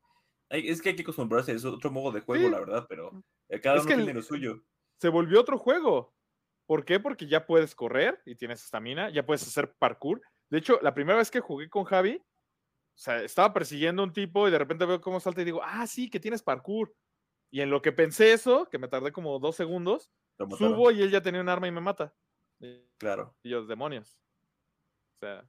Es 0.50 0.82
que 0.82 0.90
hay 0.90 0.96
que 0.96 1.02
acostumbrarse, 1.02 1.52
es 1.52 1.64
otro 1.64 1.90
modo 1.90 2.12
de 2.12 2.20
juego, 2.20 2.44
Sí. 2.44 2.50
la 2.50 2.58
verdad, 2.60 2.86
pero 2.88 3.24
eh, 3.48 3.60
cada 3.60 3.76
Es 3.76 3.82
uno 3.84 3.88
que 3.88 3.94
tiene 3.96 4.14
lo 4.14 4.22
suyo. 4.22 4.62
se 5.00 5.08
volvió 5.08 5.40
otro 5.40 5.58
juego. 5.58 6.14
¿Por 6.66 6.84
qué? 6.84 7.00
Porque 7.00 7.26
ya 7.26 7.46
puedes 7.46 7.74
correr 7.74 8.20
y 8.26 8.34
tienes 8.36 8.62
estamina, 8.64 9.08
ya 9.10 9.24
puedes 9.24 9.42
hacer 9.46 9.72
parkour. 9.78 10.20
De 10.50 10.58
hecho, 10.58 10.78
la 10.82 10.92
primera 10.92 11.18
vez 11.18 11.30
que 11.30 11.40
jugué 11.40 11.70
con 11.70 11.84
Javi, 11.84 12.16
o 12.16 12.98
sea, 13.02 13.22
estaba 13.22 13.52
persiguiendo 13.54 14.02
a 14.02 14.04
un 14.04 14.12
tipo 14.12 14.46
y 14.46 14.50
de 14.50 14.58
repente 14.58 14.84
veo 14.84 15.00
cómo 15.00 15.20
salta 15.20 15.40
y 15.40 15.44
digo, 15.46 15.60
ah, 15.64 15.86
sí, 15.86 16.10
que 16.10 16.20
tienes 16.20 16.42
parkour. 16.42 16.94
Y 17.50 17.60
en 17.62 17.70
lo 17.70 17.82
que 17.82 17.92
pensé 17.92 18.32
eso, 18.32 18.68
que 18.70 18.78
me 18.78 18.88
tardé 18.88 19.12
como 19.12 19.38
dos 19.38 19.56
segundos, 19.56 20.10
subo 20.56 20.90
y 20.90 21.02
él 21.02 21.10
ya 21.10 21.20
tenía 21.22 21.40
un 21.40 21.48
arma 21.48 21.66
y 21.68 21.72
me 21.72 21.80
mata. 21.80 22.14
Y 22.60 22.80
Claro. 22.98 23.34
y 23.42 23.50
yo, 23.50 23.64
demonios. 23.66 24.18
O 25.16 25.18
sea, 25.20 25.44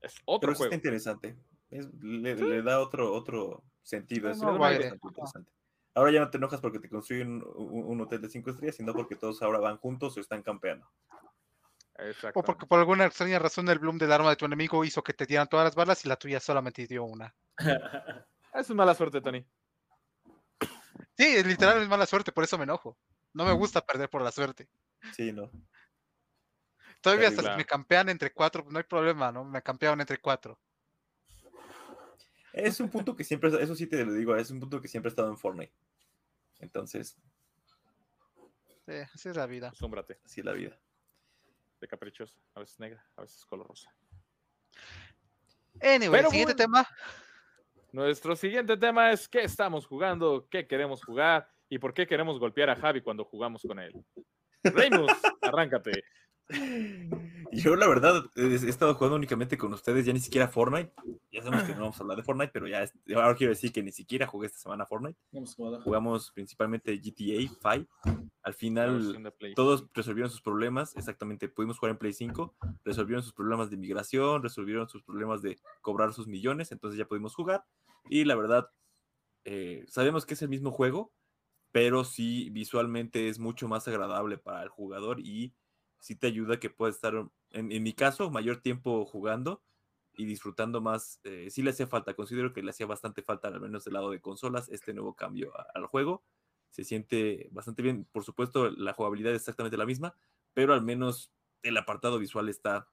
es 0.00 0.14
otro 0.24 0.48
Pero 0.48 0.56
juego. 0.58 0.64
está 0.72 0.74
interesante. 0.76 1.36
Es- 1.70 1.88
le, 2.00 2.34
le 2.36 2.62
da 2.62 2.80
otro, 2.80 3.12
otro 3.12 3.62
sentido. 3.82 4.30
Es 4.30 4.38
No, 4.42 4.58
vale. 4.58 4.86
interesante. 4.86 5.50
Ahora 5.94 6.10
ya 6.10 6.20
no 6.20 6.28
te 6.30 6.36
enojas 6.38 6.60
porque 6.60 6.80
te 6.80 6.88
construyen 6.88 7.42
un, 7.54 7.84
un 7.84 8.00
hotel 8.00 8.20
de 8.20 8.28
cinco 8.28 8.50
estrellas, 8.50 8.76
sino 8.76 8.92
porque 8.92 9.14
todos 9.14 9.40
ahora 9.42 9.60
van 9.60 9.78
juntos 9.78 10.16
o 10.16 10.20
están 10.20 10.42
campeando. 10.42 10.86
O 12.34 12.42
porque 12.42 12.66
por 12.66 12.80
alguna 12.80 13.04
extraña 13.06 13.38
razón 13.38 13.68
el 13.68 13.78
bloom 13.78 13.98
del 13.98 14.10
arma 14.10 14.30
de 14.30 14.34
tu 14.36 14.44
enemigo 14.44 14.84
hizo 14.84 15.02
que 15.04 15.12
te 15.14 15.26
dieran 15.26 15.48
todas 15.48 15.64
las 15.64 15.76
balas 15.76 16.04
y 16.04 16.08
la 16.08 16.16
tuya 16.16 16.40
solamente 16.40 16.86
dio 16.86 17.04
una. 17.04 17.34
Es 18.52 18.70
mala 18.70 18.94
suerte, 18.94 19.20
Tony. 19.20 19.44
Sí, 21.16 21.24
es 21.24 21.46
literal 21.46 21.80
es 21.82 21.88
mala 21.88 22.06
suerte, 22.06 22.32
por 22.32 22.44
eso 22.44 22.58
me 22.58 22.64
enojo. 22.64 22.96
No 23.32 23.44
me 23.44 23.52
gusta 23.52 23.84
perder 23.84 24.08
por 24.10 24.22
la 24.22 24.32
suerte. 24.32 24.68
Sí, 25.12 25.32
¿no? 25.32 25.50
Todavía 27.00 27.28
hasta 27.28 27.42
si 27.42 27.46
Terrible. 27.46 27.56
me 27.64 27.66
campean 27.66 28.08
entre 28.08 28.32
cuatro, 28.32 28.62
pues 28.62 28.72
no 28.72 28.78
hay 28.78 28.84
problema, 28.84 29.30
¿no? 29.30 29.44
Me 29.44 29.62
campearon 29.62 30.00
entre 30.00 30.18
cuatro. 30.18 30.58
Es 32.52 32.78
un 32.80 32.88
punto 32.88 33.14
que 33.16 33.24
siempre, 33.24 33.50
eso 33.62 33.74
sí 33.74 33.86
te 33.86 34.04
lo 34.04 34.12
digo, 34.12 34.34
es 34.36 34.50
un 34.50 34.60
punto 34.60 34.80
que 34.80 34.88
siempre 34.88 35.08
ha 35.08 35.10
estado 35.12 35.28
en 35.28 35.36
Fortnite. 35.36 35.72
Entonces, 36.60 37.16
Sí, 38.86 38.92
así 39.14 39.28
es 39.30 39.36
la 39.36 39.46
vida. 39.46 39.68
Asómbrate, 39.70 40.20
así 40.24 40.40
es 40.40 40.46
la 40.46 40.52
vida. 40.52 40.78
de 41.80 41.88
caprichosa. 41.88 42.34
A 42.54 42.60
veces 42.60 42.78
negra, 42.80 43.04
a 43.16 43.22
veces 43.22 43.44
color 43.46 43.66
rosa. 43.68 43.92
Anyway, 45.80 46.10
Pero 46.10 46.30
siguiente 46.30 46.54
bueno. 46.54 46.84
tema. 46.84 46.88
Nuestro 47.98 48.34
siguiente 48.34 48.76
tema 48.76 49.12
es 49.12 49.28
qué 49.28 49.42
estamos 49.44 49.86
jugando, 49.86 50.48
qué 50.50 50.66
queremos 50.66 51.04
jugar 51.04 51.48
y 51.68 51.78
por 51.78 51.94
qué 51.94 52.08
queremos 52.08 52.40
golpear 52.40 52.68
a 52.68 52.74
Javi 52.74 53.00
cuando 53.02 53.24
jugamos 53.24 53.62
con 53.62 53.78
él. 53.78 53.92
Reimus, 54.64 55.12
arráncate. 55.40 56.02
Yo, 57.52 57.76
la 57.76 57.86
verdad, 57.86 58.24
he 58.34 58.52
estado 58.54 58.94
jugando 58.94 59.14
únicamente 59.14 59.56
con 59.56 59.72
ustedes, 59.72 60.04
ya 60.04 60.12
ni 60.12 60.18
siquiera 60.18 60.48
Fortnite. 60.48 60.92
Ya 61.30 61.42
sabemos 61.42 61.64
que 61.66 61.72
no 61.74 61.82
vamos 61.82 61.96
a 61.98 62.02
hablar 62.02 62.16
de 62.16 62.24
Fortnite, 62.24 62.50
pero 62.52 62.66
ya 62.66 62.82
es- 62.82 62.92
ahora 63.14 63.36
quiero 63.36 63.52
decir 63.52 63.72
que 63.72 63.82
ni 63.82 63.92
siquiera 63.92 64.26
jugué 64.26 64.48
esta 64.48 64.58
semana 64.58 64.86
Fortnite. 64.86 65.18
Jugamos 65.84 66.32
principalmente 66.32 66.98
GTA 66.98 67.48
5. 67.48 67.88
Al 68.42 68.54
final, 68.54 69.32
todos 69.54 69.86
resolvieron 69.94 70.30
sus 70.30 70.42
problemas, 70.42 70.94
exactamente, 70.96 71.48
pudimos 71.48 71.78
jugar 71.78 71.92
en 71.92 71.98
Play 71.98 72.12
5, 72.12 72.54
resolvieron 72.84 73.22
sus 73.22 73.32
problemas 73.32 73.70
de 73.70 73.76
migración, 73.78 74.42
resolvieron 74.42 74.86
sus 74.88 75.02
problemas 75.02 75.40
de 75.40 75.56
cobrar 75.80 76.12
sus 76.12 76.26
millones, 76.26 76.70
entonces 76.72 76.98
ya 76.98 77.06
pudimos 77.06 77.34
jugar. 77.34 77.64
Y 78.08 78.24
la 78.24 78.34
verdad, 78.36 78.70
eh, 79.44 79.84
sabemos 79.88 80.26
que 80.26 80.34
es 80.34 80.42
el 80.42 80.48
mismo 80.50 80.70
juego, 80.72 81.14
pero 81.72 82.04
sí 82.04 82.50
visualmente 82.50 83.28
es 83.28 83.38
mucho 83.38 83.68
más 83.68 83.88
agradable 83.88 84.38
para 84.38 84.62
el 84.62 84.70
jugador 84.70 85.20
y 85.20 85.54
sí 86.00 86.16
te 86.16 86.28
ayuda 86.28 86.60
que 86.60 86.70
puedas 86.70 86.96
estar, 86.96 87.14
en, 87.50 87.72
en 87.72 87.82
mi 87.82 87.94
caso, 87.94 88.30
mayor 88.30 88.62
tiempo 88.62 89.06
jugando 89.06 89.64
y 90.14 90.26
disfrutando 90.26 90.80
más. 90.80 91.20
eh, 91.24 91.50
sí 91.50 91.62
le 91.62 91.70
hacía 91.70 91.86
falta, 91.88 92.14
considero 92.14 92.52
que 92.52 92.62
le 92.62 92.70
hacía 92.70 92.86
bastante 92.86 93.22
falta, 93.22 93.48
al 93.48 93.60
menos 93.60 93.84
del 93.84 93.94
lado 93.94 94.10
de 94.10 94.20
consolas, 94.20 94.68
este 94.70 94.94
nuevo 94.94 95.16
cambio 95.16 95.52
al 95.74 95.86
juego 95.86 96.24
se 96.70 96.84
siente 96.84 97.48
bastante 97.52 97.82
bien. 97.82 98.06
Por 98.12 98.24
supuesto, 98.24 98.70
la 98.70 98.94
jugabilidad 98.94 99.32
es 99.34 99.42
exactamente 99.42 99.76
la 99.78 99.86
misma, 99.86 100.16
pero 100.54 100.74
al 100.74 100.82
menos 100.82 101.32
el 101.62 101.76
apartado 101.78 102.18
visual 102.18 102.48
está 102.48 102.88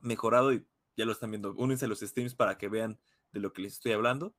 mejorado 0.00 0.52
y 0.52 0.66
ya 0.96 1.04
lo 1.04 1.12
están 1.12 1.30
viendo. 1.30 1.54
Únense 1.54 1.84
a 1.86 1.88
los 1.88 2.00
streams 2.00 2.34
para 2.34 2.58
que 2.58 2.68
vean 2.68 3.00
de 3.32 3.40
lo 3.40 3.52
que 3.52 3.62
les 3.62 3.74
estoy 3.74 3.92
hablando. 3.92 4.34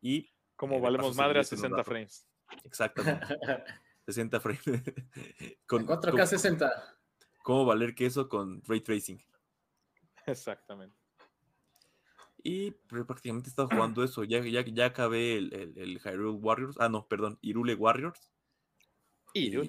Y 0.00 0.32
Como 0.56 0.76
Eh, 0.76 0.80
valemos 0.80 1.16
madre 1.16 1.40
a 1.40 1.42
divierte 1.42 1.54
en 1.54 1.58
un 1.58 1.62
60 1.62 1.76
rato. 1.76 1.90
frames. 1.90 2.26
exactamente 2.64 3.26
60 4.06 4.40
frames. 4.40 4.62
con, 5.66 5.86
4K 5.86 6.10
con- 6.10 6.26
60. 6.26 6.98
¿Cómo 7.42 7.64
valer 7.64 7.94
queso 7.94 8.28
con 8.28 8.62
ray 8.64 8.80
tracing? 8.80 9.18
Exactamente. 10.26 10.96
Y 12.42 12.70
pues, 12.72 13.04
prácticamente 13.04 13.48
he 13.48 13.50
estado 13.50 13.68
jugando 13.68 14.02
eso. 14.04 14.22
Ya, 14.24 14.40
ya, 14.40 14.62
ya 14.64 14.86
acabé 14.86 15.36
el, 15.36 15.52
el, 15.52 15.78
el 15.78 15.98
Hyrule 16.00 16.38
Warriors. 16.38 16.76
Ah, 16.78 16.88
no, 16.88 17.06
perdón, 17.08 17.38
Irule 17.42 17.74
Warriors. 17.74 18.32
Y, 19.34 19.48
Y 19.48 19.56
pues, 19.58 19.68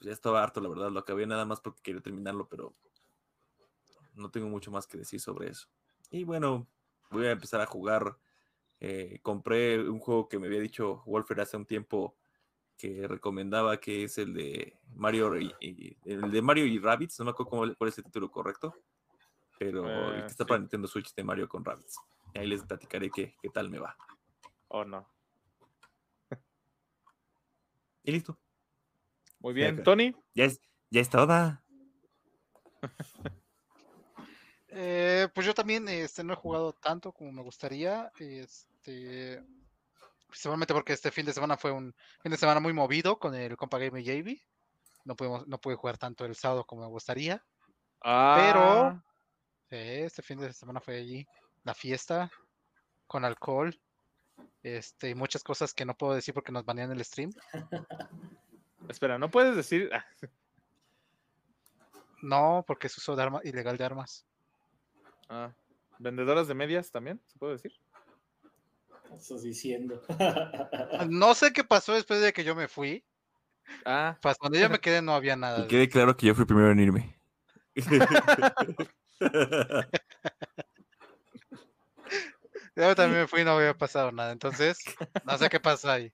ya 0.00 0.12
estaba 0.12 0.42
harto, 0.42 0.60
la 0.60 0.68
verdad. 0.68 0.90
Lo 0.90 1.00
acabé 1.00 1.26
nada 1.26 1.44
más 1.44 1.60
porque 1.60 1.82
quería 1.82 2.00
terminarlo, 2.02 2.48
pero 2.48 2.74
no 4.14 4.30
tengo 4.30 4.48
mucho 4.48 4.70
más 4.70 4.86
que 4.86 4.98
decir 4.98 5.20
sobre 5.20 5.50
eso. 5.50 5.68
Y 6.10 6.24
bueno, 6.24 6.68
voy 7.18 7.26
a 7.26 7.32
empezar 7.32 7.60
a 7.60 7.66
jugar. 7.66 8.16
eh, 8.80 9.20
compré 9.22 9.80
un 9.88 9.98
juego 9.98 10.28
que 10.28 10.38
me 10.38 10.46
había 10.46 10.60
dicho 10.60 11.02
Wolfer 11.06 11.40
hace 11.40 11.56
un 11.56 11.64
tiempo 11.64 12.18
que 12.76 13.06
recomendaba, 13.08 13.78
que 13.80 14.04
es 14.04 14.18
el 14.18 14.34
de 14.34 14.76
Mario 14.94 15.40
y, 15.40 15.54
y- 15.60 15.96
el 16.04 16.30
de 16.30 16.42
Mario 16.42 16.66
y 16.66 16.78
Rabbids. 16.78 17.18
No 17.20 17.24
me 17.26 17.30
acuerdo 17.30 17.50
cómo- 17.50 17.74
cuál 17.76 17.88
es 17.88 17.96
el 17.96 18.04
título 18.04 18.30
correcto, 18.30 18.74
pero 19.58 20.10
el 20.12 20.18
Eh, 20.18 20.20
que 20.22 20.26
está 20.26 20.44
sí. 20.44 20.48
para 20.48 20.60
Nintendo 20.60 20.86
Switch 20.88 21.14
de 21.14 21.24
Mario 21.24 21.48
con 21.48 21.64
Rabbids. 21.64 21.96
Y 22.34 22.38
ahí 22.40 22.46
les 22.46 22.62
platicaré 22.64 23.08
qué, 23.10 23.34
qué 23.40 23.48
tal 23.48 23.70
me 23.70 23.78
va. 23.78 23.96
Oh, 24.68 24.84
no. 24.84 25.08
Y 28.02 28.12
listo. 28.12 28.38
Muy 29.38 29.54
bien. 29.54 29.76
Tony. 29.88 30.14
Ya 30.34 30.44
es, 30.44 30.60
ya 30.90 31.00
es 31.00 31.08
toda. 31.08 31.64
Eh, 34.76 35.28
pues 35.32 35.46
yo 35.46 35.54
también 35.54 35.88
este, 35.88 36.24
no 36.24 36.32
he 36.32 36.36
jugado 36.36 36.72
tanto 36.72 37.12
como 37.12 37.30
me 37.30 37.42
gustaría. 37.42 38.10
Este, 38.18 39.42
principalmente 40.26 40.74
porque 40.74 40.92
este 40.92 41.12
fin 41.12 41.24
de 41.24 41.32
semana 41.32 41.56
fue 41.56 41.70
un 41.70 41.94
fin 42.20 42.32
de 42.32 42.36
semana 42.36 42.58
muy 42.58 42.72
movido 42.72 43.18
con 43.18 43.34
el 43.34 43.56
Compa 43.56 43.78
Game 43.78 44.02
JV. 44.02 44.40
No 45.04 45.14
pudimos, 45.14 45.46
no 45.46 45.58
pude 45.58 45.76
jugar 45.76 45.96
tanto 45.96 46.24
el 46.24 46.34
sábado 46.34 46.64
como 46.64 46.82
me 46.82 46.88
gustaría. 46.88 47.44
Ah, 48.02 49.00
Eh, 49.70 50.02
este 50.04 50.22
fin 50.22 50.38
de 50.38 50.52
semana 50.52 50.80
fue 50.80 50.96
allí 50.96 51.26
la 51.62 51.74
fiesta 51.74 52.30
con 53.06 53.24
alcohol. 53.24 53.78
Este, 54.64 55.10
y 55.10 55.14
muchas 55.14 55.44
cosas 55.44 55.72
que 55.72 55.84
no 55.84 55.96
puedo 55.96 56.14
decir 56.14 56.34
porque 56.34 56.50
nos 56.50 56.64
banean 56.64 56.90
el 56.90 57.04
stream. 57.04 57.30
Espera, 58.88 59.18
no 59.18 59.30
puedes 59.30 59.54
decir. 59.54 59.90
No, 62.22 62.64
porque 62.66 62.86
es 62.86 62.96
uso 62.96 63.14
de 63.14 63.22
arma 63.22 63.42
ilegal 63.44 63.76
de 63.76 63.84
armas. 63.84 64.24
Ah, 65.28 65.52
¿Vendedoras 65.98 66.48
de 66.48 66.54
medias 66.54 66.90
también? 66.90 67.20
¿Se 67.26 67.38
puede 67.38 67.54
decir? 67.54 67.72
Estás 69.12 69.42
diciendo. 69.42 70.02
No 71.08 71.34
sé 71.34 71.52
qué 71.52 71.62
pasó 71.62 71.94
después 71.94 72.20
de 72.20 72.32
que 72.32 72.44
yo 72.44 72.54
me 72.54 72.68
fui. 72.68 73.04
Ah, 73.84 74.18
Pues 74.20 74.36
cuando 74.38 74.58
yo 74.58 74.68
me 74.68 74.80
quedé 74.80 75.02
no 75.02 75.14
había 75.14 75.36
nada. 75.36 75.58
Y 75.58 75.62
de 75.62 75.68
quede 75.68 75.88
claro 75.88 76.16
que 76.16 76.26
yo 76.26 76.34
fui 76.34 76.44
primero 76.44 76.72
en 76.72 76.80
irme. 76.80 77.18
Yo 82.76 82.94
también 82.96 83.22
me 83.22 83.28
fui 83.28 83.42
y 83.42 83.44
no 83.44 83.52
había 83.52 83.76
pasado 83.76 84.10
nada. 84.10 84.32
Entonces, 84.32 84.78
no 85.24 85.38
sé 85.38 85.48
qué 85.48 85.60
pasa 85.60 85.92
ahí. 85.92 86.12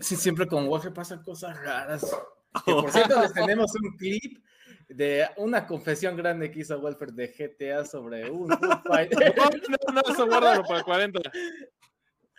Sí, 0.00 0.16
siempre 0.16 0.46
con 0.46 0.66
Wolfer 0.66 0.92
pasan 0.92 1.22
cosas 1.22 1.56
raras. 1.60 2.04
Que, 2.64 2.72
por 2.72 2.90
cierto, 2.90 3.22
les 3.22 3.32
tenemos 3.32 3.72
un 3.76 3.96
clip 3.96 4.44
de 4.94 5.28
una 5.36 5.66
confesión 5.66 6.16
grande 6.16 6.50
que 6.50 6.60
hizo 6.60 6.80
Wolfer 6.80 7.12
de 7.12 7.28
GTA 7.28 7.84
sobre 7.84 8.30
un 8.30 8.48
Fighter. 8.86 9.34
no, 9.36 9.92
no, 9.94 10.00
eso 10.12 10.26
guárdalo 10.26 10.62
para 10.64 10.82
40. 10.82 11.20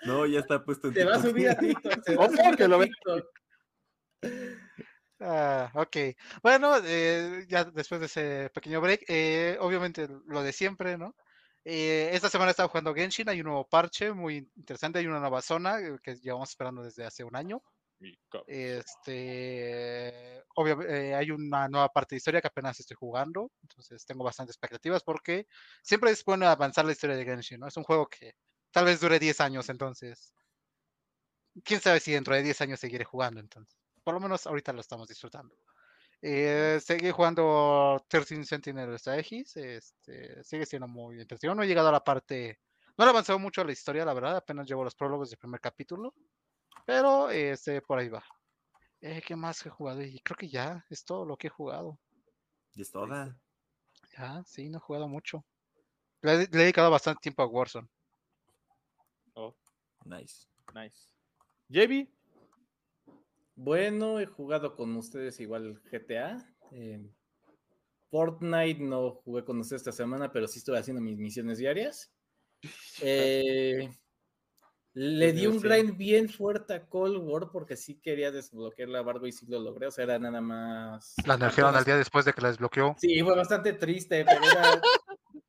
No, 0.05 0.25
ya 0.25 0.39
está 0.39 0.63
puesto 0.63 0.89
en 0.89 0.93
Se 0.93 1.05
va 1.05 1.15
a 1.15 1.21
subir 1.21 1.49
a 1.49 1.55
TikTok. 1.57 2.03
Se 2.03 2.15
va 2.15 2.23
a 2.23 2.27
Ojo, 2.27 2.35
subir 2.35 2.55
que 2.55 2.67
lo 2.67 2.79
TikTok. 2.81 3.25
Ah, 5.19 5.71
ok. 5.75 5.97
Bueno, 6.41 6.75
eh, 6.83 7.45
ya 7.47 7.63
después 7.65 7.99
de 8.01 8.07
ese 8.07 8.51
pequeño 8.53 8.81
break, 8.81 9.05
eh, 9.07 9.57
obviamente 9.59 10.07
lo 10.25 10.43
de 10.43 10.51
siempre, 10.51 10.97
¿no? 10.97 11.15
Eh, 11.65 12.09
esta 12.11 12.29
semana 12.29 12.49
he 12.49 12.51
estado 12.51 12.67
jugando 12.67 12.93
Genshin, 12.93 13.29
hay 13.29 13.39
un 13.39 13.45
nuevo 13.47 13.65
parche 13.67 14.11
muy 14.11 14.49
interesante, 14.57 14.99
hay 14.99 15.07
una 15.07 15.21
nueva 15.21 15.41
zona 15.41 15.79
eh, 15.79 15.97
que 16.03 16.15
llevamos 16.15 16.49
esperando 16.49 16.83
desde 16.83 17.05
hace 17.05 17.23
un 17.23 17.35
año. 17.37 17.63
Este, 18.47 20.43
obviamente 20.55 21.15
hay 21.15 21.31
una 21.31 21.67
nueva 21.67 21.89
parte 21.89 22.15
de 22.15 22.17
historia 22.17 22.41
que 22.41 22.47
apenas 22.47 22.79
estoy 22.79 22.95
jugando, 22.95 23.51
entonces 23.61 24.05
tengo 24.05 24.23
bastantes 24.23 24.55
expectativas 24.55 25.03
porque 25.03 25.47
siempre 25.81 26.11
es 26.11 26.23
bueno 26.25 26.47
avanzar 26.47 26.85
la 26.85 26.91
historia 26.91 27.15
de 27.15 27.25
Genshin, 27.25 27.59
¿no? 27.59 27.67
Es 27.67 27.77
un 27.77 27.83
juego 27.83 28.07
que 28.07 28.35
tal 28.71 28.85
vez 28.85 28.99
dure 28.99 29.19
10 29.19 29.39
años, 29.41 29.69
entonces, 29.69 30.33
quién 31.63 31.79
sabe 31.81 31.99
si 31.99 32.11
dentro 32.11 32.35
de 32.35 32.43
10 32.43 32.59
años 32.61 32.79
seguiré 32.79 33.05
jugando, 33.05 33.39
entonces, 33.39 33.77
por 34.03 34.13
lo 34.13 34.19
menos 34.19 34.45
ahorita 34.47 34.73
lo 34.73 34.81
estamos 34.81 35.07
disfrutando. 35.07 35.55
Eh, 36.21 36.79
seguí 36.81 37.11
jugando 37.11 38.05
13 38.07 38.45
Sentinel 38.45 38.97
Strategies, 38.97 39.57
este, 39.57 40.43
sigue 40.43 40.65
siendo 40.65 40.87
muy 40.87 41.19
entretenido, 41.19 41.55
no 41.55 41.63
he 41.63 41.67
llegado 41.67 41.89
a 41.89 41.91
la 41.91 42.03
parte, 42.03 42.59
no 42.97 43.05
he 43.05 43.09
avanzado 43.09 43.39
mucho 43.39 43.61
a 43.61 43.65
la 43.65 43.73
historia, 43.73 44.05
la 44.05 44.13
verdad, 44.13 44.37
apenas 44.37 44.67
llevo 44.67 44.83
los 44.83 44.95
prólogos 44.95 45.29
del 45.29 45.39
primer 45.39 45.59
capítulo, 45.59 46.13
pero 46.85 47.29
este, 47.29 47.81
por 47.81 47.99
ahí 47.99 48.09
va. 48.09 48.23
Eh, 49.01 49.21
¿Qué 49.25 49.35
más 49.35 49.65
he 49.65 49.69
jugado? 49.69 50.01
Y 50.01 50.19
creo 50.19 50.37
que 50.37 50.49
ya 50.49 50.85
es 50.89 51.03
todo 51.03 51.25
lo 51.25 51.35
que 51.37 51.47
he 51.47 51.49
jugado. 51.49 51.99
Y 52.75 52.81
es 52.81 52.91
toda. 52.91 53.37
Ya, 54.17 54.43
sí, 54.45 54.69
no 54.69 54.77
he 54.77 54.81
jugado 54.81 55.07
mucho. 55.07 55.43
Le, 56.21 56.33
he- 56.33 56.37
le 56.37 56.43
he 56.43 56.47
dedicado 56.47 56.89
bastante 56.89 57.19
tiempo 57.21 57.41
a 57.43 57.47
Warzone. 57.47 57.87
Oh, 59.35 59.55
Nice. 60.05 60.47
nice. 60.73 61.09
JB, 61.69 62.07
Bueno, 63.55 64.19
he 64.19 64.25
jugado 64.25 64.75
con 64.75 64.95
ustedes 64.95 65.39
igual 65.39 65.81
GTA. 65.91 66.37
eh, 66.71 67.09
Fortnite 68.09 68.79
no 68.81 69.11
jugué 69.23 69.43
con 69.43 69.59
ustedes 69.59 69.81
esta 69.81 69.91
semana, 69.91 70.31
pero 70.31 70.47
sí 70.47 70.59
estuve 70.59 70.77
haciendo 70.77 71.01
mis 71.01 71.17
misiones 71.17 71.57
diarias. 71.57 72.11
Eh, 73.01 73.89
le 74.95 75.33
di 75.33 75.47
un 75.47 75.59
grind 75.59 75.97
bien 75.97 76.29
fuerte 76.29 76.73
a 76.73 76.85
Cold 76.85 77.17
War 77.17 77.49
porque 77.51 77.75
sí 77.75 77.99
quería 77.99 78.31
desbloquear 78.31 78.89
la 78.89 79.01
barba 79.01 79.27
y 79.27 79.31
sí 79.31 79.45
lo 79.47 79.59
logré. 79.59 79.87
O 79.87 79.91
sea, 79.91 80.03
era 80.03 80.19
nada 80.19 80.39
más. 80.39 81.15
La 81.25 81.37
nerfearon 81.37 81.75
al 81.75 81.83
día 81.83 81.97
después 81.97 82.25
de 82.25 82.33
que 82.33 82.41
la 82.41 82.49
desbloqueó. 82.49 82.95
Sí, 82.99 83.21
fue 83.21 83.35
bastante 83.35 83.73
triste, 83.73 84.23
pero 84.23 84.43
era, 84.43 84.81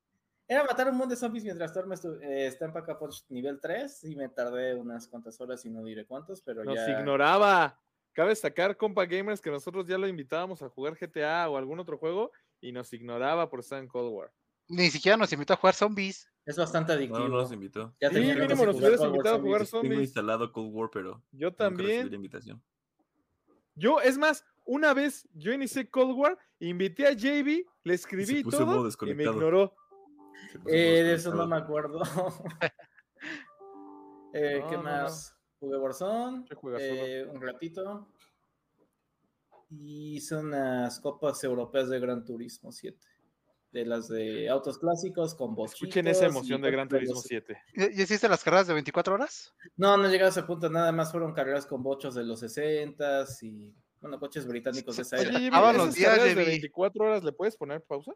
era 0.49 0.65
matar 0.65 0.89
un 0.89 0.97
montón 0.97 1.11
de 1.11 1.17
zombies 1.17 1.45
mientras 1.45 1.71
Storm 1.71 1.91
estu- 1.91 2.21
eh, 2.23 2.47
está 2.47 2.65
en 2.65 2.73
Punch 2.73 3.25
nivel 3.29 3.61
3 3.61 4.05
y 4.05 4.17
me 4.17 4.31
tardé 4.31 4.75
unas 4.75 5.09
cuantas 5.09 5.39
horas 5.41 5.65
y 5.67 5.71
no 5.71 5.85
diré 5.85 6.07
cuántos, 6.07 6.41
pero 6.41 6.65
nos 6.65 6.77
ya... 6.77 6.99
ignoraba. 6.99 7.79
Cabe 8.15 8.31
destacar, 8.31 8.77
compa 8.77 9.05
gamers, 9.07 9.41
que 9.41 9.51
nosotros 9.51 9.87
ya 9.87 9.99
lo 9.99 10.07
invitábamos 10.07 10.63
a 10.63 10.69
jugar 10.69 10.97
GTA 10.97 11.49
o 11.51 11.57
algún 11.57 11.81
otro 11.81 11.99
juego 11.99 12.31
y 12.61 12.73
nos 12.73 12.93
ignoraba 12.93 13.51
por 13.51 13.61
estar 13.61 13.81
en 13.81 13.89
Cold 13.89 14.13
War. 14.15 14.33
Ni 14.69 14.89
siquiera 14.89 15.17
nos 15.17 15.33
invitó 15.33 15.53
a 15.53 15.57
jugar 15.57 15.75
zombies. 15.75 16.31
Es 16.47 16.57
bastante 16.59 16.93
adictivo. 16.93 17.19
No, 17.21 17.29
no 17.29 17.37
nos 17.39 17.53
invitó. 17.53 17.95
Ya 18.01 18.11
Sí, 18.11 18.17
mínimo 18.21 18.67
nos 18.67 18.77
hubieras 18.77 19.01
invitado 19.01 19.37
a 19.37 19.41
jugar 19.41 19.67
Zombies. 19.67 19.91
Tengo 19.91 20.03
instalado 20.03 20.53
Cold 20.53 20.75
War, 20.75 20.91
pero 20.93 21.23
Yo 21.33 21.49
nunca 21.49 21.69
recibí 21.71 21.87
la 21.89 21.95
también. 22.03 22.15
invitación. 22.15 22.63
Yo, 23.75 24.01
es 24.01 24.19
más, 24.19 24.45
una 24.65 24.93
vez 24.95 25.27
yo 25.33 25.53
inicié 25.53 25.89
Cold 25.91 26.17
War, 26.17 26.39
invité 26.61 27.07
a 27.07 27.13
JB, 27.13 27.65
le 27.83 27.95
escribí 27.95 28.45
modo 28.45 28.89
todo 28.91 29.11
y 29.11 29.15
me 29.15 29.25
ignoró. 29.25 29.75
Eh, 30.67 31.03
de 31.03 31.15
eso 31.15 31.35
no 31.35 31.47
me 31.47 31.57
acuerdo. 31.57 32.01
Eh, 34.37 34.59
No, 34.61 34.69
¿Qué 34.69 34.77
no, 34.77 34.83
no. 34.83 34.91
más? 34.91 35.33
Jugué 35.61 35.79
Warzone 35.79 36.45
eh, 36.81 37.25
un 37.33 37.41
ratito. 37.41 38.09
Y 39.71 40.17
hice 40.17 40.35
unas 40.37 40.99
copas 40.99 41.43
europeas 41.45 41.89
de 41.89 42.01
Gran 42.01 42.25
Turismo 42.25 42.73
7. 42.73 42.99
De 43.75 43.85
las 43.85 44.07
de 44.07 44.49
autos 44.49 44.79
clásicos 44.79 45.35
con 45.35 45.57
bochitos. 45.57 45.81
Escuchen 45.83 46.07
esa 46.07 46.27
emoción 46.27 46.63
de 46.63 46.71
Gran 46.71 46.89
Turismo 46.89 47.21
juegos. 47.21 47.27
7. 47.75 47.91
¿Y 47.93 48.03
hiciste 48.03 48.29
las 48.29 48.45
carreras 48.45 48.69
de 48.69 48.75
24 48.75 49.15
horas? 49.15 49.53
No, 49.77 49.97
no 49.97 50.09
llegué 50.09 50.23
a 50.23 50.29
ese 50.29 50.45
punto, 50.45 50.71
nada 50.71 50.93
más 50.93 51.11
fueron 51.11 51.33
carreras 51.35 51.67
con 51.67 51.83
bochos 51.83 52.15
de 52.15 52.23
los 52.23 52.39
60 52.39 53.25
y, 53.43 53.75
bueno, 54.01 54.21
coches 54.21 54.47
británicos 54.47 54.95
de 54.97 55.03
esa 55.03 55.17
Oye, 55.17 55.29
era. 55.29 55.39
JB, 55.41 55.47
acaban 55.49 55.77
los 55.77 55.87
¿esas 55.87 55.95
días, 55.97 56.11
carreras 56.13 56.37
de 56.37 56.43
JB. 56.45 56.47
24 56.51 57.05
horas 57.05 57.25
le 57.25 57.33
puedes 57.33 57.57
poner 57.57 57.83
pausa? 57.83 58.13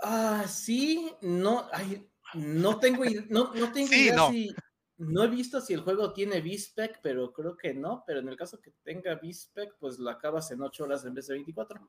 Ah, 0.00 0.44
sí, 0.46 1.10
no, 1.22 1.68
ay, 1.72 2.06
no 2.34 2.78
tengo, 2.80 3.02
i- 3.06 3.26
no, 3.30 3.54
no 3.54 3.72
tengo 3.72 3.88
Sí, 3.88 4.02
idea 4.08 4.16
no. 4.16 4.30
si, 4.30 4.54
no 4.98 5.24
he 5.24 5.28
visto 5.28 5.60
si 5.62 5.72
el 5.72 5.80
juego 5.80 6.12
tiene 6.12 6.40
V-Spec, 6.40 7.00
pero 7.02 7.32
creo 7.32 7.56
que 7.56 7.72
no, 7.72 8.04
pero 8.06 8.20
en 8.20 8.28
el 8.28 8.36
caso 8.36 8.60
que 8.60 8.72
tenga 8.82 9.14
V-Spec, 9.14 9.76
pues 9.78 9.98
lo 9.98 10.10
acabas 10.10 10.50
en 10.50 10.60
8 10.60 10.84
horas 10.84 11.04
en 11.06 11.14
vez 11.14 11.28
de 11.28 11.34
24. 11.34 11.88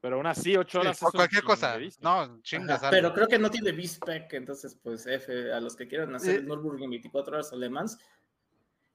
Pero 0.00 0.16
aún 0.16 0.26
así, 0.26 0.56
8 0.56 0.70
Sí, 0.70 0.78
horas. 0.86 0.98
por 0.98 1.08
es 1.08 1.14
un 1.14 1.18
cualquier 1.18 1.42
cosa. 1.44 1.78
No, 2.00 2.40
chingas. 2.42 2.82
Ajá, 2.82 2.90
pero 2.90 3.12
creo 3.12 3.28
que 3.28 3.38
no 3.38 3.50
tiene 3.50 3.70
V-Spec, 3.72 4.32
entonces 4.32 4.74
pues 4.82 5.06
F, 5.06 5.52
a 5.52 5.60
los 5.60 5.76
que 5.76 5.86
quieran 5.86 6.14
hacer 6.14 6.36
Eh, 6.36 6.38
el 6.38 6.46
Nürburgring 6.46 6.88
24 6.90 7.34
horas 7.34 7.52
alemans. 7.52 7.98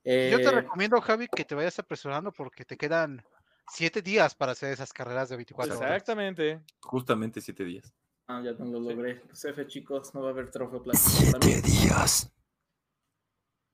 Yo 0.03 0.11
eh, 0.11 0.37
te 0.39 0.51
recomiendo, 0.51 0.99
Javi, 1.01 1.27
que 1.27 1.45
te 1.45 1.55
vayas 1.55 1.77
apresurando 1.79 2.31
porque 2.31 2.65
te 2.65 2.77
quedan 2.77 3.23
7 3.71 4.01
días 4.01 4.33
para 4.35 4.51
hacer 4.53 4.71
esas 4.73 4.93
carreras 4.93 5.29
de 5.29 5.35
24 5.35 5.77
horas. 5.77 5.91
Exactamente. 5.91 6.61
Justamente 6.81 7.41
siete 7.41 7.63
días. 7.63 7.93
Ah, 8.27 8.41
ya 8.43 8.53
no 8.53 8.65
lo 8.65 8.79
logré. 8.79 9.15
Pues 9.27 9.45
F, 9.45 9.67
chicos, 9.67 10.13
no 10.15 10.21
va 10.21 10.29
a 10.29 10.31
haber 10.31 10.49
trofeo 10.49 10.81
plata 10.81 10.99
para 11.31 11.45
mí. 11.45 11.53
días. 11.61 12.31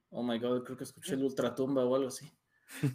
Oh 0.09 0.23
my 0.23 0.37
god, 0.39 0.63
creo 0.63 0.77
que 0.77 0.83
escuché 0.83 1.13
el 1.13 1.23
ultratumba 1.23 1.85
o 1.85 1.95
algo 1.95 2.09
así. 2.09 2.29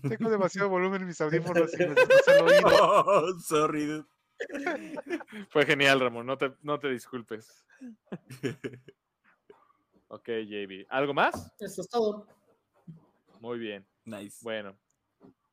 Tengo 0.06 0.28
demasiado 0.30 0.68
volumen 0.68 1.02
en 1.02 1.06
mis 1.08 1.20
audífonos 1.20 1.72
y 1.74 1.78
me 1.78 1.94
destroza 1.94 2.38
el 2.38 2.42
oído. 2.42 2.68
Oh, 3.06 3.38
sorry, 3.40 3.86
dude. 3.86 4.06
Fue 5.50 5.64
genial, 5.66 6.00
Ramón. 6.00 6.26
No 6.26 6.36
te, 6.38 6.52
no 6.62 6.78
te 6.78 6.88
disculpes. 6.90 7.64
Ok, 10.08 10.28
JB. 10.28 10.86
¿Algo 10.88 11.12
más? 11.12 11.52
Eso 11.58 11.80
es 11.82 11.88
todo. 11.88 12.28
Muy 13.40 13.58
bien. 13.58 13.84
Nice. 14.04 14.38
Bueno. 14.40 14.78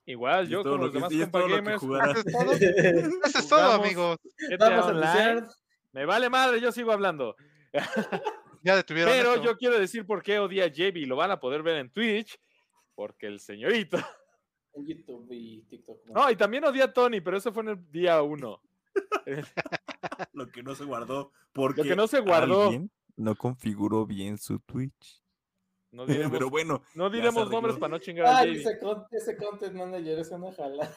Igual 0.06 0.46
Y 0.46 0.50
yo 0.52 0.62
con 0.62 0.72
lo 0.74 0.78
los 0.78 0.90
que- 0.92 0.94
demás 0.98 1.12
y 1.12 1.16
es 1.22 1.24
compa 1.24 1.40
todo 1.40 1.48
lo 1.50 1.56
que 1.56 1.62
gamers. 1.62 1.80
jugará. 1.82 2.12
Eso 3.26 3.40
es 3.40 3.48
todo. 3.50 3.72
Amigos. 3.84 4.18
Vamos 4.60 5.04
a. 5.04 5.48
Me 5.92 6.06
vale 6.06 6.30
madre, 6.30 6.62
yo 6.62 6.72
sigo 6.72 6.92
hablando. 6.92 7.36
Ya 8.62 8.76
detuvieron 8.76 9.12
Pero 9.12 9.34
esto. 9.34 9.44
yo 9.44 9.58
quiero 9.58 9.80
decir 9.80 10.06
por 10.06 10.22
qué 10.22 10.38
odia 10.40 10.66
a 10.66 10.68
JB. 10.68 11.08
Lo 11.08 11.16
van 11.16 11.32
a 11.32 11.40
poder 11.40 11.64
ver 11.64 11.78
en 11.78 11.90
Twitch. 11.92 12.40
Porque 12.94 13.26
el 13.26 13.40
señorito. 13.40 13.98
En 14.76 14.86
YouTube 14.86 15.28
y 15.32 15.62
TikTok. 15.64 16.06
¿no? 16.08 16.14
No, 16.14 16.30
y 16.32 16.36
también 16.36 16.64
odia 16.66 16.86
a 16.86 16.94
Tony, 16.94 17.22
pero 17.22 17.38
eso 17.38 17.52
fue 17.52 17.64
en 17.64 17.70
el 17.70 17.92
día 17.92 18.22
uno. 18.22 18.62
Lo 20.34 20.48
que 20.50 20.64
no 20.64 20.76
se 20.76 20.86
guardó. 20.86 21.32
Porque 21.52 21.84
que 21.84 21.96
no 21.96 22.08
se 22.08 22.20
guardó. 22.20 22.72
no 23.16 23.36
configuró 23.36 24.06
bien 24.06 24.38
su 24.38 24.60
Twitch. 24.60 25.22
No 25.92 26.06
diremos, 26.08 26.32
Pero 26.32 26.50
bueno, 26.50 26.82
no 26.96 27.10
diremos 27.10 27.50
nombres 27.50 27.78
para 27.78 27.90
no 27.92 28.00
chingar 28.00 28.26
a 28.26 28.38
Ay, 28.40 28.58
ese, 28.58 28.80
con- 28.80 29.06
ese 29.12 29.38
content 29.38 29.74
manager 29.76 30.20
es 30.20 30.32
una 30.32 30.52
jala. 30.54 30.92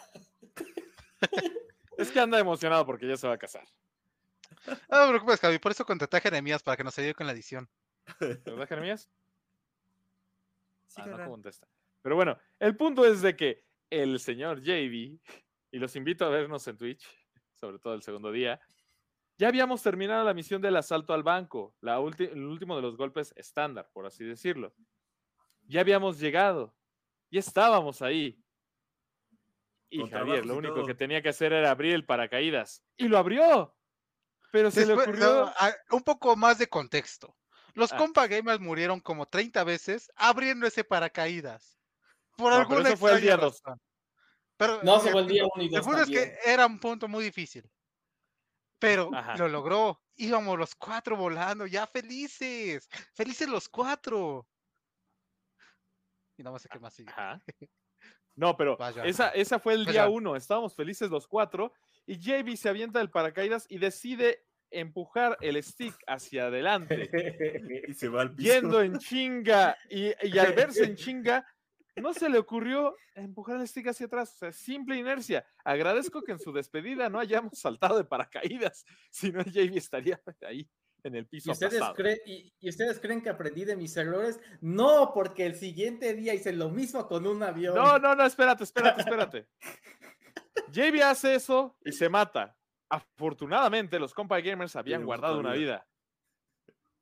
Es 1.98 2.10
que 2.10 2.20
anda 2.20 2.38
emocionado 2.38 2.84
porque 2.86 3.06
ya 3.08 3.16
se 3.16 3.26
va 3.28 3.34
a 3.34 3.38
casar. 3.38 3.64
No 4.90 5.02
te 5.04 5.08
preocupes, 5.10 5.40
Javi. 5.40 5.58
Por 5.60 5.70
eso 5.72 5.84
contraté 5.86 6.16
a 6.16 6.20
Jeremías 6.20 6.62
para 6.62 6.76
que 6.76 6.82
nos 6.84 6.98
ayude 6.98 7.14
con 7.14 7.26
la 7.26 7.32
edición. 7.32 7.68
¿Verdad, 8.18 8.66
Jeremías? 8.68 9.08
Sí, 10.88 11.02
Ah, 11.04 11.06
no 11.06 11.30
contesta. 11.30 11.68
Pero 12.02 12.16
bueno, 12.16 12.36
el 12.58 12.76
punto 12.76 13.04
es 13.04 13.22
de 13.22 13.36
que 13.36 13.64
el 13.90 14.18
señor 14.18 14.62
JB, 14.62 15.18
y 15.72 15.78
los 15.78 15.94
invito 15.94 16.24
a 16.24 16.30
vernos 16.30 16.66
en 16.66 16.76
Twitch, 16.78 17.06
sobre 17.66 17.78
todo 17.80 17.94
el 17.94 18.02
segundo 18.02 18.30
día, 18.30 18.60
ya 19.38 19.48
habíamos 19.48 19.82
terminado 19.82 20.24
la 20.24 20.34
misión 20.34 20.62
del 20.62 20.76
asalto 20.76 21.12
al 21.12 21.22
banco, 21.24 21.74
la 21.80 21.96
el 21.96 22.44
último 22.44 22.76
de 22.76 22.82
los 22.82 22.96
golpes 22.96 23.32
estándar, 23.36 23.90
por 23.92 24.06
así 24.06 24.24
decirlo. 24.24 24.72
Ya 25.62 25.80
habíamos 25.80 26.20
llegado, 26.20 26.74
ya 27.30 27.40
estábamos 27.40 28.02
ahí. 28.02 28.40
Y 29.90 30.00
Con 30.00 30.10
Javier, 30.10 30.46
lo 30.46 30.56
único 30.56 30.76
todo. 30.76 30.86
que 30.86 30.94
tenía 30.94 31.22
que 31.22 31.28
hacer 31.28 31.52
era 31.52 31.70
abrir 31.70 31.94
el 31.94 32.06
paracaídas. 32.06 32.84
Y 32.96 33.08
lo 33.08 33.18
abrió. 33.18 33.76
Pero 34.52 34.70
se 34.70 34.80
Después, 34.86 35.06
le 35.06 35.12
ocurrió... 35.12 35.44
no, 35.46 35.52
ah, 35.58 35.72
un 35.90 36.02
poco 36.02 36.36
más 36.36 36.58
de 36.58 36.68
contexto. 36.68 37.36
Los 37.74 37.92
Ah. 37.92 37.96
compa 37.96 38.26
gamers 38.26 38.60
murieron 38.60 39.00
como 39.00 39.26
30 39.26 39.64
veces 39.64 40.10
abriendo 40.16 40.66
ese 40.66 40.84
paracaídas. 40.84 41.78
Por 42.36 42.52
No, 42.52 42.58
pero 42.58 42.76
alguna 42.76 42.88
eso 42.90 42.96
fue 42.98 43.12
el 43.12 43.20
día 43.20 43.36
razón. 43.36 43.80
Pero 44.56 44.80
No, 44.82 45.00
se 45.00 45.10
fue 45.10 45.20
el 45.22 45.26
día 45.28 45.42
punto- 45.42 45.54
uno 45.56 45.62
y 45.64 45.66
el 45.66 45.72
dos 45.72 45.84
punto 45.86 46.02
es 46.02 46.08
que 46.08 46.38
era 46.44 46.66
un 46.66 46.78
punto 46.78 47.08
muy 47.08 47.24
difícil. 47.24 47.70
Pero 48.78 49.10
Ajá. 49.14 49.36
lo 49.36 49.48
logró. 49.48 50.02
Íbamos 50.16 50.58
los 50.58 50.74
cuatro 50.74 51.16
volando, 51.16 51.66
ya 51.66 51.86
felices. 51.86 52.88
Felices 53.14 53.48
los 53.48 53.68
cuatro. 53.68 54.46
Y 56.38 56.42
nada 56.42 56.52
más 56.52 56.62
sé 56.62 56.68
qué 56.70 56.78
más 56.78 56.94
sigue. 56.94 57.10
Ajá. 57.10 57.40
No, 58.38 58.54
pero 58.54 58.76
Vaya. 58.76 59.02
esa, 59.06 59.30
esa 59.30 59.58
fue 59.58 59.72
el 59.72 59.86
Vaya. 59.86 59.92
día 60.04 60.08
uno. 60.10 60.36
Estábamos 60.36 60.74
felices 60.76 61.08
los 61.08 61.26
cuatro. 61.26 61.72
Y 62.04 62.18
JB 62.18 62.54
se 62.58 62.68
avienta 62.68 62.98
del 62.98 63.08
paracaídas 63.08 63.64
y 63.70 63.78
decide 63.78 64.44
empujar 64.70 65.38
el 65.40 65.62
stick 65.64 65.96
hacia 66.06 66.48
adelante, 66.48 67.08
Y 67.88 67.94
se 67.94 68.10
va 68.10 68.20
al 68.20 68.34
piso. 68.34 68.52
yendo 68.52 68.82
en 68.82 68.98
chinga. 68.98 69.78
Y, 69.88 70.08
y 70.28 70.38
al 70.38 70.52
verse 70.52 70.84
en 70.84 70.96
chinga, 70.96 71.46
no 71.96 72.12
se 72.14 72.28
le 72.28 72.38
ocurrió 72.38 72.94
empujar 73.14 73.56
el 73.60 73.66
stick 73.68 73.88
hacia 73.88 74.06
atrás. 74.06 74.34
O 74.34 74.38
sea, 74.38 74.52
simple 74.52 74.96
inercia. 74.96 75.46
Agradezco 75.64 76.22
que 76.22 76.32
en 76.32 76.38
su 76.38 76.52
despedida 76.52 77.08
no 77.08 77.18
hayamos 77.18 77.58
saltado 77.58 77.96
de 77.98 78.04
paracaídas. 78.04 78.84
Si 79.10 79.32
no, 79.32 79.42
JB 79.42 79.76
estaría 79.76 80.20
ahí 80.46 80.68
en 81.02 81.14
el 81.14 81.24
¿Y 81.24 81.28
piso. 81.28 81.52
ustedes, 81.52 81.74
aplastado. 81.74 81.94
creen, 81.94 82.18
y, 82.26 82.52
y 82.60 82.68
ustedes 82.68 82.98
creen 83.00 83.22
que 83.22 83.30
aprendí 83.30 83.64
de 83.64 83.76
mis 83.76 83.96
errores? 83.96 84.40
No, 84.60 85.12
porque 85.14 85.46
el 85.46 85.54
siguiente 85.54 86.14
día 86.14 86.34
hice 86.34 86.52
lo 86.52 86.68
mismo 86.68 87.06
con 87.06 87.26
un 87.26 87.42
avión. 87.42 87.74
No, 87.74 87.98
no, 87.98 88.14
no, 88.14 88.24
espérate, 88.26 88.64
espérate, 88.64 89.00
espérate. 89.00 89.48
JB 90.72 91.02
hace 91.02 91.34
eso 91.34 91.76
y 91.84 91.92
se 91.92 92.08
mata. 92.08 92.56
Afortunadamente, 92.88 93.98
los 93.98 94.14
compa 94.14 94.40
gamers 94.40 94.76
habían 94.76 95.04
guardado 95.04 95.38
una 95.40 95.52
vida. 95.52 95.86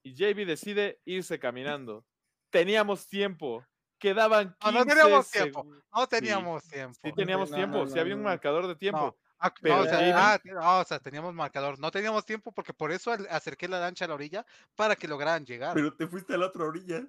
Y 0.03 0.15
JB 0.15 0.47
decide 0.47 1.01
irse 1.05 1.39
caminando. 1.39 2.07
Teníamos 2.51 3.09
tiempo. 3.09 3.65
Quedaban 3.99 4.55
15 4.61 4.73
No, 4.73 4.79
no 4.79 4.87
teníamos 4.87 5.31
tiempo. 5.31 5.67
No 5.95 6.07
teníamos 6.07 6.65
tiempo. 6.69 6.99
Sí, 7.03 7.13
teníamos 7.13 7.51
No, 7.51 7.57
tiempo. 7.57 7.79
no, 7.79 7.87
sí 7.87 7.99
había 7.99 8.15
un 8.17 8.23
marcador 8.23 8.67
de 8.67 8.77
tiempo. 8.77 9.17
Ah, 9.39 9.49
no, 9.49 9.55
Pero 9.63 9.81
o 9.81 9.85
sea, 9.85 10.41
ah, 10.61 10.81
o 10.81 10.85
sea, 10.85 10.99
teníamos 10.99 11.35
marcador. 11.35 11.79
No 11.79 11.91
teníamos 11.91 12.25
tiempo 12.25 12.53
porque 12.53 12.73
por 12.73 12.93
eso 12.93 13.13
acerqué 13.31 13.69
la 13.69 13.81
lancha 13.81 14.05
a 14.05 14.09
la 14.09 14.15
orilla 14.15 14.47
para 14.75 14.97
que 14.97 15.09
lograran 15.09 15.45
llegar. 15.45 15.75
Pero 15.75 15.95
te 15.95 16.07
fuiste 16.07 16.35
a 16.35 16.39
la 16.39 16.47
otra 16.47 16.65
orilla. 16.65 17.07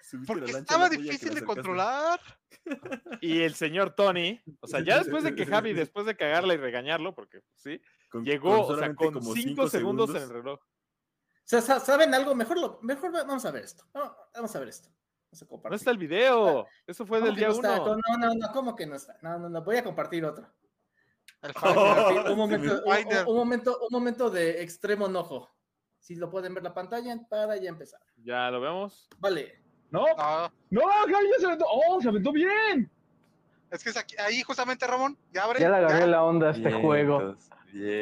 Subiste 0.00 0.34
la 0.34 0.40
porque 0.40 0.52
lancha 0.52 0.58
estaba 0.74 0.88
difícil 0.88 1.28
la 1.34 1.40
de 1.40 1.46
controlar. 1.46 2.20
Y 3.20 3.42
el 3.42 3.54
señor 3.54 3.90
Tony, 3.94 4.40
o 4.60 4.66
sea, 4.66 4.80
ya 4.80 4.98
después 4.98 5.24
de 5.24 5.34
que 5.34 5.44
Javi, 5.46 5.72
después 5.90 6.06
de 6.06 6.16
cagarla 6.16 6.54
y 6.54 6.56
regañarlo, 6.56 7.14
porque 7.14 7.42
sí, 7.56 7.80
Con- 8.10 8.24
llegó, 8.24 8.50
con 8.50 8.60
o 8.60 8.66
sea, 8.66 8.74
solamente 8.76 9.04
con 9.04 9.14
como 9.14 9.34
5 9.34 9.48
cinco 9.48 9.68
segundos 9.68 10.10
en 10.10 10.22
el 10.22 10.30
reloj. 10.30 10.60
O 10.60 10.66
sea, 11.46 11.60
sa- 11.60 11.80
¿saben 11.80 12.14
algo? 12.14 12.34
Mejor, 12.34 12.58
lo, 12.58 12.78
mejor 12.82 13.14
va- 13.14 13.24
vamos 13.24 13.44
a 13.44 13.50
ver 13.50 13.64
esto. 13.64 13.84
Vamos 14.34 14.54
a 14.54 14.58
ver 14.60 14.68
esto. 14.68 14.88
Vamos 15.42 15.64
a 15.64 15.68
No 15.68 15.76
está 15.76 15.90
el 15.90 15.98
video. 15.98 16.66
Eso 16.86 17.04
fue 17.06 17.18
¿Cómo 17.18 17.26
del 17.26 17.36
día 17.36 17.48
no 17.48 17.54
está? 17.54 17.82
1. 17.82 17.96
No, 17.96 18.16
no, 18.18 18.34
no, 18.34 18.52
¿cómo 18.52 18.76
que 18.76 18.86
no 18.86 18.96
está? 18.96 19.16
No, 19.22 19.38
no, 19.38 19.48
no, 19.48 19.62
voy 19.64 19.76
a 19.76 19.84
compartir 19.84 20.24
otro. 20.24 20.46
Oh, 21.62 22.08
Finder. 22.08 22.32
Un 22.32 22.38
momento, 22.38 22.82
un, 23.26 23.36
momento, 23.36 23.78
un 23.80 23.88
momento 23.90 24.30
de 24.30 24.62
extremo 24.62 25.06
enojo. 25.06 25.50
Si 25.98 26.14
lo 26.14 26.30
pueden 26.30 26.54
ver 26.54 26.62
la 26.62 26.72
pantalla 26.72 27.16
para 27.28 27.56
ya 27.56 27.68
empezar. 27.68 28.00
Ya 28.16 28.50
lo 28.50 28.60
vemos. 28.60 29.08
Vale. 29.18 29.60
No, 29.90 30.04
No, 30.16 30.50
no, 30.70 30.82
Javi 30.82 31.30
ya 31.32 31.40
se 31.40 31.46
aventó. 31.46 31.66
¡Oh, 31.68 32.00
se 32.00 32.08
aventó 32.08 32.32
bien! 32.32 32.90
es 33.70 33.82
que 33.82 33.90
es 33.90 33.96
aquí, 33.96 34.14
ahí 34.18 34.42
justamente, 34.42 34.86
Ramón. 34.86 35.18
Ya 35.32 35.44
abre. 35.44 35.60
Ya 35.60 35.68
le 35.68 35.76
agarré 35.76 36.00
ya. 36.00 36.06
la 36.06 36.24
onda 36.24 36.48
a 36.48 36.50
este 36.52 36.72
juego. 36.72 37.36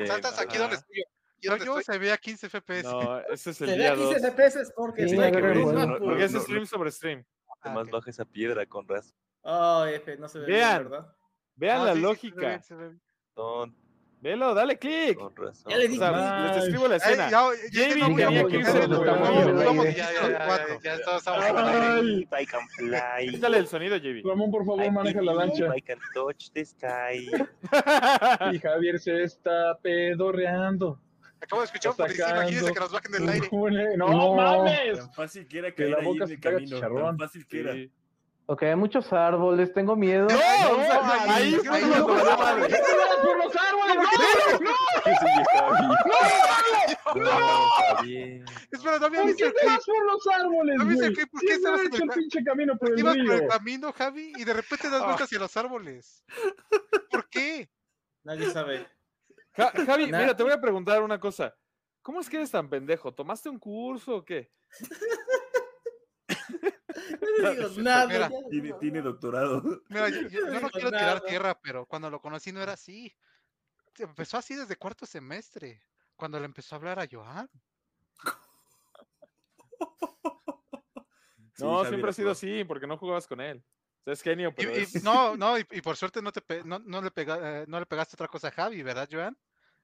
Saltas 0.06 0.38
aquí 0.38 0.58
donde 0.58 0.76
estoy 0.76 0.98
yo. 0.98 1.11
Yo 1.42 1.80
se 1.82 1.98
ve 1.98 2.12
a 2.12 2.16
15 2.16 2.48
FPS. 2.48 2.84
No, 2.84 3.18
ese 3.30 3.50
es 3.50 3.60
el 3.60 3.68
Se 3.68 3.72
ve 3.72 3.76
día 3.78 3.92
aquí 3.92 4.00
2. 4.02 4.14
FPS 4.22 4.72
porque 4.76 5.08
Sí. 5.08 5.16
Porque 5.16 6.24
es 6.24 6.32
stream 6.32 6.66
sobre 6.66 6.90
stream. 6.90 7.24
Ah, 7.64 7.70
más 7.70 7.84
ok. 7.86 7.92
baja 7.92 8.10
esa 8.10 8.24
piedra 8.24 8.64
con 8.66 8.86
razón. 8.88 9.12
Oh, 9.42 9.84
F, 9.86 10.16
no 10.16 10.28
se 10.28 10.38
ve 10.40 10.46
Vean. 10.46 10.78
bien, 10.82 10.90
¿verdad? 10.90 11.12
Vean 11.56 11.78
No, 11.78 11.84
la 11.84 11.92
sí, 11.92 11.96
sí, 11.96 12.00
se 12.00 12.06
ve 12.06 12.12
lógica. 12.12 12.48
bien, 12.48 12.62
se 12.62 12.74
ve 12.74 12.88
bien. 12.88 13.76
Velo, 14.20 14.54
dale 14.54 14.78
clic. 14.78 15.18
Ya 15.66 15.76
le 15.78 15.86
O 15.86 15.88
dije. 15.88 15.98
sea, 15.98 16.40
les 16.46 16.54
describo 16.54 16.86
la 16.86 16.94
Ay, 16.94 17.00
escena. 17.02 17.28
ya, 17.28 17.42
ya 17.72 17.88
Jamie 17.88 18.04
tenía 18.16 18.30
ya 18.30 18.30
que 18.30 18.34
estamos- 18.36 18.52
irse 18.52 18.78
vamos, 18.86 18.98
por 18.98 19.06
vamos, 19.06 19.46
el 19.48 19.52
vamos, 19.54 19.84
aire. 19.84 19.96
ya, 19.98 20.12
Ya, 20.12 20.12
ya, 20.12 20.22
ya, 20.22 20.38
ya, 20.38 20.66
ya, 20.78 20.96
ya 20.96 21.02
todos 21.04 21.18
estamos 21.18 21.44
en 21.44 21.58
el 21.58 21.66
aire. 21.66 22.28
Ay, 22.30 22.42
I 22.42 22.46
can 22.46 22.68
fly. 22.68 23.30
Quítale 23.32 23.58
el 23.58 23.66
sonido. 23.66 23.96
Ramón, 24.24 24.50
por 24.52 24.64
favor, 24.64 24.92
maneja 24.92 25.22
la 25.22 25.34
lancha. 25.34 25.76
I 25.76 25.82
can 25.82 25.98
touch 26.14 26.50
the 26.52 26.64
sky. 26.64 27.28
Y 28.54 28.58
Javier 28.60 29.00
se 29.00 29.24
está 29.24 29.76
pedorreando. 29.82 31.00
Acabo 31.42 31.60
de 31.62 31.66
escuchar 31.66 31.92
encima, 31.98 32.28
imagínense 32.30 32.72
que 32.72 32.80
nos 32.80 32.92
bajen 32.92 33.12
del 33.12 33.28
aire. 33.28 33.48
¡No, 33.96 34.08
No. 34.08 34.34
mames! 34.36 34.98
Tan 34.98 35.12
fácil 35.12 35.48
que 35.48 35.58
era 35.58 35.74
Que 35.74 35.86
la 35.88 35.96
ahí 35.98 36.04
boca 36.04 36.24
en 36.24 36.28
se 36.30 36.40
camino. 36.40 36.76
chicharrón. 36.76 37.04
Tan 37.04 37.18
fácil 37.18 37.46
que 37.48 37.60
era. 37.60 37.72
Sí. 37.72 37.92
Ok, 38.46 38.62
hay 38.64 38.76
muchos 38.76 39.12
árboles, 39.12 39.72
tengo 39.72 39.94
miedo. 39.96 40.26
No, 40.28 40.36
ahí, 40.36 41.30
ahí 41.30 41.54
fue 41.54 41.76
ahí, 41.76 41.82
cuando 41.82 42.12
ahí, 42.12 42.16
valió 42.16 42.30
ahí, 42.32 42.38
madre. 42.38 42.68
¿Qué 42.68 42.74
te 42.74 42.96
vas 42.96 43.16
por 43.22 43.36
los 43.38 43.56
árboles? 43.56 43.96
¡No! 44.60 44.70
No, 47.14 48.02
bien. 48.02 48.44
Espera, 48.70 48.98
no 48.98 49.06
había 49.06 49.22
¿Por 49.22 49.36
qué 49.36 49.50
te 49.50 49.66
vas 49.66 49.84
por 49.84 50.04
los 50.06 50.26
árboles, 50.28 50.76
¿No 50.78 50.84
güey? 50.84 50.96
¿Por 50.96 51.14
qué 51.14 51.26
¿Quién 51.46 51.62
no 51.62 51.74
ha 51.74 51.80
en 51.80 51.94
el 51.94 52.08
pinche 52.08 52.44
camino 52.44 52.76
por 52.78 52.92
el 52.92 52.98
Ibas 52.98 53.16
por 53.16 53.24
el 53.32 53.38
río? 53.40 53.48
camino, 53.48 53.92
Javi, 53.92 54.32
y 54.36 54.44
de 54.44 54.52
repente 54.54 54.88
das 54.90 55.00
vueltas 55.04 55.22
hacia 55.24 55.38
los 55.38 55.56
árboles. 55.56 56.24
¿Por 57.10 57.28
qué? 57.28 57.68
Nadie 58.24 58.50
sabe. 58.50 58.86
Ja- 59.54 59.72
Javi, 59.86 60.10
Nah. 60.10 60.18
mira, 60.20 60.36
te 60.36 60.42
voy 60.42 60.52
a 60.52 60.60
preguntar 60.60 61.02
una 61.02 61.18
cosa. 61.20 61.54
¿Cómo 62.02 62.20
es 62.20 62.28
que 62.28 62.36
eres 62.36 62.50
tan 62.50 62.68
pendejo? 62.68 63.14
¿Tomaste 63.14 63.48
un 63.48 63.58
curso 63.58 64.16
o 64.16 64.24
qué? 64.24 64.50
No 67.40 67.50
digo 67.50 67.68
nada. 67.82 68.06
Mira, 68.06 68.28
ya 68.28 68.28
no 68.72 68.78
Tiene, 68.78 69.02
doctorado. 69.02 69.62
Mira, 69.88 70.08
yo, 70.08 70.22
yo- 70.28 70.46
yo 70.52 70.60
no 70.60 70.70
quiero 70.70 70.90
nada. 70.90 71.04
tirar 71.04 71.20
tierra, 71.22 71.58
pero 71.60 71.86
cuando 71.86 72.10
lo 72.10 72.20
conocí 72.20 72.52
no 72.52 72.60
era 72.62 72.72
así. 72.74 73.14
Empezó 73.98 74.36
así 74.38 74.54
desde 74.54 74.76
cuarto 74.76 75.04
semestre, 75.06 75.82
cuando 76.16 76.38
le 76.38 76.46
empezó 76.46 76.74
a 76.74 76.78
hablar 76.78 76.98
a 77.00 77.06
Johan. 77.10 77.48
Sí, 81.54 81.62
No, 81.64 81.84
siempre 81.84 82.10
ha 82.10 82.14
sido 82.14 82.30
así, 82.30 82.64
porque 82.64 82.86
no 82.86 82.96
jugabas 82.96 83.26
con 83.26 83.40
él. 83.40 83.62
O 84.02 84.04
sea, 84.04 84.14
es 84.14 84.22
genio, 84.22 84.52
pero 84.54 84.72
y- 84.76 84.80
es- 84.82 85.02
no, 85.04 85.36
no, 85.36 85.58
y, 85.58 85.66
y 85.70 85.80
por 85.80 85.96
suerte 85.96 86.20
no, 86.22 86.32
te 86.32 86.40
pe- 86.40 86.64
no, 86.64 86.78
no 86.80 87.00
le 87.02 87.10
pega- 87.12 87.62
eh, 87.62 87.64
no 87.68 87.78
le 87.78 87.86
pegaste 87.86 88.16
otra 88.16 88.28
cosa 88.28 88.48
a 88.48 88.52
Javi, 88.52 88.82
¿verdad, 88.82 89.08
Johan? 89.10 89.36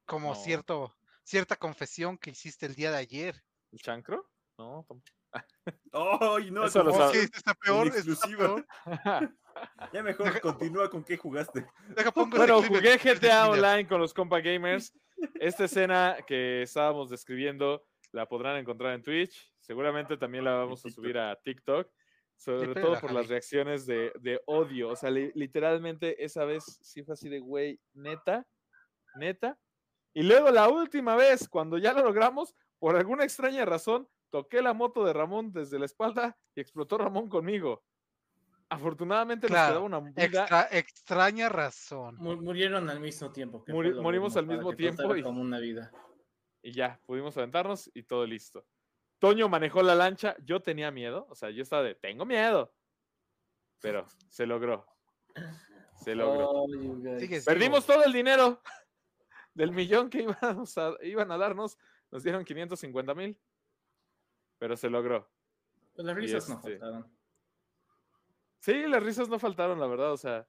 Como 0.04 0.30
No. 0.30 0.34
cierto, 0.34 0.96
cierta 1.22 1.56
confesión 1.56 2.18
que 2.18 2.30
hiciste 2.30 2.66
el 2.66 2.74
día 2.74 2.90
de 2.90 2.96
ayer. 2.98 3.42
¿El 3.72 3.78
chancro? 3.80 4.28
No, 4.58 4.84
tampoco. 4.88 5.04
¡Ay, 5.92 6.50
no! 6.50 6.64
Eso 6.66 6.82
lo. 6.82 7.12
Sí, 7.12 7.18
está 7.18 7.54
peor. 7.54 7.86
está 7.88 8.26
peor. 8.28 8.66
Ya 9.92 10.04
mejor 10.04 10.40
continúa 10.40 10.88
con 10.88 11.02
qué 11.02 11.16
jugaste. 11.16 11.66
Deja, 11.88 12.10
Bueno, 12.12 12.62
jugué 12.62 12.96
GTA. 12.96 13.50
Online 13.50 13.88
con 13.88 14.00
los 14.00 14.14
compa 14.14 14.38
gamers. 14.40 14.92
Esta 15.34 15.64
escena 15.64 16.16
que 16.28 16.62
estábamos 16.62 17.10
describiendo 17.10 17.84
la 18.12 18.26
podrán 18.26 18.56
encontrar 18.56 18.94
en 18.94 19.02
Twitch. 19.02 19.52
Seguramente 19.58 20.16
también 20.16 20.44
la 20.44 20.52
vamos 20.54 20.86
a 20.86 20.90
subir 20.90 21.18
a 21.18 21.34
TikTok. 21.42 21.90
Sobre 22.38 22.80
todo 22.80 23.00
por 23.00 23.12
las 23.12 23.28
reacciones 23.28 23.84
de, 23.84 24.12
de 24.20 24.40
odio. 24.46 24.90
O 24.90 24.96
sea, 24.96 25.10
li- 25.10 25.32
literalmente 25.34 26.24
esa 26.24 26.44
vez 26.44 26.64
sí 26.82 27.02
fue 27.02 27.14
así 27.14 27.28
de, 27.28 27.40
güey, 27.40 27.80
neta, 27.94 28.46
neta. 29.16 29.58
Y 30.14 30.22
luego 30.22 30.50
la 30.50 30.68
última 30.68 31.16
vez, 31.16 31.48
cuando 31.48 31.78
ya 31.78 31.92
lo 31.92 32.02
logramos, 32.04 32.54
por 32.78 32.96
alguna 32.96 33.24
extraña 33.24 33.64
razón, 33.64 34.08
toqué 34.30 34.62
la 34.62 34.72
moto 34.72 35.04
de 35.04 35.12
Ramón 35.12 35.52
desde 35.52 35.78
la 35.78 35.84
espalda 35.86 36.38
y 36.54 36.60
explotó 36.60 36.96
Ramón 36.96 37.28
conmigo. 37.28 37.82
Afortunadamente 38.70 39.46
nos 39.46 39.52
Claro, 39.54 39.68
quedaba 39.72 39.86
una 39.86 40.00
vida 40.00 40.22
Extra- 40.24 40.68
extraña 40.72 41.48
razón. 41.48 42.16
Mu- 42.18 42.36
Murieron 42.40 42.88
al 42.90 43.00
mismo 43.00 43.32
tiempo. 43.32 43.64
que 43.64 43.72
Muri- 43.72 43.94
morimos 43.94 44.36
al 44.36 44.46
mismo 44.46 44.74
tiempo 44.74 45.16
y- 45.16 45.22
como 45.22 45.40
una 45.40 45.58
vida. 45.58 45.90
y 46.62 46.72
ya, 46.72 47.00
pudimos 47.06 47.36
aventarnos 47.38 47.90
y 47.94 48.02
todo 48.02 48.26
listo. 48.26 48.64
Toño 49.18 49.48
manejó 49.48 49.82
la 49.82 49.94
lancha, 49.94 50.36
yo 50.44 50.60
tenía 50.60 50.90
miedo, 50.90 51.26
o 51.28 51.34
sea, 51.34 51.50
yo 51.50 51.62
estaba 51.62 51.82
de, 51.82 51.94
tengo 51.94 52.24
miedo, 52.24 52.72
pero 53.80 54.06
se 54.28 54.46
logró, 54.46 54.86
se 55.96 56.14
logró. 56.14 56.50
Oh, 56.50 56.66
Perdimos 57.44 57.84
todo 57.84 58.04
el 58.04 58.12
dinero 58.12 58.62
del 59.54 59.72
millón 59.72 60.08
que 60.08 60.22
íbamos 60.22 60.78
a- 60.78 60.94
iban 61.02 61.32
a 61.32 61.38
darnos, 61.38 61.76
nos 62.10 62.22
dieron 62.22 62.44
550 62.44 63.14
mil, 63.14 63.36
pero 64.58 64.76
se 64.76 64.88
logró. 64.88 65.28
Pues 65.94 66.06
las 66.06 66.16
risas 66.16 66.48
no 66.48 66.54
este- 66.56 66.78
faltaron. 66.78 67.18
Sí, 68.60 68.86
las 68.86 69.02
risas 69.02 69.28
no 69.28 69.38
faltaron, 69.38 69.78
la 69.80 69.86
verdad, 69.86 70.12
o 70.12 70.16
sea, 70.16 70.46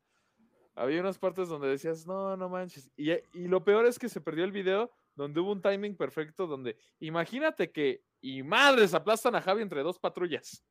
había 0.75 1.01
unas 1.01 1.17
partes 1.17 1.47
donde 1.49 1.67
decías, 1.67 2.05
no, 2.07 2.35
no 2.37 2.49
manches. 2.49 2.91
Y, 2.95 3.11
y 3.33 3.47
lo 3.47 3.63
peor 3.63 3.85
es 3.85 3.97
que 3.99 4.09
se 4.09 4.21
perdió 4.21 4.43
el 4.45 4.51
video 4.51 4.91
donde 5.19 5.39
hubo 5.41 5.51
un 5.51 5.61
timing 5.61 5.95
perfecto 5.97 6.47
donde, 6.47 6.77
imagínate 6.99 7.71
que, 7.71 8.03
y 8.21 8.41
madres, 8.41 8.93
aplastan 8.93 9.35
a 9.35 9.41
Javi 9.41 9.61
entre 9.61 9.83
dos 9.83 9.99
patrullas. 9.99 10.63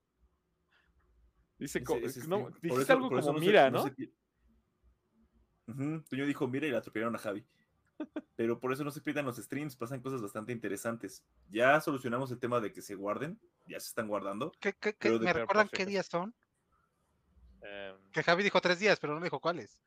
Dice, 1.59 1.81
Ese- 1.81 2.05
ese 2.05 2.21
no, 2.29 2.37
stream. 2.37 2.43
Por 2.53 2.61
dijiste 2.63 2.83
eso- 2.85 2.93
algo 2.95 3.11
como 3.11 3.33
mira, 3.35 3.71
no 3.71 3.79
¿no? 3.79 3.85
se 3.85 4.13
Toño 6.09 6.25
dijo 6.27 6.49
mira 6.49 6.67
y 6.67 6.71
la 6.71 6.79
atropellaron 6.79 7.15
a 7.15 7.19
Javi. 7.19 7.47
Pero 8.37 8.59
por 8.59 8.73
eso 8.73 8.85
no 8.85 8.91
se 8.91 9.01
pierdan 9.03 9.27
los 9.27 9.37
streams, 9.37 9.77
pasan 9.77 10.01
cosas 10.01 10.23
bastante 10.23 10.53
interesantes. 10.53 11.23
Ya 11.51 11.79
solucionamos 11.81 12.31
el 12.31 12.39
tema 12.39 12.59
de 12.61 12.73
que 12.73 12.81
se 12.81 12.95
guarden, 12.95 13.39
ya 13.67 13.79
se 13.81 13.89
están 13.89 14.09
guardando. 14.09 14.53
¿Qué- 14.61 14.73
qué- 14.73 14.93
qué- 14.93 14.97
Pero 14.99 15.19
de- 15.19 15.25
¿Me 15.27 15.33
recuerdan 15.33 15.69
qué 15.69 15.85
días 15.85 16.07
son? 16.07 16.35
Em, 17.61 17.97
Que 18.13 18.23
Javi 18.23 18.45
dijo 18.45 18.61
tres 18.61 18.79
días, 18.79 18.99
pero 19.01 19.15
no 19.19 19.21
dijo 19.23 19.41
cuáles. 19.41 19.79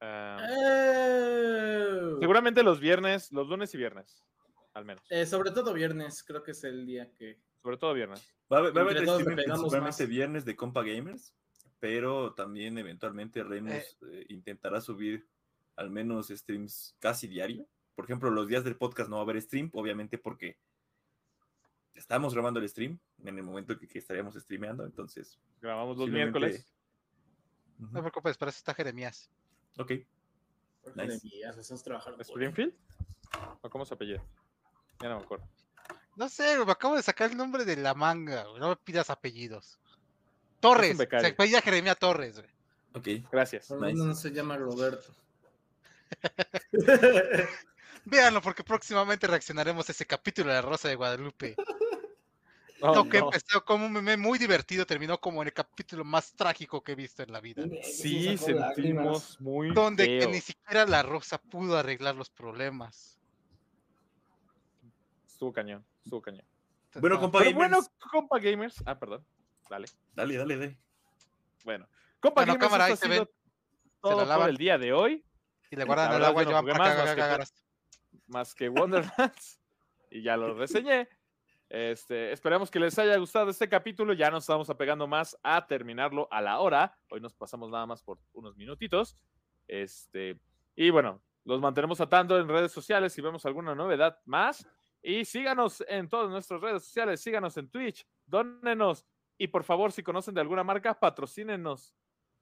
Eh, 0.00 0.38
seguramente 2.20 2.62
los 2.62 2.80
viernes, 2.80 3.32
los 3.32 3.48
lunes 3.48 3.74
y 3.74 3.78
viernes, 3.78 4.22
al 4.74 4.84
menos. 4.84 5.04
eh, 5.10 5.26
sobre 5.26 5.50
todo 5.50 5.72
viernes, 5.72 6.22
creo 6.22 6.42
que 6.42 6.50
es 6.52 6.64
el 6.64 6.86
día 6.86 7.10
que. 7.12 7.40
Sobre 7.62 7.76
todo 7.78 7.94
viernes. 7.94 8.34
Va 8.52 8.58
a 8.58 8.60
haber, 8.60 8.76
va 8.76 8.82
a 8.82 8.86
principalmente 8.86 10.06
viernes 10.06 10.44
de 10.44 10.54
Compa 10.54 10.82
Gamers, 10.82 11.34
pero 11.80 12.34
también 12.34 12.76
eventualmente 12.76 13.42
Remus 13.42 13.96
eh, 14.10 14.26
intentará 14.28 14.80
subir 14.80 15.26
al 15.76 15.90
menos 15.90 16.28
streams 16.28 16.96
casi 16.98 17.26
diario. 17.26 17.66
Por 17.94 18.04
ejemplo, 18.04 18.30
los 18.30 18.48
días 18.48 18.64
del 18.64 18.76
podcast 18.76 19.08
no 19.08 19.16
va 19.16 19.22
a 19.22 19.24
haber 19.24 19.40
stream, 19.40 19.70
obviamente 19.72 20.18
porque 20.18 20.58
estamos 21.94 22.34
grabando 22.34 22.60
el 22.60 22.68
stream 22.68 22.98
en 23.24 23.38
el 23.38 23.44
momento 23.44 23.78
que, 23.78 23.88
que 23.88 23.98
estaríamos 23.98 24.34
streameando, 24.34 24.84
entonces. 24.84 25.38
Grabamos 25.60 25.96
los 25.96 26.10
miércoles. 26.10 26.66
No 27.78 27.88
te 27.92 28.00
preocupes, 28.00 28.36
para 28.36 28.50
eso 28.50 28.58
está 28.58 28.74
Jeremías. 28.74 29.30
Ok. 29.78 29.92
Nice. 30.94 31.20
¿Springfield? 32.20 32.74
¿O 33.62 33.70
cómo 33.70 33.84
se 33.84 33.94
apellida? 33.94 34.22
Ya 35.00 35.08
no 35.08 35.18
me 35.18 35.24
acuerdo. 35.24 35.48
No 36.16 36.28
sé, 36.28 36.64
me 36.64 36.70
acabo 36.70 36.94
de 36.96 37.02
sacar 37.02 37.30
el 37.30 37.36
nombre 37.36 37.64
de 37.64 37.76
la 37.76 37.94
manga, 37.94 38.44
güey, 38.44 38.60
No 38.60 38.68
me 38.68 38.76
pidas 38.76 39.10
apellidos. 39.10 39.78
Torres. 40.60 40.96
Se 40.96 41.26
apellida 41.26 41.60
Jeremías 41.60 41.98
Torres, 41.98 42.38
güey. 42.38 42.50
Ok. 42.94 43.28
Gracias. 43.30 43.66
Por 43.66 43.78
lo 43.80 43.86
Nice. 43.86 43.94
menos 43.94 44.06
no 44.08 44.14
se 44.14 44.30
llama 44.30 44.56
Roberto. 44.56 45.12
Véanlo, 48.04 48.40
porque 48.42 48.62
próximamente 48.62 49.26
reaccionaremos 49.26 49.88
a 49.88 49.92
ese 49.92 50.06
capítulo 50.06 50.50
de 50.50 50.56
La 50.56 50.62
Rosa 50.62 50.88
de 50.88 50.94
Guadalupe. 50.94 51.56
Oh, 52.80 52.94
Lo 52.94 53.08
que 53.08 53.20
no. 53.20 53.26
empezó 53.26 53.64
como 53.64 53.86
un 53.86 53.92
meme 53.92 54.16
muy 54.16 54.38
divertido, 54.38 54.84
terminó 54.84 55.18
como 55.20 55.40
en 55.42 55.48
el 55.48 55.54
capítulo 55.54 56.04
más 56.04 56.34
trágico 56.34 56.82
que 56.82 56.92
he 56.92 56.94
visto 56.96 57.22
en 57.22 57.32
la 57.32 57.40
vida. 57.40 57.62
Sí, 57.82 58.36
sentimos 58.36 59.40
muy 59.40 59.72
Donde 59.72 60.18
que 60.18 60.26
ni 60.26 60.40
siquiera 60.40 60.84
la 60.84 61.02
Rosa 61.02 61.38
pudo 61.38 61.78
arreglar 61.78 62.16
los 62.16 62.30
problemas. 62.30 63.18
Estuvo 65.26 65.52
cañón, 65.52 65.84
estuvo 66.04 66.20
cañón. 66.22 66.44
Bueno, 66.96 67.16
No, 67.16 67.20
compa 67.22 67.38
Pero 67.40 67.50
gamers. 67.52 67.70
bueno, 67.70 67.86
compa 68.10 68.38
gamers. 68.38 68.82
Ah, 68.86 68.98
perdón. 68.98 69.24
Dale. 69.68 69.88
Dale, 70.14 70.36
dale, 70.36 70.56
dale. 70.56 70.78
Bueno, 71.64 71.88
compa 72.20 72.42
Bueno, 72.42 72.52
gamers, 72.54 72.68
cámara, 72.68 72.84
ahí 72.86 72.96
se 72.96 73.26
por 74.00 74.26
lavan. 74.26 74.48
el 74.50 74.56
día 74.56 74.78
de 74.78 74.92
hoy. 74.92 75.24
Y 75.70 75.76
le 75.76 75.84
guardan 75.84 76.10
La 76.10 76.16
el 76.18 76.24
agua 76.24 76.42
y 76.42 76.46
yo 76.46 76.52
no 76.52 76.60
llevan 76.62 76.76
para 76.78 76.94
más, 76.94 77.08
acá, 77.08 77.38
más 77.38 77.52
que 77.52 77.62
más 78.28 78.54
que 78.54 78.68
Wonderlands. 78.68 79.60
y 80.10 80.22
ya 80.22 80.36
lo 80.36 80.54
reseñé. 80.54 81.08
Este, 81.68 82.30
esperamos 82.32 82.70
que 82.70 82.78
les 82.78 82.98
haya 82.98 83.16
gustado 83.16 83.50
este 83.50 83.68
capítulo. 83.68 84.12
Ya 84.12 84.30
nos 84.30 84.44
estamos 84.44 84.70
apegando 84.70 85.06
más 85.06 85.36
a 85.42 85.66
terminarlo 85.66 86.28
a 86.30 86.40
la 86.40 86.58
hora. 86.60 86.96
Hoy 87.10 87.20
nos 87.20 87.34
pasamos 87.34 87.70
nada 87.70 87.86
más 87.86 88.02
por 88.02 88.18
unos 88.32 88.56
minutitos. 88.56 89.16
Este, 89.66 90.38
y 90.76 90.90
bueno, 90.90 91.22
los 91.44 91.60
mantenemos 91.60 92.00
a 92.00 92.08
tanto 92.08 92.38
en 92.38 92.48
redes 92.48 92.70
sociales 92.72 93.12
si 93.12 93.20
vemos 93.22 93.44
alguna 93.46 93.74
novedad 93.74 94.18
más. 94.24 94.66
Y 95.02 95.24
síganos 95.24 95.84
en 95.88 96.08
todas 96.08 96.30
nuestras 96.30 96.60
redes 96.60 96.82
sociales, 96.84 97.20
síganos 97.20 97.56
en 97.58 97.68
Twitch, 97.68 98.06
dónenos. 98.26 99.04
Y 99.36 99.48
por 99.48 99.64
favor, 99.64 99.90
si 99.92 100.02
conocen 100.02 100.34
de 100.34 100.40
alguna 100.40 100.64
marca, 100.64 100.98
patrocínenos. 100.98 101.94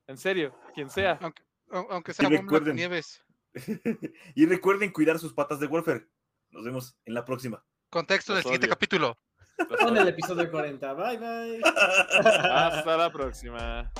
En 0.06 0.16
serio, 0.18 0.54
quien 0.74 0.90
sea. 0.90 1.18
Aunque, 1.22 1.42
au- 1.70 1.86
aunque 1.90 2.12
sea 2.12 2.28
Y 2.28 2.36
Bomba 2.36 2.58
recuerden- 2.58 2.74
Nieves. 2.76 3.24
y 4.34 4.46
recuerden 4.46 4.92
cuidar 4.92 5.18
sus 5.18 5.32
patas 5.32 5.58
de 5.60 5.66
Warfare. 5.66 6.06
Nos 6.50 6.64
vemos 6.64 6.96
en 7.04 7.14
la 7.14 7.24
próxima. 7.24 7.64
Contexto 7.92 8.32
del 8.32 8.42
siguiente 8.42 8.68
capítulo. 8.68 9.18
Con 9.78 9.94
el 9.94 10.04
odio. 10.04 10.08
episodio 10.08 10.50
40. 10.50 10.94
Bye, 10.94 11.18
bye. 11.18 11.60
Hasta 12.24 12.96
la 12.96 13.12
próxima. 13.12 13.92